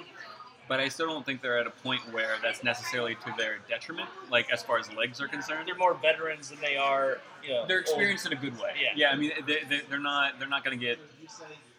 But 0.67 0.79
I 0.81 0.89
still 0.89 1.07
don't 1.07 1.25
think 1.25 1.41
they're 1.41 1.57
at 1.59 1.67
a 1.67 1.69
point 1.71 2.01
where 2.11 2.35
that's 2.43 2.63
necessarily 2.63 3.15
to 3.15 3.33
their 3.37 3.59
detriment, 3.69 4.09
like 4.29 4.51
as 4.51 4.61
far 4.63 4.77
as 4.79 4.91
legs 4.93 5.21
are 5.21 5.27
concerned. 5.27 5.67
They're 5.67 5.77
more 5.77 5.93
veterans 5.93 6.49
than 6.49 6.59
they 6.59 6.75
are. 6.75 7.19
You 7.43 7.51
know, 7.53 7.65
They're 7.67 7.77
old. 7.77 7.81
experienced 7.87 8.25
in 8.25 8.33
a 8.33 8.35
good 8.35 8.57
way. 8.59 8.71
Yeah. 8.81 8.89
yeah, 8.95 9.09
I 9.11 9.15
mean, 9.15 9.31
they, 9.45 9.59
they, 9.69 9.81
they're 9.89 9.99
not. 9.99 10.39
They're 10.39 10.49
not 10.49 10.65
going 10.65 10.77
to 10.77 10.85
get. 10.85 10.99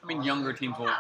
I 0.03 0.07
mean, 0.07 0.23
younger 0.23 0.53
teams 0.55 0.79
will 0.79 0.91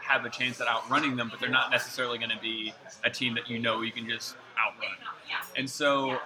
have 0.00 0.24
a 0.24 0.30
chance 0.30 0.60
at 0.60 0.66
outrunning 0.66 1.14
them, 1.16 1.28
but 1.30 1.38
they're 1.38 1.48
not 1.48 1.70
necessarily 1.70 2.18
going 2.18 2.30
to 2.30 2.38
be 2.42 2.72
a 3.04 3.10
team 3.10 3.34
that 3.34 3.48
you 3.48 3.58
know 3.60 3.82
you 3.82 3.92
can 3.92 4.08
just 4.08 4.34
outrun. 4.58 4.96
And 5.56 5.70
so, 5.70 6.18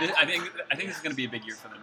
thi- 0.00 0.12
I 0.20 0.26
think 0.26 0.50
I 0.70 0.76
think 0.76 0.88
this 0.88 0.96
is 0.96 1.02
going 1.02 1.12
to 1.12 1.16
be 1.16 1.24
a 1.24 1.28
big 1.30 1.44
year 1.46 1.54
for 1.56 1.68
them. 1.68 1.78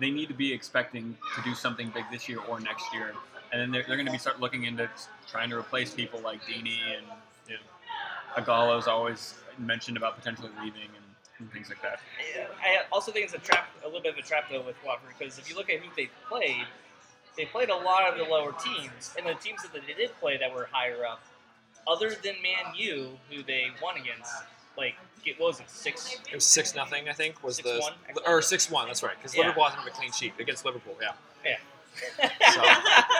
They 0.00 0.10
need 0.10 0.28
to 0.28 0.34
be 0.34 0.52
expecting 0.52 1.16
to 1.36 1.42
do 1.42 1.54
something 1.54 1.90
big 1.94 2.04
this 2.10 2.28
year 2.28 2.38
or 2.48 2.58
next 2.58 2.92
year, 2.92 3.12
and 3.52 3.60
then 3.60 3.70
they're, 3.70 3.84
they're 3.86 3.96
going 3.96 4.06
to 4.06 4.12
be 4.12 4.18
start 4.18 4.40
looking 4.40 4.64
into 4.64 4.88
trying 5.30 5.50
to 5.50 5.56
replace 5.56 5.92
people 5.92 6.20
like 6.20 6.42
Deeney 6.44 6.78
and 6.96 7.06
you 7.48 7.54
know, 7.54 8.42
Ighalo's 8.42 8.86
always 8.86 9.34
mentioned 9.58 9.96
about 9.96 10.16
potentially 10.16 10.50
leaving 10.62 10.82
and, 10.82 11.04
and 11.38 11.52
things 11.52 11.68
like 11.68 11.82
that. 11.82 12.00
I 12.62 12.82
also 12.92 13.12
think 13.12 13.24
it's 13.24 13.34
a 13.34 13.38
trap, 13.38 13.68
a 13.82 13.86
little 13.86 14.02
bit 14.02 14.12
of 14.12 14.18
a 14.18 14.22
trap 14.22 14.44
though 14.50 14.62
with 14.62 14.76
Watford 14.84 15.10
because 15.18 15.38
if 15.38 15.48
you 15.50 15.56
look 15.56 15.70
at 15.70 15.80
who 15.80 15.90
they 15.96 16.08
played, 16.28 16.64
they 17.36 17.44
played 17.46 17.70
a 17.70 17.76
lot 17.76 18.10
of 18.10 18.18
the 18.18 18.24
lower 18.24 18.52
teams, 18.52 19.14
and 19.16 19.26
the 19.26 19.34
teams 19.34 19.62
that 19.62 19.72
they 19.72 19.92
did 19.94 20.10
play 20.20 20.36
that 20.36 20.52
were 20.52 20.68
higher 20.72 21.06
up, 21.06 21.22
other 21.88 22.10
than 22.10 22.34
Man 22.42 22.74
U, 22.76 23.10
who 23.30 23.42
they 23.42 23.68
won 23.82 23.96
against, 23.96 24.32
like 24.76 24.94
it 25.24 25.38
what 25.38 25.48
was 25.48 25.60
it 25.60 25.70
six? 25.70 26.16
It 26.30 26.34
was 26.34 26.44
six 26.44 26.74
nothing, 26.74 27.08
I 27.08 27.12
think, 27.12 27.42
was 27.42 27.58
the 27.58 27.80
6-1? 28.14 28.26
or 28.26 28.42
six 28.42 28.70
one. 28.70 28.86
That's 28.86 29.02
right, 29.02 29.16
because 29.16 29.34
Yeah. 29.34 29.42
Liverpool 29.42 29.64
hasn't 29.64 29.82
had 29.82 29.92
a 29.92 29.94
clean 29.94 30.12
sheet 30.12 30.32
against 30.38 30.64
Liverpool. 30.64 30.96
Yeah. 31.00 31.12
Yeah. 31.44 31.56
So- 31.96 32.62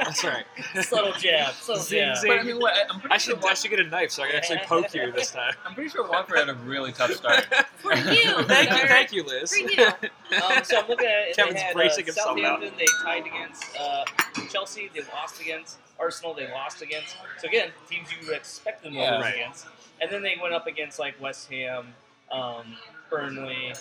That's 0.05 0.25
right. 0.25 0.45
Subtle 0.85 1.13
jab, 1.13 1.53
subtle 1.55 1.85
jab. 1.85 2.17
But 2.27 2.39
I 2.41 2.43
mean, 2.43 2.59
what, 2.59 2.73
I'm 2.91 3.01
pretty 3.01 3.15
I 3.15 3.19
should 3.19 3.41
sure 3.41 3.51
I 3.51 3.55
should 3.55 3.71
get 3.71 3.81
a 3.81 3.85
knife 3.85 4.11
so 4.11 4.23
I 4.23 4.29
can 4.29 4.37
actually 4.37 4.59
poke 4.67 4.95
you 4.95 5.13
this 5.13 5.31
time. 5.33 5.53
I'm 5.67 5.75
pretty 5.75 5.91
sure 5.91 6.09
Watford 6.09 6.39
had 6.39 6.49
a 6.49 6.55
really 6.55 6.93
tough 6.93 7.13
start. 7.13 7.45
For 7.79 7.95
you, 7.95 8.43
thank 8.45 8.71
you, 8.71 8.89
thank 8.89 9.13
you, 9.13 9.25
Liz. 9.25 9.53
For 9.53 9.59
you. 9.71 9.87
Um, 9.87 10.65
so 10.65 10.79
I'm 10.81 10.89
looking 10.89 11.07
at 11.07 11.29
it. 11.29 11.37
Kevin's 11.37 11.57
they 11.57 11.61
had, 11.61 11.75
bracing 11.75 12.05
uh, 12.05 12.07
himself 12.07 12.39
out. 12.41 12.61
They 12.61 12.87
tied 13.05 13.27
against 13.27 13.65
uh, 13.79 14.05
Chelsea. 14.51 14.91
They 14.95 15.03
lost 15.15 15.41
against 15.41 15.79
Arsenal. 15.99 16.35
They 16.35 16.51
lost 16.51 16.83
against. 16.83 17.17
So 17.39 17.49
again, 17.49 17.71
teams 17.89 18.09
you 18.11 18.27
would 18.29 18.37
expect 18.37 18.83
them 18.83 18.93
to 18.93 18.99
Yeah. 18.99 19.17
lose 19.17 19.25
Right. 19.25 19.35
against. 19.35 19.67
And 20.01 20.11
then 20.11 20.23
they 20.23 20.37
went 20.41 20.55
up 20.55 20.67
against 20.67 20.99
like 20.99 21.21
West 21.21 21.51
Ham, 21.51 21.89
um, 22.33 22.77
Burnley, 23.11 23.73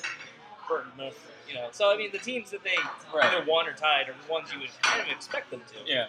Bournemouth. 0.67 1.17
You 1.49 1.55
know, 1.55 1.69
so 1.71 1.91
I 1.91 1.97
mean, 1.97 2.11
the 2.11 2.19
teams 2.19 2.51
that 2.51 2.63
they 2.63 2.75
Right. 3.13 3.25
either 3.33 3.43
won 3.45 3.67
or 3.67 3.73
tied 3.73 4.07
are 4.07 4.13
the 4.25 4.31
ones 4.31 4.53
you 4.53 4.59
would 4.59 4.69
kind 4.83 5.01
of 5.01 5.07
expect 5.09 5.49
them 5.49 5.61
to. 5.73 5.91
Yeah. 5.91 6.07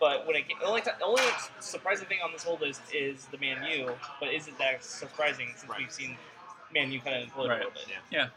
But 0.00 0.26
when 0.26 0.36
it 0.36 0.46
get, 0.46 0.60
the 0.60 0.66
only 0.66 0.80
t- 0.80 0.90
the 0.98 1.04
only 1.04 1.22
surprising 1.58 2.06
thing 2.06 2.18
on 2.24 2.30
this 2.32 2.44
whole 2.44 2.58
list 2.60 2.82
is 2.94 3.26
the 3.26 3.38
Man 3.38 3.64
U. 3.64 3.96
But 4.20 4.32
isn't 4.32 4.56
that 4.58 4.84
surprising 4.84 5.48
since 5.56 5.68
Right. 5.68 5.80
we've 5.80 5.92
seen 5.92 6.16
Man 6.72 6.92
U 6.92 7.00
kind 7.00 7.16
of 7.16 7.28
implode 7.28 7.48
Right. 7.48 7.56
a 7.62 7.64
little 7.64 7.70
bit? 7.72 7.84
Yeah. 8.10 8.28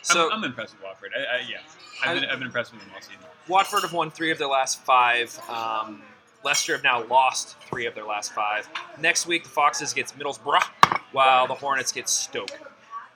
So 0.00 0.26
I'm, 0.30 0.38
I'm 0.38 0.44
impressed 0.44 0.74
with 0.74 0.82
Watford. 0.84 1.12
I, 1.14 1.36
I, 1.36 1.38
yeah, 1.40 1.58
I've 2.04 2.20
been, 2.20 2.30
I've 2.30 2.38
been 2.38 2.46
impressed 2.46 2.72
with 2.72 2.80
them 2.80 2.90
all 2.94 3.00
season. 3.02 3.16
Watford 3.48 3.82
have 3.82 3.92
won 3.92 4.10
three 4.10 4.30
of 4.30 4.38
their 4.38 4.48
last 4.48 4.80
five. 4.84 5.38
Um, 5.50 6.02
Leicester 6.44 6.72
have 6.74 6.84
now 6.84 7.02
lost 7.04 7.56
three 7.62 7.86
of 7.86 7.94
their 7.94 8.04
last 8.04 8.32
five. 8.32 8.68
Next 8.98 9.26
week, 9.26 9.42
the 9.42 9.50
Foxes 9.50 9.92
gets 9.92 10.12
Middlesbrough, 10.12 10.62
while 11.12 11.46
the 11.48 11.54
Hornets 11.54 11.90
get 11.92 12.08
Stoke. 12.08 12.50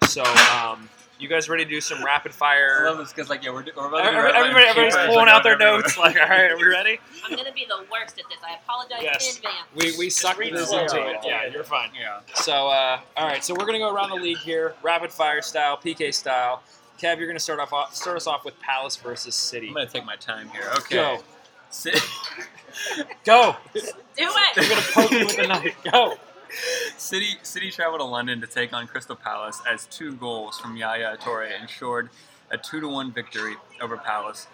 So, 0.09 0.25
um, 0.25 0.89
you 1.21 1.29
guys 1.29 1.49
ready 1.49 1.65
to 1.65 1.71
do 1.71 1.81
some 1.81 2.05
rapid 2.05 2.33
fire? 2.33 2.75
I 2.75 2.79
fire? 2.79 2.87
love 2.91 2.99
this 2.99 3.13
because 3.13 3.29
like 3.31 3.45
yeah, 3.45 3.51
we're, 3.51 3.65
we're 3.77 3.89
about 3.89 4.03
to 4.03 4.09
Everybody, 4.09 4.13
do 4.13 4.17
red 4.17 4.35
line 4.35 4.41
everybody- 4.51 4.67
everybody's 4.67 4.95
papers, 4.97 5.07
pulling 5.09 5.27
like, 5.27 5.35
out 5.35 5.43
their 5.43 5.59
notes. 5.59 5.99
Like, 5.99 6.17
all 6.17 6.29
right, 6.29 6.51
are 6.51 6.57
we 6.57 6.65
ready? 6.65 6.99
I'm 7.25 7.37
gonna 7.37 7.53
be 7.53 7.67
the 7.69 7.85
worst 7.91 8.19
at 8.19 8.25
this. 8.29 8.39
I 8.47 8.57
apologize 8.63 8.99
Yes. 9.03 9.31
in 9.39 9.45
advance. 9.45 9.67
We 9.75 9.99
we 9.99 10.11
suck 10.11 10.39
read 10.39 10.55
this 10.55 10.73
into 10.73 11.01
it. 11.09 11.17
Yeah, 11.25 11.47
you're 11.47 11.65
fine. 11.65 11.91
Yeah. 11.99 12.21
So, 12.35 12.53
uh, 12.69 13.01
all 13.17 13.27
right. 13.27 13.45
So 13.45 13.55
we're 13.59 13.67
gonna 13.67 13.79
go 13.79 13.93
around 13.95 14.11
the 14.11 14.17
league 14.17 14.39
here, 14.39 14.75
rapid 14.83 15.13
fire 15.13 15.43
style, 15.43 15.77
PK 15.77 16.13
style. 16.15 16.63
Kev, 17.01 17.19
you're 17.19 17.27
gonna 17.27 17.39
start 17.41 17.61
off 17.61 17.95
start 17.95 18.17
us 18.17 18.27
off 18.27 18.45
with 18.45 18.59
Palace 18.61 18.97
versus 18.97 19.35
City. 19.35 19.69
I'm 19.69 19.75
gonna 19.75 19.87
take 19.89 20.05
my 20.05 20.17
time 20.17 20.49
here. 20.51 20.71
Okay. 20.79 20.97
Go, 20.97 21.19
Si- 21.71 21.93
go. 23.25 23.57
Do 23.75 23.81
it. 24.17 24.57
We're 24.57 24.69
gonna 24.69 24.83
poke 24.93 25.11
you 25.13 25.27
with 25.27 25.39
a 25.39 25.47
knife. 25.47 25.77
Go. 25.91 26.15
City 26.97 27.37
City 27.43 27.71
traveled 27.71 28.01
to 28.01 28.05
London 28.05 28.41
to 28.41 28.47
take 28.47 28.73
on 28.73 28.87
Crystal 28.87 29.17
Palace 29.17 29.61
as 29.69 29.87
two 29.87 30.15
goals 30.15 30.59
from 30.59 30.77
Yaya 30.77 31.17
Toure 31.17 31.61
ensured 31.61 32.11
a 32.51 32.59
two 32.59 32.81
to 32.81 32.89
one 32.89 33.13
victory 33.13 33.57
over 33.81 33.97
Palace. 33.97 34.47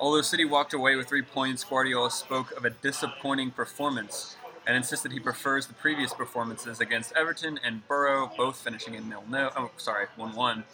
Although 0.00 0.22
City 0.22 0.44
walked 0.44 0.74
away 0.74 0.96
with 0.96 1.08
three 1.08 1.22
points, 1.22 1.62
Guardiola 1.64 2.10
spoke 2.10 2.50
of 2.56 2.64
a 2.64 2.70
disappointing 2.70 3.52
performance 3.52 4.36
and 4.66 4.76
insisted 4.76 5.12
he 5.12 5.20
prefers 5.20 5.66
the 5.66 5.74
previous 5.74 6.12
performances 6.12 6.80
against 6.80 7.12
Everton 7.14 7.60
and 7.62 7.86
Boro, 7.86 8.30
both 8.36 8.56
finishing 8.56 8.94
in 8.94 9.08
nil 9.08 9.24
nil. 9.30 9.50
Oh, 9.56 9.70
sorry, 9.76 10.06
one 10.16 10.34
one, 10.34 10.64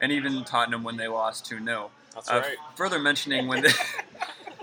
and 0.00 0.12
even 0.12 0.44
Tottenham 0.44 0.84
when 0.84 0.96
they 0.96 1.08
lost 1.08 1.44
two 1.46 1.62
0 1.62 1.90
That's 2.14 2.30
uh, 2.30 2.42
right. 2.44 2.56
Further 2.76 2.98
mentioning 2.98 3.48
when 3.48 3.62
they, 3.62 3.70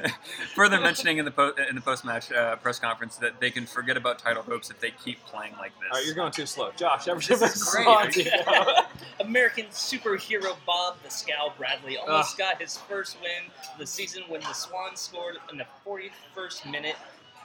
further 0.54 0.80
mentioning 0.80 1.18
in 1.18 1.24
the 1.24 1.30
po- 1.30 1.54
in 1.68 1.74
the 1.74 1.80
post 1.80 2.04
match 2.04 2.30
uh, 2.32 2.56
press 2.56 2.78
conference 2.78 3.16
that 3.16 3.40
they 3.40 3.50
can 3.50 3.66
forget 3.66 3.96
about 3.96 4.18
title 4.18 4.42
hopes 4.42 4.70
if 4.70 4.78
they 4.80 4.90
keep 5.04 5.22
playing 5.26 5.52
like 5.58 5.72
this. 5.80 5.88
All 5.90 5.98
right, 5.98 6.06
you're 6.06 6.14
going 6.14 6.32
too 6.32 6.46
slow, 6.46 6.70
Josh. 6.76 7.08
Everton 7.08 7.38
This 7.38 7.42
is 7.56 7.62
versus 7.62 7.74
great. 7.74 7.84
Swansea. 7.84 8.86
American 9.20 9.66
superhero 9.66 10.54
Bob 10.66 10.96
the 11.02 11.10
Scow 11.10 11.52
Bradley 11.56 11.96
almost 11.96 12.36
got 12.38 12.60
his 12.60 12.76
first 12.76 13.16
win 13.22 13.50
of 13.72 13.78
the 13.78 13.86
season 13.86 14.22
when 14.28 14.40
the 14.42 14.52
Swans 14.52 15.00
scored 15.00 15.36
in 15.50 15.58
the 15.58 15.66
41st 15.86 16.70
minute 16.70 16.96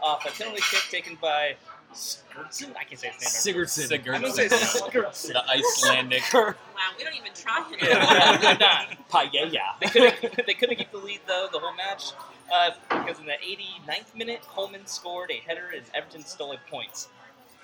off 0.01 0.25
a 0.25 0.31
penalty 0.31 0.61
kick 0.71 0.83
taken 0.89 1.17
by 1.21 1.55
Sigurdsson. 1.93 2.75
I 2.77 2.83
can't 2.85 2.99
say 2.99 3.09
his 3.09 3.45
name. 3.45 3.55
Sigurdsson. 3.55 3.99
I'm 4.13 4.21
gonna 4.21 4.33
say 4.33 4.47
Sigurdsson. 4.47 5.33
the 5.33 5.43
Icelandic. 5.49 6.23
Wow, 6.33 6.53
we 6.97 7.03
don't 7.03 7.15
even 7.15 7.31
try 7.35 7.63
it. 7.71 7.81
Yeah, 7.81 8.37
they're 8.37 8.57
not. 8.57 9.09
Paella. 9.09 9.59
They 9.81 9.87
couldn't. 9.87 10.45
They 10.47 10.53
couldn't 10.53 10.77
keep 10.77 10.91
the 10.91 10.97
lead 10.97 11.19
though 11.27 11.47
the 11.51 11.59
whole 11.59 11.75
match 11.75 12.11
uh, 12.51 12.71
because 12.89 13.19
in 13.19 13.25
the 13.25 13.33
89th 13.33 14.15
minute, 14.15 14.41
Coleman 14.47 14.85
scored 14.85 15.31
a 15.31 15.35
header 15.47 15.71
and 15.75 15.85
Everton 15.93 16.23
stole 16.23 16.55
points. 16.69 17.07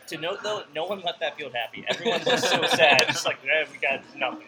To 0.08 0.18
note 0.18 0.42
though, 0.42 0.64
no 0.74 0.86
one 0.86 1.02
left 1.02 1.20
that 1.20 1.38
field 1.38 1.54
happy. 1.54 1.84
Everyone 1.90 2.22
was 2.26 2.42
so 2.42 2.66
sad, 2.68 3.08
just 3.08 3.26
like 3.26 3.40
eh, 3.44 3.66
we 3.70 3.78
got 3.78 4.02
nothing. 4.16 4.48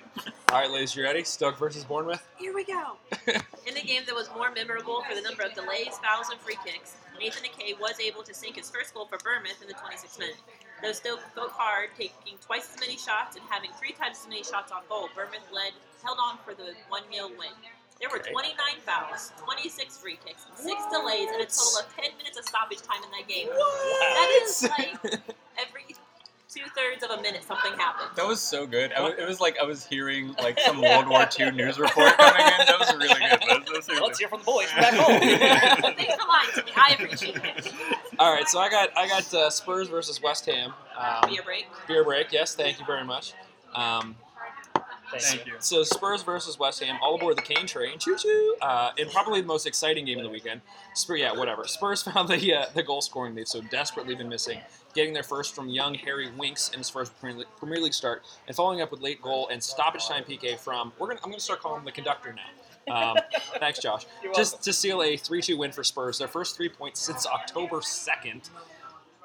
All 0.49 0.62
right, 0.62 0.71
ladies, 0.71 0.95
you 0.95 1.04
ready? 1.04 1.23
Stoke 1.25 1.60
versus 1.60 1.84
Bournemouth. 1.84 2.25
Here 2.38 2.54
we 2.54 2.63
go. 2.63 2.95
In 3.67 3.75
the 3.75 3.82
game 3.82 4.04
that 4.08 4.15
was 4.15 4.30
more 4.34 4.52
memorable 4.52 5.04
for 5.04 5.15
the 5.15 5.21
number 5.21 5.43
of 5.43 5.54
delays, 5.54 5.99
fouls, 6.02 6.30
and 6.32 6.39
free 6.39 6.58
kicks, 6.65 6.95
Nathan 7.19 7.43
Ake 7.45 7.78
was 7.78 7.99
able 7.99 8.23
to 8.23 8.34
sink 8.34 8.56
his 8.56 8.69
first 8.69 8.93
goal 8.93 9.06
for 9.06 9.17
Bournemouth 9.21 9.62
in 9.62 9.67
the 9.67 9.73
26th 9.73 10.17
minute. 10.17 10.39
Though 10.82 10.93
Stoke 10.93 11.19
fought 11.36 11.52
hard, 11.52 11.89
taking 11.97 12.39
twice 12.39 12.71
as 12.73 12.80
many 12.80 12.95
shots 12.95 13.36
and 13.36 13.43
having 13.49 13.71
three 13.73 13.91
times 13.91 14.19
as 14.21 14.28
many 14.30 14.43
shots 14.43 14.71
on 14.71 14.84
goal, 14.88 15.10
Bournemouth 15.13 15.52
led 15.52 15.73
held 16.02 16.17
on 16.23 16.38
for 16.45 16.54
the 16.56 16.71
1 16.88 17.04
0 17.12 17.28
win. 17.38 17.52
There 17.99 18.09
were 18.09 18.19
29 18.19 18.55
fouls, 18.85 19.33
26 19.43 19.97
free 19.97 20.17
kicks, 20.25 20.45
and 20.47 20.57
six 20.57 20.81
delays, 20.91 21.27
and 21.33 21.41
a 21.41 21.45
total 21.45 21.79
of 21.85 21.95
10 21.95 22.17
minutes 22.17 22.38
of 22.39 22.45
stoppage 22.45 22.81
time 22.81 23.03
in 23.03 23.12
that 23.12 23.27
game. 23.27 23.47
What? 23.47 23.99
That 23.99 24.39
is 24.43 24.63
like 24.77 25.13
every 25.59 25.95
two 26.49 26.62
thirds 26.75 27.03
of 27.03 27.12
a 27.12 27.21
minute 27.21 27.43
something 27.43 27.73
happened. 27.73 28.09
That 28.15 28.25
was 28.25 28.41
so 28.41 28.65
good. 28.65 28.91
I 28.93 29.01
was, 29.01 29.13
it 29.19 29.27
was 29.27 29.39
like 29.41 29.57
I 29.62 29.65
was 29.65 29.85
hearing 29.85 30.33
like 30.41 30.57
some 30.62 30.81
World 30.81 31.07
War 31.09 31.27
II 31.39 31.51
news 31.51 31.77
report 31.77 32.17
coming 32.17 32.41
in. 32.41 32.65
That 32.67 32.77
was 32.79 32.93
really 32.95 33.07
good. 33.09 33.19
That 33.19 33.39
was- 33.41 33.49
that 33.49 33.59
was 33.59 33.69
Well, 33.69 33.81
seriously- 33.81 34.07
let's 34.07 34.19
hear 34.19 34.27
from 34.29 34.39
the 34.39 34.45
boys 34.45 34.71
from 34.71 34.81
back 34.81 34.93
home. 34.93 35.19
Thanks 35.95 36.15
for 36.15 36.27
lying 36.27 36.49
to 36.55 36.63
me. 36.65 36.71
I 36.75 36.93
appreciate 36.93 37.35
it. 37.35 37.73
All 38.17 38.33
right, 38.33 38.47
so 38.47 38.59
I 38.59 38.69
got 38.69 38.89
I 38.97 39.07
got 39.07 39.33
uh, 39.33 39.49
Spurs 39.49 39.89
versus 39.89 40.21
West 40.23 40.45
Ham. 40.45 40.73
Um, 40.97 41.29
Beer 41.29 41.43
break. 41.43 41.67
beer 41.88 42.03
break. 42.03 42.31
Yes, 42.31 42.55
thank 42.55 42.79
you 42.79 42.85
very 42.85 43.03
much. 43.03 43.33
Um, 43.75 44.15
Thank 45.17 45.45
you. 45.45 45.54
So 45.60 45.84
Spurs 45.84 46.24
versus 46.24 46.60
West 46.60 46.84
Ham, 46.84 46.98
all 47.02 47.15
aboard 47.15 47.38
the 47.38 47.41
Kane 47.41 47.65
train, 47.65 47.98
choo 47.98 48.15
choo. 48.17 48.56
Uh, 48.62 48.91
and 48.98 49.10
probably 49.12 49.41
the 49.41 49.48
most 49.48 49.65
exciting 49.65 50.06
game 50.06 50.17
of 50.17 50.24
the 50.24 50.30
weekend. 50.30 50.62
Spurs, 50.93 51.19
yeah, 51.19 51.32
whatever. 51.32 51.65
Spurs 51.65 52.04
found 52.13 52.30
the 52.30 52.54
uh, 52.54 52.65
the 52.74 52.84
goal 52.84 53.02
scoring 53.02 53.36
they've 53.36 53.48
so 53.48 53.62
desperately 53.62 54.15
been 54.15 54.30
missing, 54.30 54.60
getting 54.93 55.13
their 55.13 55.24
first 55.24 55.56
from 55.56 55.69
young 55.69 55.93
Harry 55.95 56.30
Winks 56.38 56.69
in 56.69 56.80
his 56.80 56.89
first 56.89 57.12
Premier 57.19 57.80
League, 57.80 57.93
start, 57.93 58.24
and 58.48 58.56
following 58.56 58.82
up 58.82 58.91
with 58.91 59.02
late 59.02 59.22
goal 59.22 59.48
and 59.52 59.63
stoppage 59.63 60.06
time 60.08 60.24
PK 60.24 60.58
from. 60.58 60.91
We're 61.00 61.08
gonna 61.08 61.19
I'm 61.24 61.32
gonna 61.32 61.39
start 61.39 61.62
calling 61.62 61.80
him 61.80 61.86
the 61.86 61.91
conductor 61.91 62.34
now. 62.34 62.93
Um, 62.93 63.17
thanks, 63.60 63.80
Josh. 63.80 64.06
Just 64.36 64.63
to 64.63 64.74
seal 64.74 65.02
a 65.02 65.15
3-2 65.15 65.58
win 65.58 65.72
for 65.72 65.84
Spurs, 65.84 66.17
their 66.17 66.28
first 66.28 66.56
three 66.58 66.69
points 66.69 67.00
since 67.00 67.26
October 67.28 67.78
2nd, 67.78 68.50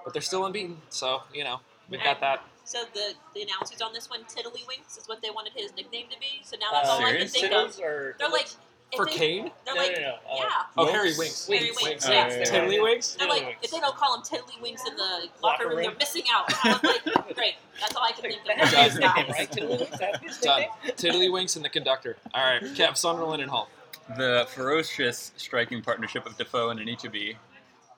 but 0.05 0.12
they're 0.12 0.23
still 0.23 0.44
unbeaten. 0.47 0.77
So 0.90 1.23
you 1.33 1.44
know 1.44 1.61
we've 1.88 2.03
got 2.03 2.20
that. 2.20 2.44
So 2.64 2.85
the, 2.94 3.12
the 3.35 3.42
announcers 3.42 3.81
on 3.83 3.92
this 3.92 4.09
one, 4.09 4.20
Tiddlywinks, 4.24 4.98
is 4.98 5.07
what 5.07 5.20
they 5.22 5.31
wanted 5.31 5.53
his 5.55 5.74
nickname 5.77 6.07
to 6.11 6.18
be. 6.18 6.42
So 6.44 6.57
now 6.61 6.68
that's 6.72 6.88
all 6.88 6.98
I 7.05 7.16
can 7.16 7.29
serious? 7.29 7.33
think 7.33 7.44
of. 7.46 7.50
Tiddles 7.50 7.81
or 7.81 8.16
They're 8.18 8.29
like, 8.31 8.46
if 8.92 8.96
For 8.96 9.07
they, 9.07 9.12
Kane? 9.12 9.50
they're 9.66 9.74
no, 9.74 9.81
like, 9.83 9.92
no, 9.96 10.00
no. 10.00 10.09
Uh, 10.09 10.37
yeah. 10.37 10.48
Oh, 10.77 10.92
Harry 10.92 11.12
Winks. 11.18 11.46
Harry 11.48 11.61
Winks. 11.64 11.83
Winks, 11.83 12.09
Oh, 12.09 12.12
yeah. 12.12 12.29
yeah, 12.29 12.38
yeah. 12.38 12.44
Tiddlywinks? 12.44 13.18
They're 13.18 13.29
like, 13.29 13.57
if 13.62 13.70
they 13.70 13.81
don't 13.81 13.96
call 13.96 14.14
him 14.16 14.22
Tiddlywinks 14.22 14.81
in 14.88 14.96
the 14.96 15.29
locker 15.42 15.64
Locker 15.64 15.68
room, 15.68 15.77
room? 15.79 15.87
they're 15.88 15.96
missing 15.98 16.22
out. 16.33 16.50
And 16.64 16.74
I 16.74 16.79
was 16.83 16.83
like, 17.16 17.37
great. 17.37 17.55
That's 17.81 17.96
all 17.96 18.03
I 18.05 18.12
can 18.12 18.22
think 18.22 18.40
of. 18.46 18.57
has 18.57 18.70
to 18.72 18.77
his 18.83 18.94
nickname, 18.98 19.27
right? 19.31 19.50
Tiddlywinks? 19.50 19.98
That's 19.98 20.18
his 20.22 20.38
Done. 20.38 20.61
nickname? 20.87 21.12
Tiddlywinks 21.12 21.57
and 21.57 21.64
the 21.64 21.68
conductor. 21.70 22.16
All 22.35 22.44
right, 22.44 22.62
Kev, 22.62 22.96
Sunderland 22.96 23.42
and 23.42 23.50
Hull. 23.50 23.68
The 24.16 24.46
ferocious 24.50 25.33
striking 25.37 25.83
partnership 25.83 26.24
of 26.27 26.37
Defoe 26.38 26.68
and 26.70 26.79
Anichebe. 26.81 27.37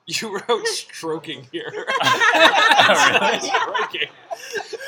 You 0.08 0.38
wrote 0.48 0.66
stroking 0.66 1.46
here. 1.50 1.72
Oh, 2.88 3.38
Stroking. 3.40 4.08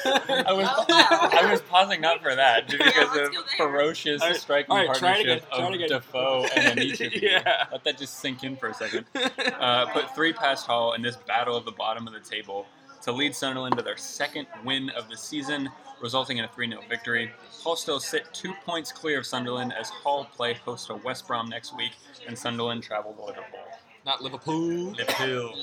I 0.06 0.52
was 0.52 0.68
Oh, 0.68 0.84
wow. 0.88 1.28
I 1.32 1.50
was 1.50 1.60
pausing 1.62 2.00
not 2.00 2.22
for 2.22 2.34
that 2.36 2.68
just 2.68 2.84
because 2.84 3.08
let's 3.16 3.36
of 3.36 3.44
ferocious 3.56 4.22
All 4.22 4.28
right, 4.28 4.36
striking 4.36 4.70
all 4.70 4.86
right, 4.86 4.96
try 4.96 5.18
it 5.18 5.26
partnership 5.26 5.42
again, 5.42 5.58
try 5.58 5.64
it 5.64 5.68
of 5.68 5.74
again. 5.74 5.88
Defoe 5.88 6.46
and 6.54 6.78
Anichebe. 6.78 7.22
Yeah. 7.22 7.64
Let 7.72 7.82
that 7.84 7.98
just 7.98 8.20
sink 8.20 8.44
in 8.44 8.56
for 8.56 8.68
a 8.68 8.74
second. 8.74 9.06
Uh, 9.14 9.86
put 9.86 10.14
three 10.14 10.32
past 10.32 10.66
Hull 10.66 10.92
in 10.92 11.02
this 11.02 11.16
battle 11.16 11.56
of 11.56 11.64
the 11.64 11.72
bottom 11.72 12.06
of 12.06 12.12
the 12.12 12.20
table 12.20 12.66
to 13.02 13.10
lead 13.10 13.34
Sunderland 13.34 13.76
to 13.78 13.82
their 13.82 13.96
second 13.96 14.46
win 14.64 14.90
of 14.90 15.08
the 15.08 15.16
season, 15.16 15.68
resulting 16.00 16.38
in 16.38 16.44
a 16.44 16.48
3 16.48 16.68
0 16.68 16.82
victory. 16.88 17.32
Hull 17.64 17.74
still 17.74 17.98
sit 18.00 18.32
two 18.32 18.52
points 18.64 18.92
clear 18.92 19.18
of 19.18 19.26
Sunderland 19.26 19.72
as 19.78 19.88
Hull 19.88 20.26
play 20.26 20.54
host 20.54 20.86
to 20.88 20.94
West 20.96 21.26
Brom 21.26 21.48
next 21.48 21.76
week, 21.76 21.92
and 22.28 22.38
Sunderland 22.38 22.82
travel 22.84 23.12
to 23.14 23.24
Liverpool. 23.24 23.60
Not 24.06 24.22
Liverpool. 24.22 24.92
Liverpool. 24.92 25.54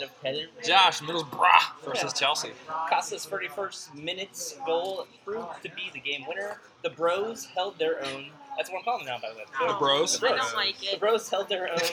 Josh, 0.64 1.02
Middlesbrough 1.02 1.84
versus 1.86 2.14
Chelsea. 2.14 2.52
Costa's 2.90 3.26
31st 3.26 3.96
minutes 3.96 4.56
goal 4.66 5.08
proved 5.24 5.64
to 5.64 5.70
be 5.70 5.90
the 5.94 6.00
game 6.00 6.26
winner. 6.28 6.60
The 6.84 6.90
Bros 6.92 7.46
held 7.46 7.80
their 7.80 8.04
own. 8.06 8.28
That's 8.58 8.70
what 8.70 8.78
I'm 8.80 8.84
calling 8.86 9.06
them 9.06 9.16
now, 9.22 9.28
by 9.28 9.34
the 9.34 9.40
way. 9.40 9.44
Oh, 9.62 9.78
Bros? 9.80 10.24
I 10.24 10.30
don't 10.30 10.56
like 10.56 10.78
The. 10.80 10.98
Bros 10.98 11.30
held 11.30 11.50
their 11.50 11.70
own, 11.70 11.80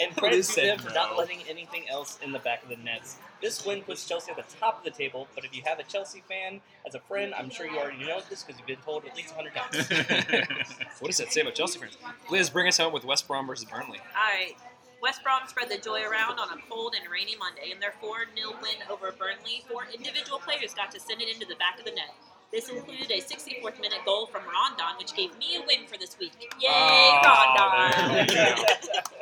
and 0.00 0.16
credit 0.16 0.36
Liz 0.36 0.54
to 0.54 0.60
them 0.62 0.78
for 0.78 0.90
not 0.94 1.16
letting 1.18 1.40
anything 1.48 1.88
else 1.90 2.18
in 2.22 2.32
the 2.32 2.38
back 2.38 2.62
of 2.62 2.68
the 2.70 2.76
nets. 2.76 3.16
This 3.42 3.66
win 3.66 3.82
puts 3.82 4.06
Chelsea 4.08 4.30
at 4.30 4.36
the 4.36 4.56
top 4.58 4.78
of 4.78 4.84
the 4.84 4.90
table, 4.90 5.28
but 5.34 5.44
if 5.44 5.54
you 5.54 5.62
have 5.66 5.78
a 5.78 5.82
Chelsea 5.82 6.22
fan 6.28 6.60
as 6.86 6.94
a 6.94 7.00
friend, 7.00 7.34
I'm 7.34 7.50
sure 7.50 7.66
you 7.66 7.78
already 7.78 8.04
know 8.04 8.20
this 8.30 8.42
because 8.44 8.58
you've 8.58 8.66
been 8.66 8.84
told 8.84 9.04
at 9.04 9.16
least 9.16 9.34
100 9.36 9.54
times. 9.54 10.48
What 11.00 11.08
does 11.08 11.18
that 11.18 11.32
say 11.32 11.42
about 11.42 11.54
Chelsea 11.54 11.78
fans? 11.78 11.96
Liz, 12.30 12.50
bring 12.50 12.66
us 12.66 12.78
home 12.78 12.92
with 12.92 13.04
West 13.04 13.28
Brom 13.28 13.46
versus 13.46 13.64
Burnley. 13.64 13.98
All 13.98 14.14
right. 14.16 14.54
West 15.02 15.22
Brom 15.22 15.42
spread 15.46 15.68
the 15.68 15.78
joy 15.78 16.02
around 16.02 16.38
on 16.38 16.48
a 16.50 16.60
cold 16.68 16.94
and 17.00 17.10
rainy 17.10 17.36
Monday 17.36 17.70
in 17.72 17.78
their 17.80 17.94
4 18.00 18.26
0 18.36 18.50
win 18.62 18.76
over 18.90 19.12
Burnley. 19.12 19.62
Four 19.70 19.86
individual 19.94 20.38
players 20.38 20.74
got 20.74 20.90
to 20.92 21.00
send 21.00 21.22
it 21.22 21.28
into 21.28 21.46
the 21.46 21.54
back 21.56 21.78
of 21.78 21.84
the 21.84 21.92
net. 21.92 22.14
This 22.50 22.70
included 22.70 23.10
a 23.10 23.20
64th 23.20 23.78
minute 23.78 23.98
goal 24.06 24.26
from 24.26 24.40
Rondon, 24.44 24.96
which 24.98 25.14
gave 25.14 25.36
me 25.38 25.56
a 25.56 25.66
win 25.66 25.86
for 25.86 25.98
this 25.98 26.18
week. 26.18 26.32
Yay, 26.58 26.68
Oh, 26.70 27.20
Rondon! 27.22 28.36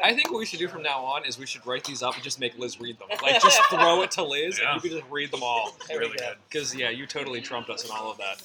I 0.03 0.15
think 0.15 0.31
what 0.31 0.39
we 0.39 0.47
should 0.47 0.61
do 0.61 0.69
from 0.69 0.83
now 0.83 1.01
on 1.01 1.25
is 1.25 1.37
we 1.37 1.45
should 1.47 1.67
write 1.67 1.83
these 1.83 2.05
up 2.05 2.15
and 2.15 2.23
just 2.23 2.39
make 2.39 2.57
Liz 2.57 2.81
read 2.81 2.99
them. 3.01 3.09
Like, 3.21 3.43
just 3.43 3.61
throw 3.71 4.03
it 4.03 4.13
to 4.13 4.23
Liz 4.23 4.61
Yeah. 4.63 4.75
and 4.75 4.83
you 4.83 4.89
can 4.91 4.99
just 5.01 5.11
read 5.11 5.33
them 5.33 5.43
all. 5.43 5.77
There 5.89 5.99
we 5.99 6.15
go. 6.17 6.35
Because 6.49 6.73
yeah, 6.75 6.91
you 6.91 7.05
totally 7.07 7.41
trumped 7.41 7.69
us 7.69 7.85
in 7.85 7.91
all 7.91 8.13
of 8.13 8.19
that. 8.19 8.41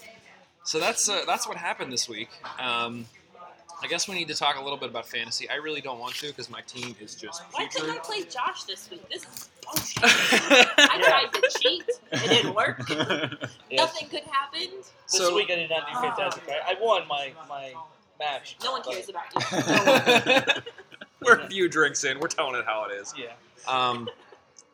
So 0.63 0.79
that's 0.79 1.07
uh, 1.07 1.21
that's 1.27 1.47
what 1.47 1.57
happened 1.57 1.91
this 1.93 2.09
week. 2.09 2.29
Um, 2.59 3.05
I 3.84 3.88
guess 3.88 4.07
we 4.07 4.15
need 4.15 4.27
to 4.27 4.36
talk 4.36 4.57
a 4.59 4.61
little 4.61 4.77
bit 4.77 4.89
about 4.91 5.07
fantasy. 5.07 5.49
I 5.49 5.55
really 5.55 5.82
don't 5.82 5.99
want 5.99 6.13
to 6.15 6.27
because 6.27 6.49
my 6.49 6.61
team 6.61 6.95
is 7.01 7.15
just 7.15 7.41
Why 7.51 7.65
couldn't 7.67 7.89
I 7.89 7.97
play 7.99 8.23
Josh 8.23 8.63
this 8.63 8.89
week? 8.91 9.07
This 9.09 9.23
is 9.23 9.49
bullshit. 9.63 10.03
I 10.03 11.01
tried 11.01 11.34
to 11.41 11.59
cheat. 11.59 11.84
It 12.11 12.29
didn't 12.29 12.53
work. 12.55 12.82
Yes. 13.71 13.79
Nothing 13.79 14.07
good 14.11 14.23
happen. 14.29 14.67
This 14.82 14.91
So- 15.07 15.34
week 15.34 15.49
I 15.49 15.55
did 15.55 15.69
not 15.69 15.88
do 15.88 15.93
fantastic. 15.99 16.45
Right? 16.45 16.59
I 16.67 16.75
won 16.82 17.07
my 17.07 17.32
my 17.47 17.73
match. 18.19 18.57
No 18.63 18.73
one 18.73 18.82
but- 18.84 18.93
cares 18.93 19.09
about 19.09 20.55
you. 20.55 20.61
We're 21.25 21.39
a 21.39 21.47
few 21.47 21.69
drinks 21.69 22.03
in. 22.03 22.19
We're 22.19 22.27
telling 22.27 22.59
it 22.59 22.65
how 22.65 22.86
it 22.89 22.93
is. 22.93 23.13
Yeah. 23.17 23.27
Um, 23.67 24.09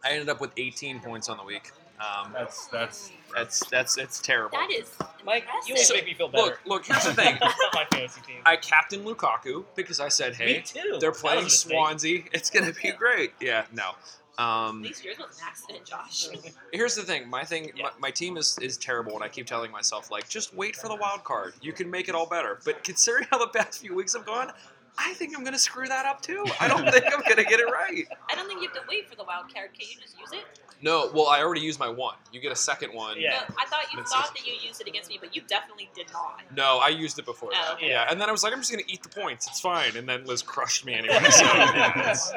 I 0.04 0.12
ended 0.12 0.30
up 0.30 0.42
with 0.42 0.52
18 0.58 1.00
points 1.02 1.30
on 1.30 1.38
the 1.38 1.44
week. 1.44 1.72
Um, 2.00 2.32
That's 2.32 2.68
that's 2.68 3.12
that's 3.34 3.66
that's 3.70 3.98
it's 3.98 4.20
terrible. 4.22 4.58
That 4.58 4.70
is 4.72 4.90
Mike, 5.26 5.46
you 5.68 5.74
impressive. 5.74 5.76
always 5.76 5.92
make 5.94 6.06
me 6.06 6.14
feel 6.14 6.28
better. 6.28 6.44
Look, 6.46 6.60
look. 6.66 6.86
Here's 6.86 7.04
the 7.06 7.14
thing. 7.22 7.38
my 7.74 7.86
fantasy 7.92 8.22
team. 8.22 8.38
I 8.46 8.56
captain 8.58 9.04
Lukaku 9.04 9.66
because 9.76 10.00
I 10.00 10.08
said, 10.10 10.36
"Hey, 10.36 10.58
me 10.58 10.62
too. 10.64 10.98
they're 11.00 11.12
playing 11.12 11.40
a 11.40 11.44
mistake. 11.46 11.72
Swansea. 11.72 12.24
It's 12.34 12.50
gonna 12.52 12.72
be 12.84 12.92
great." 12.92 13.32
Yeah, 13.42 13.66
no. 13.74 13.92
At 14.40 14.44
Um, 14.46 14.84
least 14.84 15.04
yours 15.04 15.18
was 15.18 15.40
an 15.40 15.46
accident, 15.48 15.86
Josh. 15.86 16.28
here's 16.72 16.94
the 16.94 17.02
thing. 17.02 17.28
My 17.28 17.44
thing. 17.44 17.72
Yeah. 17.76 17.86
My, 17.86 17.90
my 18.00 18.12
team 18.12 18.38
is 18.38 18.56
is 18.62 18.78
terrible, 18.78 19.14
and 19.16 19.24
I 19.24 19.28
keep 19.30 19.48
telling 19.48 19.72
myself, 19.72 20.12
like, 20.12 20.30
just 20.30 20.54
wait 20.54 20.76
for 20.76 20.88
the 20.90 20.96
wild 20.96 21.24
card. 21.24 21.54
You 21.64 21.74
can 21.74 21.90
make 21.90 22.08
it 22.10 22.14
all 22.14 22.28
better. 22.28 22.60
But 22.64 22.84
considering 22.84 23.26
how 23.32 23.40
the 23.40 23.48
past 23.48 23.82
few 23.82 23.96
weeks 23.96 24.14
have 24.14 24.28
gone, 24.28 24.52
I 25.00 25.14
think 25.14 25.38
I'm 25.38 25.44
gonna 25.44 25.60
screw 25.60 25.88
that 25.88 26.06
up 26.06 26.22
too. 26.22 26.44
I 26.60 26.68
don't 26.68 26.90
think 26.92 27.06
I'm 27.06 27.22
gonna 27.28 27.44
get 27.44 27.60
it 27.60 27.66
right. 27.72 28.06
I 28.32 28.36
don't 28.36 28.48
think 28.48 28.62
you 28.62 28.68
have 28.70 28.78
to 28.78 28.84
wait 28.90 29.08
for 29.10 29.16
the 29.16 29.24
wild 29.24 29.54
card. 29.54 29.70
Can 29.78 29.88
you 29.90 29.96
just 30.02 30.18
use 30.20 30.32
it? 30.34 30.44
No, 30.82 31.10
well, 31.14 31.28
I 31.28 31.42
already 31.42 31.62
used 31.62 31.80
my 31.80 31.88
one. 31.90 32.16
You 32.32 32.40
get 32.40 32.52
a 32.52 32.56
second 32.56 32.94
one. 32.94 33.20
Yeah. 33.20 33.32
No, 33.50 33.56
I 33.60 33.66
thought 33.68 33.92
you 33.92 33.98
That's 33.98 34.12
thought 34.12 34.22
just- 34.24 34.34
that 34.36 34.48
you 34.48 34.54
used 34.62 34.82
it 34.82 34.88
against 34.88 35.10
me, 35.10 35.18
but 35.20 35.36
you 35.36 35.42
definitely 35.48 35.90
did 35.96 36.08
not. 36.14 36.42
No, 36.56 36.78
I 36.78 36.90
used 36.90 37.18
it 37.20 37.26
before 37.26 37.50
Oh, 37.54 37.62
that. 37.66 37.74
okay. 37.76 37.90
Yeah, 37.90 38.08
and 38.10 38.20
then 38.20 38.28
I 38.30 38.32
was 38.32 38.44
like, 38.44 38.54
I'm 38.54 38.60
just 38.60 38.72
gonna 38.72 38.84
eat 38.88 39.02
the 39.04 39.10
points. 39.10 39.48
It's 39.48 39.60
fine. 39.60 39.96
And 39.98 40.08
then 40.10 40.26
Liz 40.26 40.42
crushed 40.42 40.86
me 40.86 40.94
anyway. 40.96 41.20
So 41.32 41.46
it's- 41.46 42.34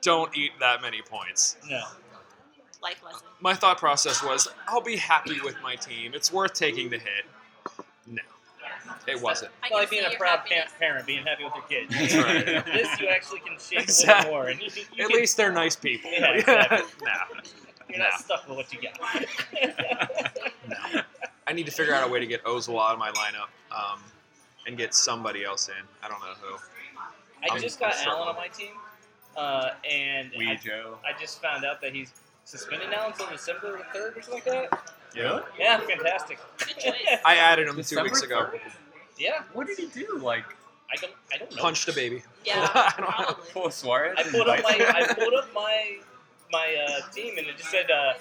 don't 0.00 0.36
eat 0.36 0.52
that 0.60 0.80
many 0.82 1.02
points. 1.02 1.56
No. 1.68 1.82
Life 2.82 3.02
lesson. 3.04 3.26
My 3.40 3.54
thought 3.54 3.78
process 3.78 4.22
was, 4.22 4.46
I'll 4.68 4.80
be 4.80 4.96
happy 4.96 5.40
with 5.42 5.56
my 5.62 5.74
team. 5.74 6.12
It's 6.14 6.32
worth 6.32 6.54
taking 6.54 6.88
the 6.90 6.98
hit. 6.98 7.24
No, 9.08 9.14
it 9.16 9.22
wasn't. 9.22 9.52
I 9.62 9.66
It's 9.66 9.74
like 9.74 9.90
being 9.90 10.04
a 10.04 10.16
proud 10.16 10.38
happiness. 10.40 10.70
parent, 10.78 11.06
being 11.06 11.24
happy 11.24 11.44
with 11.44 11.54
your 11.54 11.64
kids. 11.64 11.94
That's 11.94 12.14
right. 12.16 12.64
this 12.66 13.00
you 13.00 13.08
actually 13.08 13.40
can 13.40 13.58
shape 13.58 13.88
a 13.88 14.16
little 14.16 14.30
more, 14.32 14.46
and 14.48 14.60
you, 14.60 14.68
you 14.94 15.04
At 15.04 15.10
can, 15.10 15.20
least 15.20 15.36
they're 15.36 15.52
nice 15.52 15.76
people. 15.76 16.10
Yeah, 16.10 16.32
exactly. 16.34 16.86
nah, 17.02 17.40
you're 17.88 17.98
not 17.98 18.12
stuck 18.20 18.48
with 18.48 18.56
what 18.56 18.72
you 18.72 18.80
got. 18.82 19.26
no. 20.68 21.00
I 21.46 21.52
need 21.52 21.66
to 21.66 21.72
figure 21.72 21.94
out 21.94 22.06
a 22.06 22.10
way 22.12 22.20
to 22.20 22.26
get 22.26 22.44
Ozil 22.44 22.78
out 22.80 22.92
of 22.92 22.98
my 22.98 23.10
lineup 23.12 23.48
um, 23.74 24.00
and 24.66 24.76
get 24.76 24.94
somebody 24.94 25.44
else 25.44 25.68
in. 25.68 25.74
I 26.02 26.08
don't 26.08 26.20
know 26.20 26.34
who. 26.40 26.56
I 27.42 27.52
I'm- 27.52 27.62
just 27.62 27.80
got 27.80 27.86
I'm 27.86 27.92
Allen 27.92 28.00
struggling. 28.00 28.28
on 28.28 28.36
my 28.36 28.48
team, 28.48 28.72
uh, 29.36 29.70
and 29.90 30.30
Wee 30.36 30.50
I, 30.50 30.56
Joe. 30.56 30.98
I 31.06 31.18
just 31.18 31.40
found 31.40 31.64
out 31.64 31.80
that 31.80 31.94
he's 31.94 32.12
suspended 32.44 32.90
now 32.90 33.06
until 33.06 33.26
December 33.28 33.80
third 33.94 34.16
or 34.16 34.22
something 34.22 34.52
like 34.54 34.70
that. 34.70 34.92
Yeah. 35.16 35.40
Yeah, 35.58 35.78
fantastic. 35.80 36.38
I 37.24 37.36
added 37.36 37.66
him 37.68 37.82
two 37.82 38.02
weeks 38.02 38.22
ago. 38.22 38.50
3rd? 38.52 38.60
Yeah, 39.18 39.42
What 39.52 39.66
did 39.66 39.78
he 39.78 39.86
do? 39.86 40.18
Like 40.18 40.44
I 40.90 40.96
don't, 40.96 41.12
I 41.34 41.38
don't 41.38 41.54
know. 41.54 41.60
Punched 41.62 41.88
a 41.88 41.92
baby. 41.92 42.22
Yeah, 42.44 42.66
I 42.74 42.94
don't 42.96 43.10
probably. 43.10 43.44
pull 43.52 43.70
Suarez? 43.70 44.14
I 44.18 44.22
pulled 44.22 44.48
up 44.48 44.62
my. 44.62 44.92
I 44.94 45.12
pulled 45.12 45.34
up 45.34 45.52
my, 45.54 45.96
my 46.50 46.76
uh, 46.88 47.10
team, 47.12 47.36
and 47.36 47.46
it 47.46 47.56
just 47.58 47.70
said 47.70 47.90
uh, 47.90 48.14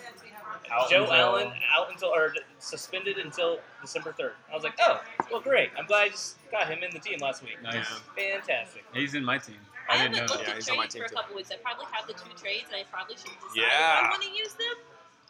Out 0.71 0.89
Joe 0.89 1.03
until- 1.03 1.13
Allen 1.13 1.51
out 1.77 1.89
until 1.91 2.09
or 2.09 2.33
suspended 2.59 3.17
until 3.19 3.59
December 3.81 4.11
third. 4.17 4.33
I 4.51 4.55
was 4.55 4.63
like, 4.63 4.73
oh, 4.81 5.01
well, 5.31 5.39
great. 5.39 5.69
I'm 5.77 5.85
glad 5.85 6.03
I 6.03 6.09
just 6.09 6.35
got 6.51 6.67
him 6.67 6.79
in 6.83 6.91
the 6.93 6.99
team 6.99 7.19
last 7.21 7.41
week. 7.41 7.55
Nice. 7.63 7.87
Fantastic. 8.17 8.83
He's 8.93 9.13
in 9.15 9.23
my 9.23 9.37
team. 9.37 9.55
I, 9.89 9.93
I 9.93 9.97
didn't 10.03 10.15
haven't 10.15 10.27
know 10.27 10.33
looked 10.35 10.45
that. 10.47 10.49
Yeah, 10.51 10.55
he's 10.55 10.69
on 10.69 10.75
my 10.77 10.83
trades 10.83 10.93
team 10.95 11.01
for 11.03 11.05
a 11.05 11.09
too. 11.09 11.15
couple 11.15 11.35
weeks. 11.37 11.51
I 11.51 11.55
probably 11.63 11.85
have 11.93 12.05
the 12.07 12.13
two 12.19 12.35
trades, 12.35 12.65
and 12.67 12.75
I 12.75 12.83
probably 12.91 13.15
should 13.15 13.31
decide 13.39 13.55
Yeah. 13.55 13.71
if 13.71 14.03
I 14.03 14.09
want 14.11 14.23
to 14.23 14.29
use 14.35 14.51
them. 14.59 14.75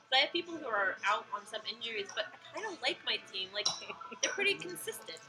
But 0.10 0.18
I 0.18 0.20
have 0.26 0.32
people 0.34 0.56
who 0.58 0.66
are 0.66 0.96
out 1.06 1.28
on 1.36 1.46
some 1.46 1.62
injuries, 1.70 2.08
but 2.16 2.26
I 2.34 2.38
kind 2.58 2.66
of 2.74 2.82
like 2.82 2.98
my 3.06 3.18
team. 3.30 3.50
Like 3.54 3.68
they're 4.24 4.32
pretty 4.34 4.56
consistent. 4.56 5.20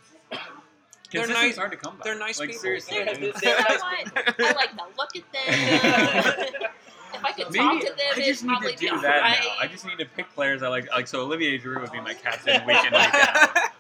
They're 1.11 1.27
nice- 1.27 1.57
hard 1.57 1.71
to 1.71 1.77
come 1.79 1.97
by. 1.97 2.03
they're 2.05 2.19
nice 2.19 2.39
like, 2.39 2.49
people. 2.51 2.63
Seriously. 2.63 2.99
They're- 2.99 3.09
I 3.15 3.19
mean, 3.19 3.33
they're 3.43 3.57
nice 3.59 3.81
what? 3.81 4.41
I 4.41 4.53
like 4.53 4.77
the 4.77 4.85
look 4.99 5.17
at 5.17 5.33
them. 5.33 6.69
if 7.15 7.25
I 7.25 7.33
could 7.33 7.45
talk 7.45 7.53
Maybe 7.53 7.81
to 7.81 7.87
them, 7.87 7.97
I 8.13 8.15
just 8.17 8.29
it'd 8.29 8.43
need 8.45 8.49
probably 8.51 8.73
to 8.75 8.79
be 8.79 8.89
do 8.91 9.01
that 9.01 9.15
alright. 9.17 9.39
now. 9.43 9.55
I 9.61 9.67
just 9.69 9.87
need 9.87 9.99
to 9.99 10.05
pick 10.05 10.33
players 10.35 10.63
I 10.63 10.69
like. 10.69 10.91
Like 10.91 11.07
so, 11.09 11.23
Olivier 11.23 11.59
Giroud 11.59 11.81
would 11.83 11.93
be 11.93 12.01
my 12.01 12.13
captain 12.15 12.65
week 12.67 12.77
in 12.85 12.93
week 12.93 13.15
out. 13.15 13.55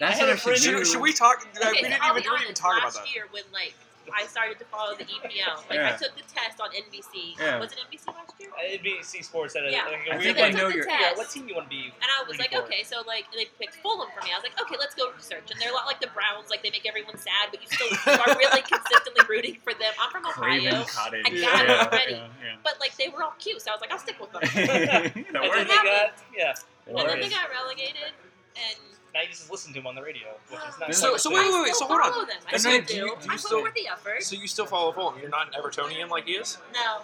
That's 0.00 0.16
I 0.20 0.26
had 0.26 0.28
what 0.28 0.28
a 0.28 0.32
I 0.32 0.36
should 0.36 0.54
do. 0.56 0.78
should, 0.78 0.86
should 0.88 1.00
we 1.00 1.12
talk? 1.12 1.46
Okay, 1.56 1.68
we 1.70 1.88
didn't 1.88 2.02
I'll 2.02 2.10
even, 2.10 2.22
be 2.24 2.28
we 2.28 2.36
didn't 2.36 2.42
even 2.42 2.54
talk 2.54 2.72
about 2.76 2.84
last 2.84 2.96
that. 2.98 3.14
year, 3.14 3.24
when 3.30 3.44
like 3.52 3.72
I 4.12 4.26
started 4.26 4.58
to 4.58 4.64
follow 4.66 4.94
the 4.96 5.04
EPL, 5.04 5.64
like 5.70 5.78
Yeah. 5.80 5.94
I 5.94 5.96
took 5.96 6.12
the 6.16 6.22
test 6.28 6.60
on 6.60 6.70
NBC. 6.74 7.38
Yeah. 7.38 7.58
Was 7.58 7.72
it 7.72 7.78
NBC 7.80 8.06
last 8.12 8.34
year? 8.38 8.50
Uh, 8.52 8.76
NBC 8.76 9.24
Sports 9.24 9.54
had 9.54 9.64
a, 9.66 9.70
Yeah. 9.72 9.84
like 9.86 10.04
a 10.06 10.14
I 10.14 10.18
weird 10.18 10.36
think 10.36 10.38
I 10.38 10.50
know 10.50 10.68
took 10.68 10.70
the 10.70 10.76
your. 10.76 10.84
test. 10.86 11.00
yeah, 11.00 11.14
what 11.16 11.30
team 11.30 11.48
you 11.48 11.54
want 11.54 11.70
to 11.70 11.74
be? 11.74 11.84
And 11.88 12.08
I 12.10 12.24
was 12.28 12.38
like, 12.38 12.52
for? 12.52 12.62
okay, 12.68 12.82
so 12.84 13.02
like 13.06 13.26
they 13.32 13.46
picked 13.58 13.76
Fulham 13.80 14.08
for 14.12 14.20
me. 14.24 14.30
I 14.32 14.36
was 14.36 14.44
like, 14.44 14.60
okay, 14.60 14.76
let's 14.78 14.94
go 14.94 15.08
research. 15.16 15.48
And 15.50 15.60
they're 15.60 15.70
a 15.70 15.74
lot 15.74 15.86
like 15.86 16.00
the 16.00 16.10
Browns, 16.12 16.50
like 16.50 16.62
they 16.62 16.70
make 16.70 16.84
everyone 16.86 17.16
sad, 17.16 17.48
but 17.50 17.60
you 17.62 17.68
still 17.70 17.88
you 17.88 17.98
are 18.20 18.36
really 18.36 18.62
consistently 18.62 19.24
rooting 19.28 19.56
for 19.64 19.72
them. 19.74 19.92
I'm 20.00 20.10
from 20.10 20.26
Ohio, 20.26 20.84
Cottage. 20.84 21.24
I 21.26 21.30
got 21.30 21.64
it 21.64 21.68
yeah, 21.68 21.88
already. 21.88 22.12
Yeah, 22.44 22.56
but 22.62 22.76
like 22.80 22.96
they 22.96 23.08
were 23.08 23.22
all 23.22 23.34
cute, 23.38 23.62
so 23.62 23.70
I 23.70 23.74
was 23.74 23.80
like, 23.80 23.92
I'll 23.92 23.98
stick 24.02 24.20
with 24.20 24.32
them. 24.32 24.42
yeah. 24.54 25.08
that 25.08 25.16
And 25.16 25.24
then 25.34 25.66
they 25.68 25.80
got 25.80 26.12
yeah. 26.36 26.54
and 26.86 26.98
then 27.08 27.20
they 27.20 27.28
got 27.32 27.48
relegated, 27.50 28.12
and 28.56 28.78
Now 29.14 29.20
you 29.22 29.28
just 29.28 29.48
listen 29.50 29.72
to 29.72 29.78
him 29.78 29.86
on 29.86 29.94
the 29.94 30.02
radio, 30.02 30.28
which 30.50 30.58
is 30.68 30.78
not 30.80 30.94
So- 30.94 31.10
quite 31.10 31.20
so 31.20 31.30
wait, 31.30 31.52
wait, 31.52 31.62
wait, 31.62 31.74
so 31.76 31.86
hold 31.86 32.00
on. 32.00 32.26
them. 32.26 32.36
I 32.48 32.52
And 32.52 32.60
still 32.60 32.72
then 32.72 32.80
do. 32.82 32.86
do 32.86 32.94
you- 32.94 33.00
do 33.20 33.24
you 33.26 33.30
I'm 33.30 33.38
still- 33.38 33.64
for 33.64 33.70
the 33.70 33.88
effort. 33.88 34.22
So 34.24 34.34
you 34.34 34.48
still 34.48 34.66
follow 34.66 34.92
Fulham? 34.92 35.20
You're 35.20 35.28
not 35.28 35.46
an 35.54 35.62
Evertonian 35.62 36.08
like 36.10 36.24
he 36.26 36.32
is? 36.32 36.58
no, 36.74 37.02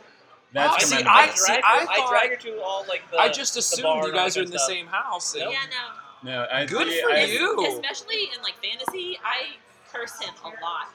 That's 0.52 0.74
Oh, 0.74 0.78
see, 0.86 0.96
commendable. 0.96 1.10
I- 1.16 1.22
I 1.22 1.30
see, 1.34 1.46
drag, 1.52 1.62
I 1.64 1.78
her, 1.78 1.86
I, 1.88 2.08
drag 2.10 2.30
her 2.30 2.36
to 2.36 2.60
all 2.62 2.84
like 2.88 3.08
the. 3.12 3.18
I 3.18 3.28
just 3.28 3.54
the 3.54 3.60
assumed 3.60 3.82
bar 3.84 3.96
you 3.98 4.02
all 4.06 4.10
guys 4.18 4.34
that 4.34 4.40
are 4.40 4.42
in 4.44 4.50
the 4.50 4.58
stuff. 4.58 4.68
same 4.68 4.86
house. 4.88 5.34
and- 5.34 5.52
yeah, 5.52 5.58
no. 5.70 6.30
No, 6.32 6.48
I, 6.52 6.66
Good 6.66 6.88
yeah, 6.88 7.02
for 7.02 7.12
I, 7.12 7.24
you. 7.24 7.66
Especially 7.80 8.24
in 8.34 8.42
like 8.42 8.56
fantasy, 8.60 9.18
I 9.24 9.56
curse 9.92 10.18
him 10.20 10.34
a 10.44 10.48
lot. 10.60 10.88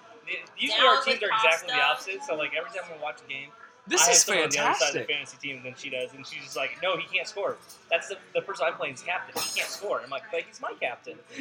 Usually 0.58 0.78
Down 0.82 0.98
our 0.98 1.02
teams 1.04 1.22
with 1.22 1.32
are 1.32 1.36
exactly 1.36 1.68
the 1.68 1.74
Costa. 1.74 1.82
opposite. 1.86 2.24
So 2.28 2.36
like 2.36 2.54
every 2.54 2.70
time 2.78 2.90
we 2.92 3.02
watch 3.02 3.22
a 3.26 3.30
game, 3.30 3.50
This 3.88 4.02
I 4.02 4.06
have 4.06 4.14
is 4.16 4.22
someone 4.24 4.44
on 4.46 4.50
the 4.50 4.60
other 4.60 4.74
side 4.80 4.96
of 4.96 5.08
the 5.08 5.14
fantasy 5.14 5.38
team 5.38 5.62
than 5.64 5.76
she 5.78 5.90
does, 5.92 6.12
and 6.14 6.26
she's 6.26 6.44
just 6.44 6.56
like, 6.58 6.72
"No, 6.82 6.98
he 6.98 7.04
can't 7.08 7.28
score. 7.28 7.56
That's 7.92 8.08
the, 8.08 8.18
the 8.34 8.42
person 8.42 8.66
I'm 8.68 8.74
playing 8.74 8.96
is 8.96 9.02
captain. 9.02 9.40
He 9.42 9.60
can't 9.60 9.70
score." 9.72 10.02
I'm 10.02 10.10
like, 10.10 10.24
"But 10.32 10.42
he's 10.42 10.60
my 10.60 10.74
captain." 10.82 11.18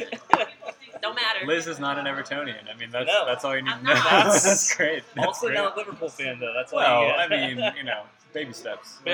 Don't 1.02 1.14
matter. 1.14 1.46
Liz 1.46 1.66
is 1.66 1.78
not 1.78 1.98
an 1.98 2.04
Evertonian. 2.06 2.70
I 2.72 2.76
mean, 2.78 2.90
that's 2.90 3.06
No. 3.06 3.24
that's 3.26 3.44
all 3.44 3.56
you 3.56 3.62
need 3.62 3.70
I'm 3.72 3.78
to 3.80 3.84
know. 3.86 3.94
not. 3.94 4.04
That's, 4.24 4.44
that's 4.44 4.76
great. 4.76 5.02
That's 5.14 5.26
also 5.26 5.46
great. 5.48 5.56
not 5.56 5.74
a 5.74 5.76
Liverpool 5.78 6.08
fan 6.08 6.38
though. 6.38 6.52
That's 6.54 6.72
all 6.72 6.78
Well, 6.78 7.02
you 7.02 7.08
I 7.12 7.28
get. 7.28 7.56
mean, 7.56 7.72
you 7.76 7.82
know, 7.82 8.02
baby 8.32 8.52
steps. 8.52 8.98
I 9.06 9.10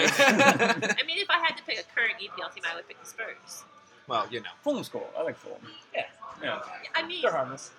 mean, 1.07 1.19
if 1.19 1.31
I 1.31 1.39
had 1.39 1.57
to 1.57 1.63
pick 1.65 1.79
a 1.81 1.85
current 1.95 2.15
EPL 2.21 2.53
team, 2.55 2.65
I 2.71 2.77
would 2.77 2.87
pick 2.87 3.01
the 3.01 3.07
Spurs. 3.09 3.65
well, 4.07 4.27
you 4.31 4.41
know. 4.41 4.51
Fulham's 4.63 4.89
cool. 4.89 5.09
I 5.19 5.23
like 5.23 5.37
Fulham. 5.37 5.61
Yeah. 5.95 6.05
Yeah. 6.43 6.61
I 6.95 7.07
mean, 7.07 7.23
they're 7.23 7.33
harmless. 7.33 7.71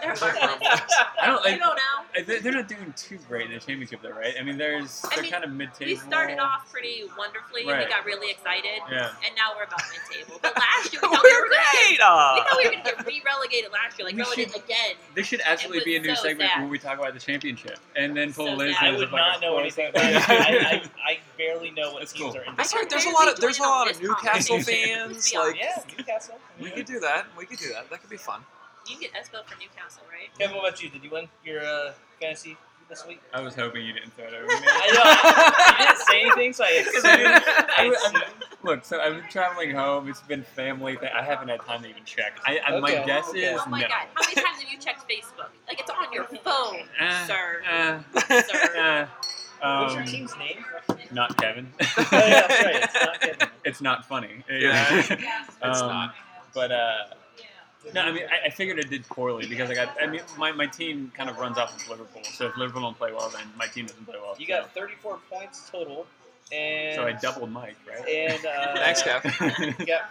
They're 0.00 0.14
harmless. 0.16 0.80
I 1.20 1.26
don't 1.26 1.44
you 1.44 1.50
like. 1.52 1.60
know 1.60 1.72
now. 1.74 2.22
They're 2.26 2.40
they're 2.40 2.52
not 2.52 2.68
doing 2.68 2.92
too 2.96 3.18
great 3.28 3.46
in 3.46 3.52
the 3.54 3.58
championship, 3.60 4.02
though, 4.02 4.10
right? 4.10 4.34
I 4.38 4.42
mean, 4.42 4.58
there's 4.58 5.02
they're 5.14 5.22
mean, 5.22 5.30
kind 5.32 5.44
of 5.44 5.50
mid-table. 5.52 5.90
We 5.90 5.96
started 5.96 6.38
off 6.38 6.70
pretty 6.72 7.04
wonderfully. 7.16 7.66
Right. 7.66 7.86
We 7.86 7.90
got 7.92 8.04
really 8.04 8.30
excited, 8.30 8.80
Yeah. 8.90 9.10
and 9.24 9.34
now 9.36 9.52
we're 9.56 9.64
about 9.64 9.80
mid-table. 9.92 10.38
But 10.42 10.56
last 10.58 10.92
year, 10.92 11.00
we 11.02 11.08
thought 11.08 11.22
we 11.22 11.30
We're 11.30 11.42
were 11.42 11.48
gonna 11.48 11.62
get, 11.72 11.88
great. 11.88 12.00
uh, 12.00 12.32
we 12.34 12.40
thought 12.40 12.56
we 12.58 12.64
were 12.66 12.70
going 12.72 12.84
to 12.84 12.90
get 12.96 13.06
re-relegated 13.06 13.70
last 13.72 13.98
year, 13.98 14.06
like 14.06 14.16
We 14.16 14.22
relegated 14.22 14.54
should- 14.54 14.64
again. 14.64 14.94
There 15.14 15.24
should 15.24 15.40
absolutely 15.44 15.84
be 15.84 15.96
a 15.96 16.00
new 16.00 16.14
so 16.16 16.22
segment 16.22 16.50
sad. 16.50 16.60
where 16.62 16.70
we 16.70 16.78
talk 16.78 16.98
about 16.98 17.14
the 17.14 17.20
championship, 17.20 17.78
and 17.96 18.16
then 18.16 18.32
pull 18.32 18.46
So 18.46 18.54
Liz. 18.54 18.74
sad. 18.76 18.84
I 18.84 18.90
would 18.96 19.00
like 19.00 19.12
not 19.12 19.40
know 19.40 19.58
sports- 19.58 19.78
anything 19.78 19.88
about 19.90 20.04
it. 20.10 20.30
I, 20.30 20.58
I, 20.76 20.82
I 21.12 21.18
barely 21.38 21.70
know 21.70 21.92
what 21.92 22.00
That's 22.00 22.12
teams 22.12 22.32
cool. 22.34 22.40
are 22.42 22.44
in. 22.44 22.56
That's 22.56 22.72
this 22.72 22.80
right. 22.80 22.90
There's 22.90 23.04
a 23.06 23.10
lot 23.10 23.28
of 23.32 23.38
there's 23.40 23.58
a 23.58 23.62
lot 23.62 23.90
of 23.90 24.00
Newcastle 24.02 24.60
fans. 24.60 25.32
Like 25.40 25.56
Yeah, 25.60 25.78
Newcastle. 25.96 26.38
we 26.60 26.70
could 26.70 26.86
do 26.86 26.98
that. 27.00 27.26
We 27.38 27.46
could 27.46 27.58
do 27.58 27.68
that. 27.72 27.88
That 27.90 28.00
could 28.00 28.10
be 28.10 28.16
fun. 28.16 28.40
You 28.88 28.96
can 28.96 29.00
get 29.00 29.12
Espo 29.12 29.44
for 29.44 29.58
Newcastle, 29.58 30.02
right? 30.10 30.28
Kevin, 30.38 30.56
what 30.56 30.68
about 30.68 30.82
you? 30.82 30.88
Did 30.88 31.04
you 31.04 31.10
win 31.10 31.28
your 31.44 31.62
uh, 31.64 31.92
fantasy 32.20 32.56
this 32.88 33.06
week? 33.06 33.20
I 33.32 33.40
was 33.40 33.54
hoping 33.54 33.84
you 33.86 33.92
didn't 33.92 34.12
throw 34.14 34.24
it 34.26 34.34
over 34.34 34.46
me. 34.46 34.52
I 34.66 35.76
know. 35.78 35.78
you 35.78 35.86
didn't 35.86 36.06
say 36.06 36.20
anything, 36.22 36.52
so 36.52 36.64
I 36.64 36.68
assumed. 36.80 37.04
I 37.06 37.74
I- 37.78 37.94
assumed. 37.94 38.24
Look, 38.62 38.84
so 38.84 39.00
I've 39.00 39.14
been 39.14 39.30
traveling 39.30 39.70
home. 39.74 40.08
It's 40.08 40.20
been 40.20 40.42
family. 40.42 40.96
Thing. 40.96 41.08
I 41.16 41.22
haven't 41.22 41.48
had 41.48 41.60
time 41.62 41.82
to 41.82 41.88
even 41.88 42.04
check. 42.04 42.38
I, 42.44 42.58
I, 42.66 42.78
My 42.80 42.90
Okay. 42.92 43.06
guess 43.06 43.28
Okay. 43.30 43.40
is 43.54 43.60
Oh 43.64 43.70
my 43.70 43.80
no. 43.80 43.88
god, 43.88 44.06
how 44.14 44.22
many 44.22 44.34
times 44.34 44.60
have 44.60 44.70
you 44.70 44.78
checked 44.78 45.08
Facebook? 45.08 45.48
Like 45.66 45.80
it's 45.80 45.88
on 45.90 46.12
your 46.12 46.24
phone, 46.44 46.80
Uh, 47.00 47.26
sir. 47.26 47.62
uh, 47.70 48.00
Sir. 48.42 49.06
uh, 49.62 49.80
What's 49.82 49.94
your 49.94 50.02
Um, 50.02 50.06
team's 50.08 50.36
name? 50.38 50.64
Not 51.12 51.36
Kevin. 51.38 51.72
oh, 51.80 51.86
yeah, 52.12 52.46
that's 52.46 52.62
right. 52.64 52.82
It's 52.84 52.94
not 52.94 53.20
Kevin. 53.20 53.48
It's 53.64 53.80
not 53.80 54.04
funny. 54.06 54.44
Yeah. 54.50 54.98
It's 54.98 55.10
Um, 55.62 55.88
not. 55.88 56.14
But 56.54 56.72
uh, 56.72 57.04
no, 57.94 58.02
I 58.02 58.12
mean, 58.12 58.24
I, 58.30 58.46
I 58.46 58.50
figured 58.50 58.78
it 58.78 58.90
did 58.90 59.06
poorly 59.08 59.46
because 59.46 59.70
I 59.70 59.74
got. 59.74 59.96
I 60.00 60.06
mean, 60.06 60.20
my, 60.38 60.52
my 60.52 60.66
team 60.66 61.10
kind 61.16 61.30
of 61.30 61.38
runs 61.38 61.58
off 61.58 61.74
of 61.74 61.88
Liverpool. 61.88 62.22
So 62.24 62.46
if 62.46 62.56
Liverpool 62.56 62.82
don't 62.82 62.96
play 62.96 63.12
well, 63.12 63.30
then 63.30 63.42
my 63.56 63.66
team 63.66 63.86
doesn't 63.86 64.04
play 64.04 64.16
well. 64.20 64.36
You 64.38 64.46
so, 64.46 64.60
got 64.60 64.74
34 64.74 65.18
points 65.30 65.68
total, 65.70 66.06
and 66.52 66.94
So 66.94 67.06
I 67.06 67.12
doubled 67.12 67.50
Mike, 67.50 67.76
right? 67.88 68.06
and 68.08 68.44
uh, 68.44 68.74
Thanks, 68.76 69.02
Kev. 69.02 69.78
You 69.78 69.86
got 69.86 70.10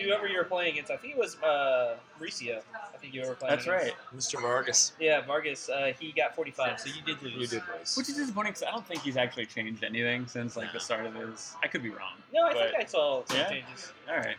whoever 0.00 0.26
you 0.26 0.38
were 0.38 0.44
playing 0.44 0.72
against. 0.72 0.90
I 0.90 0.96
think 0.96 1.14
it 1.14 1.18
was 1.18 1.36
uh, 1.42 1.96
Mauricio. 2.20 2.60
I 2.74 2.96
think 2.98 3.14
you 3.14 3.22
were 3.22 3.34
playing. 3.34 3.56
That's 3.56 3.66
against. 3.66 3.84
right. 3.84 3.94
Mr. 4.16 4.40
Vargas. 4.40 4.92
Yeah, 5.00 5.20
Vargas. 5.20 5.68
Uh, 5.68 5.92
he 5.98 6.12
got 6.12 6.34
45, 6.34 6.80
so 6.80 6.88
you 6.88 7.02
did 7.04 7.22
lose. 7.22 7.34
You 7.34 7.46
did 7.46 7.62
lose. 7.76 7.96
Which 7.96 8.08
is 8.08 8.16
disappointing 8.16 8.52
because 8.52 8.62
I 8.64 8.70
don't 8.70 8.86
think 8.86 9.02
he's 9.02 9.16
actually 9.16 9.46
changed 9.46 9.84
anything 9.84 10.26
since 10.26 10.56
like 10.56 10.72
the 10.72 10.80
start 10.80 11.06
of 11.06 11.14
his. 11.14 11.54
I 11.62 11.68
could 11.68 11.82
be 11.82 11.90
wrong. 11.90 12.12
No, 12.32 12.44
I 12.44 12.54
but, 12.54 12.70
think 12.70 12.82
I 12.82 12.84
saw 12.84 13.24
some 13.26 13.36
Yeah? 13.36 13.48
changes. 13.48 13.92
All 14.08 14.16
right. 14.16 14.36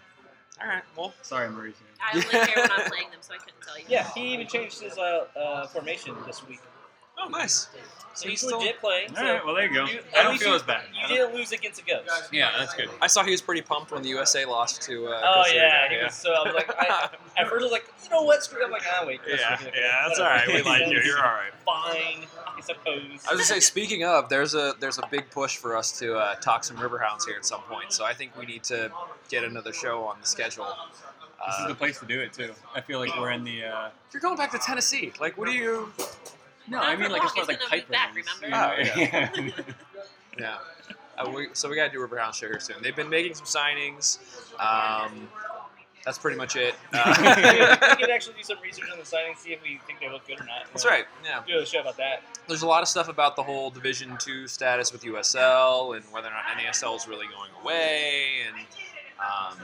All 0.62 0.68
right. 0.68 0.84
Well, 0.98 1.14
Sorry, 1.22 1.48
Mauricio. 1.48 1.74
I 2.02 2.16
only 2.16 2.30
care 2.30 2.56
when 2.56 2.72
I'm 2.72 2.90
playing 2.90 3.12
them, 3.12 3.20
so 3.22 3.34
I 3.34 3.38
couldn't 3.38 3.62
tell 3.66 3.78
you. 3.78 3.86
Yeah, 3.88 4.10
he 4.14 4.34
even 4.34 4.48
changed 4.48 4.82
his 4.82 4.98
uh, 4.98 5.26
uh, 5.36 5.68
formation 5.68 6.16
this 6.26 6.46
week. 6.48 6.60
Oh, 7.22 7.30
nice. 7.30 7.68
So 8.16 8.24
So 8.24 8.30
he's 8.30 8.42
he's 8.42 8.50
still- 8.50 8.60
legit 8.60 8.80
playing. 8.82 9.10
All 9.12 9.16
so 9.16 9.24
right. 9.24 9.46
Well, 9.46 9.56
there 9.56 9.66
you 9.68 9.74
go. 9.74 9.86
you- 9.86 10.00
I 10.18 10.24
don't 10.24 10.38
feel 10.38 10.50
you- 10.50 10.56
as 10.56 10.64
bad. 10.64 10.84
You 10.94 11.00
I 11.00 11.08
don't- 11.08 11.18
didn't 11.18 11.36
lose 11.36 11.52
against 11.54 11.80
a 11.80 11.86
ghost. 11.86 12.30
Yeah, 12.34 12.52
that's 12.58 12.74
good. 12.74 12.90
I 13.02 13.08
saw 13.08 13.24
he 13.24 13.32
was 13.32 13.42
pretty 13.42 13.62
pumped 13.62 13.92
when 13.92 14.02
the 14.02 14.10
USA 14.10 14.44
lost 14.46 14.82
to. 14.84 15.08
Uh, 15.08 15.22
Oh 15.24 15.34
Costa 15.44 15.56
yeah, 15.56 15.84
Rica. 15.84 15.96
he 15.96 16.04
was, 16.04 16.14
so 16.16 16.34
I 16.34 16.44
was 16.44 16.54
like, 16.56 16.70
I, 16.78 17.10
at 17.38 17.48
first 17.48 17.62
I 17.62 17.64
was 17.64 17.72
like, 17.72 17.86
you 18.04 18.10
know 18.10 18.24
what, 18.24 18.44
screw. 18.44 18.62
it. 18.62 18.66
I'm 18.66 18.72
like, 18.72 18.82
ah, 18.92 19.06
wait. 19.06 19.20
Costa 19.24 19.38
Yeah, 19.40 19.52
Rica, 19.64 19.72
yeah, 19.78 20.06
that's 20.08 20.20
all 20.20 20.26
right. 20.26 20.48
We 20.48 20.62
like 20.64 20.88
you. 20.88 21.00
You're 21.02 21.18
all 21.18 21.24
right. 21.34 21.54
Fine, 21.64 22.26
I 22.58 22.62
suppose. 22.62 23.04
I 23.06 23.14
was 23.14 23.24
gonna 23.26 23.44
say, 23.44 23.60
speaking 23.62 24.04
of, 24.04 24.28
there's 24.28 24.54
a 24.54 24.74
there's 24.82 24.98
a 24.98 25.08
big 25.10 25.30
push 25.30 25.56
for 25.56 25.78
us 25.78 25.98
to 26.00 26.18
uh, 26.18 26.36
talk 26.36 26.64
some 26.66 26.76
Riverhounds 26.78 27.26
here 27.26 27.36
at 27.38 27.46
some 27.46 27.62
point. 27.64 27.94
So 27.94 28.04
I 28.04 28.14
think 28.14 28.36
we 28.38 28.46
need 28.46 28.64
to 28.66 28.92
get 29.30 29.44
another 29.46 29.72
show 29.72 30.04
on 30.04 30.18
the 30.20 30.28
schedule. 30.28 30.66
This 31.46 31.56
is 31.56 31.66
Uh, 31.66 31.68
the 31.70 31.76
place 31.76 32.00
to 32.00 32.06
do 32.06 32.20
it 32.20 32.34
too. 32.34 32.54
I 32.76 32.82
feel 32.82 33.00
like 33.00 33.16
we're 33.18 33.32
in 33.32 33.46
the. 33.46 33.64
Uh, 33.64 33.90
you're 34.12 34.20
going 34.22 34.36
back 34.36 34.52
to 34.52 34.58
Tennessee. 34.60 35.14
Like, 35.22 35.38
what 35.38 35.46
do 35.48 35.54
you? 35.54 35.94
No, 36.70 36.78
Not 36.78 36.86
I 36.88 36.96
mean 36.96 37.12
like 37.12 37.20
long, 37.22 37.28
as 37.28 37.32
far 37.34 37.42
as 37.44 37.48
like 37.48 37.60
gonna 37.60 37.70
pipe 37.70 37.90
back, 37.90 38.16
remember? 38.16 39.58
Oh, 39.58 39.64
Yeah. 40.40 40.58
Uh, 41.18 41.30
we, 41.36 41.48
so 41.54 41.68
we 41.70 41.76
gotta 41.76 41.92
do 41.92 42.00
Riverhound 42.00 42.34
show 42.34 42.48
here 42.48 42.60
soon. 42.62 42.78
They've 42.82 42.96
been 42.96 43.10
making 43.10 43.34
some 43.34 43.46
signings. 43.46 44.20
Um, 44.60 45.28
that's 46.06 46.18
pretty 46.18 46.38
much 46.38 46.56
it. 46.56 46.76
we 46.94 47.00
Uh, 47.00 47.96
could 47.98 48.10
actually 48.10 48.36
do 48.38 48.44
some 48.44 48.58
research 48.64 48.86
on 48.92 48.98
the 49.00 49.06
signing, 49.06 49.36
see 49.36 49.52
if 49.52 49.62
we 49.62 49.82
think 49.86 50.00
they 50.00 50.10
look 50.10 50.26
good 50.28 50.40
or 50.40 50.46
not. 50.46 50.64
that's 50.72 50.86
right. 50.86 51.06
Yeah. 51.26 51.42
Do 51.46 51.60
a 51.60 51.66
show 51.66 51.82
about 51.82 51.98
that. 51.98 52.24
There's 52.48 52.62
a 52.62 52.68
lot 52.68 52.82
of 52.84 52.88
stuff 52.88 53.10
about 53.10 53.36
the 53.36 53.44
whole 53.44 53.70
Division 53.70 54.16
Two 54.18 54.48
status 54.48 54.94
with 54.94 55.04
USL 55.04 55.96
and 55.98 56.06
whether 56.14 56.28
or 56.28 56.32
not 56.32 56.46
NASL 56.58 56.96
is 56.96 57.08
really 57.08 57.28
going 57.28 57.52
away 57.62 58.28
and. 58.48 58.56
Um, 59.20 59.58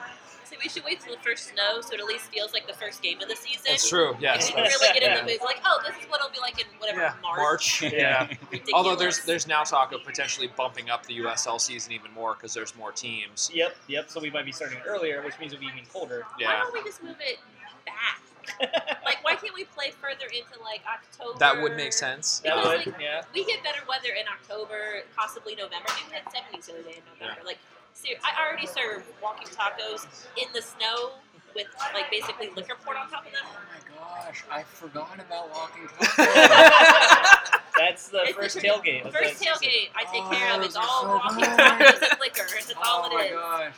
So 0.55 0.61
we 0.63 0.69
should 0.69 0.85
wait 0.85 1.01
till 1.01 1.13
the 1.13 1.21
first 1.21 1.49
snow, 1.49 1.81
so 1.81 1.93
it 1.93 1.99
at 1.99 2.05
least 2.05 2.31
feels 2.31 2.53
like 2.53 2.65
the 2.65 2.73
first 2.73 3.01
game 3.01 3.19
of 3.21 3.27
the 3.27 3.35
season. 3.35 3.63
it's 3.67 3.89
true. 3.89 4.15
Yes. 4.19 4.47
And 4.47 4.55
we 4.55 4.61
can 4.61 4.71
really 4.71 4.93
get 4.93 5.03
in 5.03 5.09
Yeah. 5.11 5.19
the 5.21 5.31
mood. 5.31 5.39
Like, 5.43 5.59
oh, 5.65 5.81
this 5.85 6.01
is 6.01 6.09
what 6.09 6.21
it'll 6.21 6.31
be 6.31 6.39
like 6.39 6.59
in 6.59 6.67
whatever 6.79 7.01
yeah. 7.01 7.13
March. 7.21 7.83
Yeah. 7.95 8.27
Although 8.73 8.95
there's 8.95 9.23
there's 9.25 9.47
now 9.47 9.63
talk 9.63 9.91
of 9.93 10.03
potentially 10.03 10.47
bumping 10.55 10.89
up 10.89 11.05
the 11.05 11.19
USL 11.19 11.59
season 11.59 11.91
even 11.93 12.11
more 12.13 12.35
because 12.35 12.53
there's 12.53 12.75
more 12.75 12.91
teams. 12.91 13.51
Yep, 13.53 13.75
yep. 13.87 14.09
So 14.09 14.19
we 14.21 14.29
might 14.29 14.45
be 14.45 14.51
starting 14.51 14.79
earlier, 14.85 15.21
which 15.23 15.37
means 15.39 15.53
it'll 15.53 15.61
be 15.61 15.67
even 15.67 15.85
colder. 15.91 16.23
Yeah. 16.39 16.47
Why 16.47 16.59
don't 16.63 16.73
we 16.73 16.83
just 16.83 17.03
move 17.03 17.17
it 17.19 17.39
back? 17.85 18.21
Like, 19.05 19.23
why 19.23 19.35
can't 19.35 19.53
we 19.53 19.65
play 19.65 19.91
further 19.91 20.25
into 20.33 20.61
like 20.63 20.81
October? 20.85 21.37
That 21.39 21.61
would 21.61 21.75
make 21.75 21.93
sense. 21.93 22.39
that 22.39 22.55
would, 22.55 22.85
like, 22.85 22.95
yeah. 22.99 23.21
We 23.33 23.45
get 23.45 23.63
better 23.63 23.81
weather 23.87 24.13
in 24.19 24.25
October, 24.27 25.01
possibly 25.15 25.53
November. 25.55 25.85
Maybe 25.93 26.09
we 26.09 26.15
had 26.17 26.25
70s 26.25 26.65
the 26.65 26.73
other 26.73 26.81
day 26.83 26.97
in 26.97 27.05
November. 27.19 27.41
Like, 27.45 27.57
ser- 27.95 28.19
I 28.23 28.45
already 28.45 28.67
serve 28.67 29.03
walking 29.23 29.47
tacos 29.47 30.05
in 30.37 30.45
the 30.53 30.61
snow 30.61 31.13
with 31.55 31.67
like 31.93 32.11
basically 32.11 32.49
liquor 32.55 32.75
poured 32.83 32.97
on 32.97 33.09
top 33.09 33.25
of 33.25 33.31
them. 33.31 33.41
Oh 33.45 33.57
my 33.71 34.25
gosh, 34.25 34.43
I 34.51 34.63
forgot 34.63 35.15
about 35.19 35.49
walking 35.51 35.83
tacos. 35.99 37.59
That's 37.77 38.07
the 38.07 38.21
It's 38.23 38.31
first 38.37 38.55
the 38.55 38.61
tailgate. 38.61 39.03
First 39.11 39.39
what- 39.43 39.61
tailgate 39.61 39.89
I 39.95 40.03
take 40.11 40.23
Oh, 40.25 40.31
care 40.31 40.53
of. 40.53 40.57
those 40.59 40.67
It's 40.67 40.75
all 40.77 41.01
so 41.01 41.07
walking 41.09 41.39
good. 41.39 41.49
tacos 41.49 42.11
and 42.11 42.19
liquor. 42.21 42.45
That's 42.53 42.73
oh 42.77 42.81
all 42.83 43.09
oh 43.11 43.17
it 43.17 43.33
my 43.33 43.37
gosh. 43.37 43.73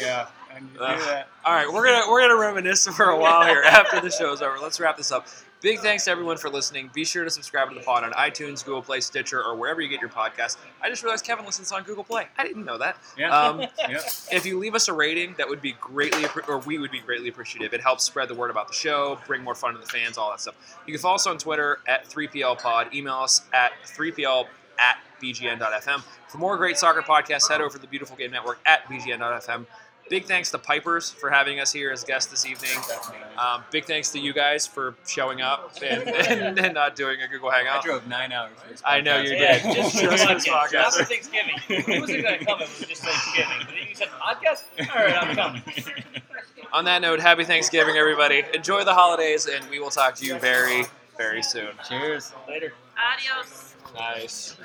Yeah, 0.00 0.26
I 0.54 0.60
need 0.60 0.72
to 0.74 0.78
do 0.78 0.78
that. 1.06 1.28
All 1.44 1.52
right, 1.54 1.70
we're 1.70 1.84
gonna 1.84 2.10
we're 2.10 2.20
gonna 2.20 2.38
reminisce 2.40 2.86
for 2.88 3.06
a 3.10 3.18
while 3.18 3.44
here 3.44 3.62
after 3.66 4.00
the 4.00 4.10
show's 4.10 4.40
over. 4.42 4.58
Let's 4.60 4.78
wrap 4.78 4.96
this 4.96 5.10
up. 5.10 5.26
Big 5.62 5.78
thanks 5.78 6.06
to 6.06 6.10
everyone 6.10 6.36
for 6.36 6.50
listening. 6.50 6.90
Be 6.92 7.04
sure 7.04 7.22
to 7.22 7.30
subscribe 7.30 7.68
to 7.68 7.74
the 7.76 7.82
pod 7.82 8.02
on 8.02 8.10
iTunes, 8.14 8.64
Google 8.64 8.82
Play, 8.82 9.00
Stitcher, 9.00 9.40
or 9.40 9.54
wherever 9.54 9.80
you 9.80 9.88
get 9.88 10.00
your 10.00 10.10
podcast. 10.10 10.56
I 10.82 10.88
just 10.88 11.04
realized 11.04 11.24
Kevin 11.24 11.46
listens 11.46 11.70
on 11.70 11.84
Google 11.84 12.02
Play. 12.02 12.26
I 12.36 12.44
didn't 12.44 12.64
know 12.64 12.78
that. 12.78 12.96
Yeah. 13.16 13.30
Um, 13.30 13.60
yep. 13.78 14.02
if 14.32 14.44
you 14.44 14.58
leave 14.58 14.74
us 14.74 14.88
a 14.88 14.92
rating, 14.92 15.36
that 15.38 15.48
would 15.48 15.62
be 15.62 15.76
greatly, 15.80 16.24
or 16.48 16.58
we 16.58 16.78
would 16.78 16.90
be 16.90 16.98
greatly 16.98 17.28
appreciative. 17.28 17.72
It 17.74 17.80
helps 17.80 18.02
spread 18.02 18.28
the 18.28 18.34
word 18.34 18.50
about 18.50 18.66
the 18.66 18.74
show, 18.74 19.20
bring 19.28 19.44
more 19.44 19.54
fun 19.54 19.74
to 19.74 19.80
the 19.80 19.86
fans, 19.86 20.18
all 20.18 20.30
that 20.30 20.40
stuff. 20.40 20.56
You 20.84 20.92
can 20.92 21.00
follow 21.00 21.14
us 21.14 21.28
on 21.28 21.38
Twitter 21.38 21.78
at 21.86 22.08
3PLPod. 22.10 22.92
Email 22.92 23.18
us 23.18 23.42
at 23.52 23.70
3PL 23.86 24.46
at 24.80 24.98
bgn.fm. 25.22 26.02
For 26.26 26.38
more 26.38 26.56
great 26.56 26.76
soccer 26.76 27.02
podcasts, 27.02 27.48
head 27.48 27.60
over 27.60 27.74
to 27.74 27.78
the 27.78 27.86
Beautiful 27.86 28.16
Game 28.16 28.32
Network 28.32 28.58
at 28.66 28.84
bgn.fm. 28.86 29.66
Big 30.08 30.26
thanks 30.26 30.50
to 30.50 30.58
Pipers 30.58 31.10
for 31.10 31.30
having 31.30 31.58
us 31.58 31.72
here 31.72 31.90
as 31.90 32.04
guests 32.04 32.30
this 32.30 32.44
evening. 32.44 32.70
Um, 33.38 33.64
big 33.70 33.86
thanks 33.86 34.10
to 34.12 34.18
you 34.18 34.32
guys 34.34 34.66
for 34.66 34.94
showing 35.06 35.40
up 35.40 35.72
and, 35.82 36.02
and, 36.08 36.58
and 36.58 36.74
not 36.74 36.96
doing 36.96 37.22
a 37.22 37.28
Google 37.28 37.50
Hangout. 37.50 37.78
I 37.78 37.82
drove 37.82 38.06
nine 38.06 38.30
hours. 38.30 38.50
For 38.62 38.68
this 38.68 38.82
I 38.84 39.00
know 39.00 39.18
you 39.20 39.30
podcast. 39.30 39.38
Yeah, 39.40 39.62
did. 39.62 39.74
just 39.76 39.94
for 40.00 40.10
Just 40.10 40.22
the 40.22 40.28
for 40.28 40.34
this 40.34 40.48
podcast. 40.48 40.68
podcast. 40.68 40.72
Not 40.72 40.94
for 40.94 41.04
Thanksgiving. 41.04 41.54
It 41.68 42.00
wasn't 42.00 42.22
going 42.22 42.38
to 42.40 42.44
come. 42.44 42.60
It 42.60 42.68
was 42.78 42.88
just 42.88 43.02
Thanksgiving. 43.02 43.56
But 43.60 43.68
then 43.68 43.88
you 43.88 43.94
said 43.94 44.08
podcast. 44.08 44.94
All 44.94 45.02
right, 45.04 45.16
I'm 45.16 45.34
coming. 45.34 45.62
On 46.74 46.84
that 46.86 47.00
note, 47.02 47.20
happy 47.20 47.44
Thanksgiving, 47.44 47.96
everybody. 47.96 48.42
Enjoy 48.54 48.84
the 48.84 48.94
holidays, 48.94 49.46
and 49.46 49.64
we 49.70 49.78
will 49.78 49.90
talk 49.90 50.14
to 50.16 50.26
you 50.26 50.38
very, 50.38 50.84
very 51.16 51.42
soon. 51.42 51.68
Cheers. 51.88 52.32
Later. 52.48 52.72
Adios. 52.98 53.74
Nice. 53.94 54.56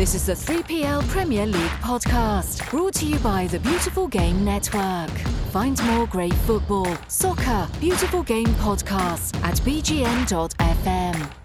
This 0.00 0.14
is 0.14 0.24
the 0.24 0.32
3PL 0.32 1.06
Premier 1.08 1.44
League 1.44 1.76
podcast, 1.82 2.70
brought 2.70 2.94
to 2.94 3.04
you 3.04 3.18
by 3.18 3.46
the 3.48 3.58
Beautiful 3.60 4.08
Game 4.08 4.42
Network. 4.46 5.10
Find 5.52 5.78
more 5.84 6.06
great 6.06 6.32
football, 6.32 6.96
soccer, 7.08 7.68
beautiful 7.80 8.22
game 8.22 8.46
podcasts 8.46 9.36
at 9.42 9.56
bgn.fm. 9.56 11.39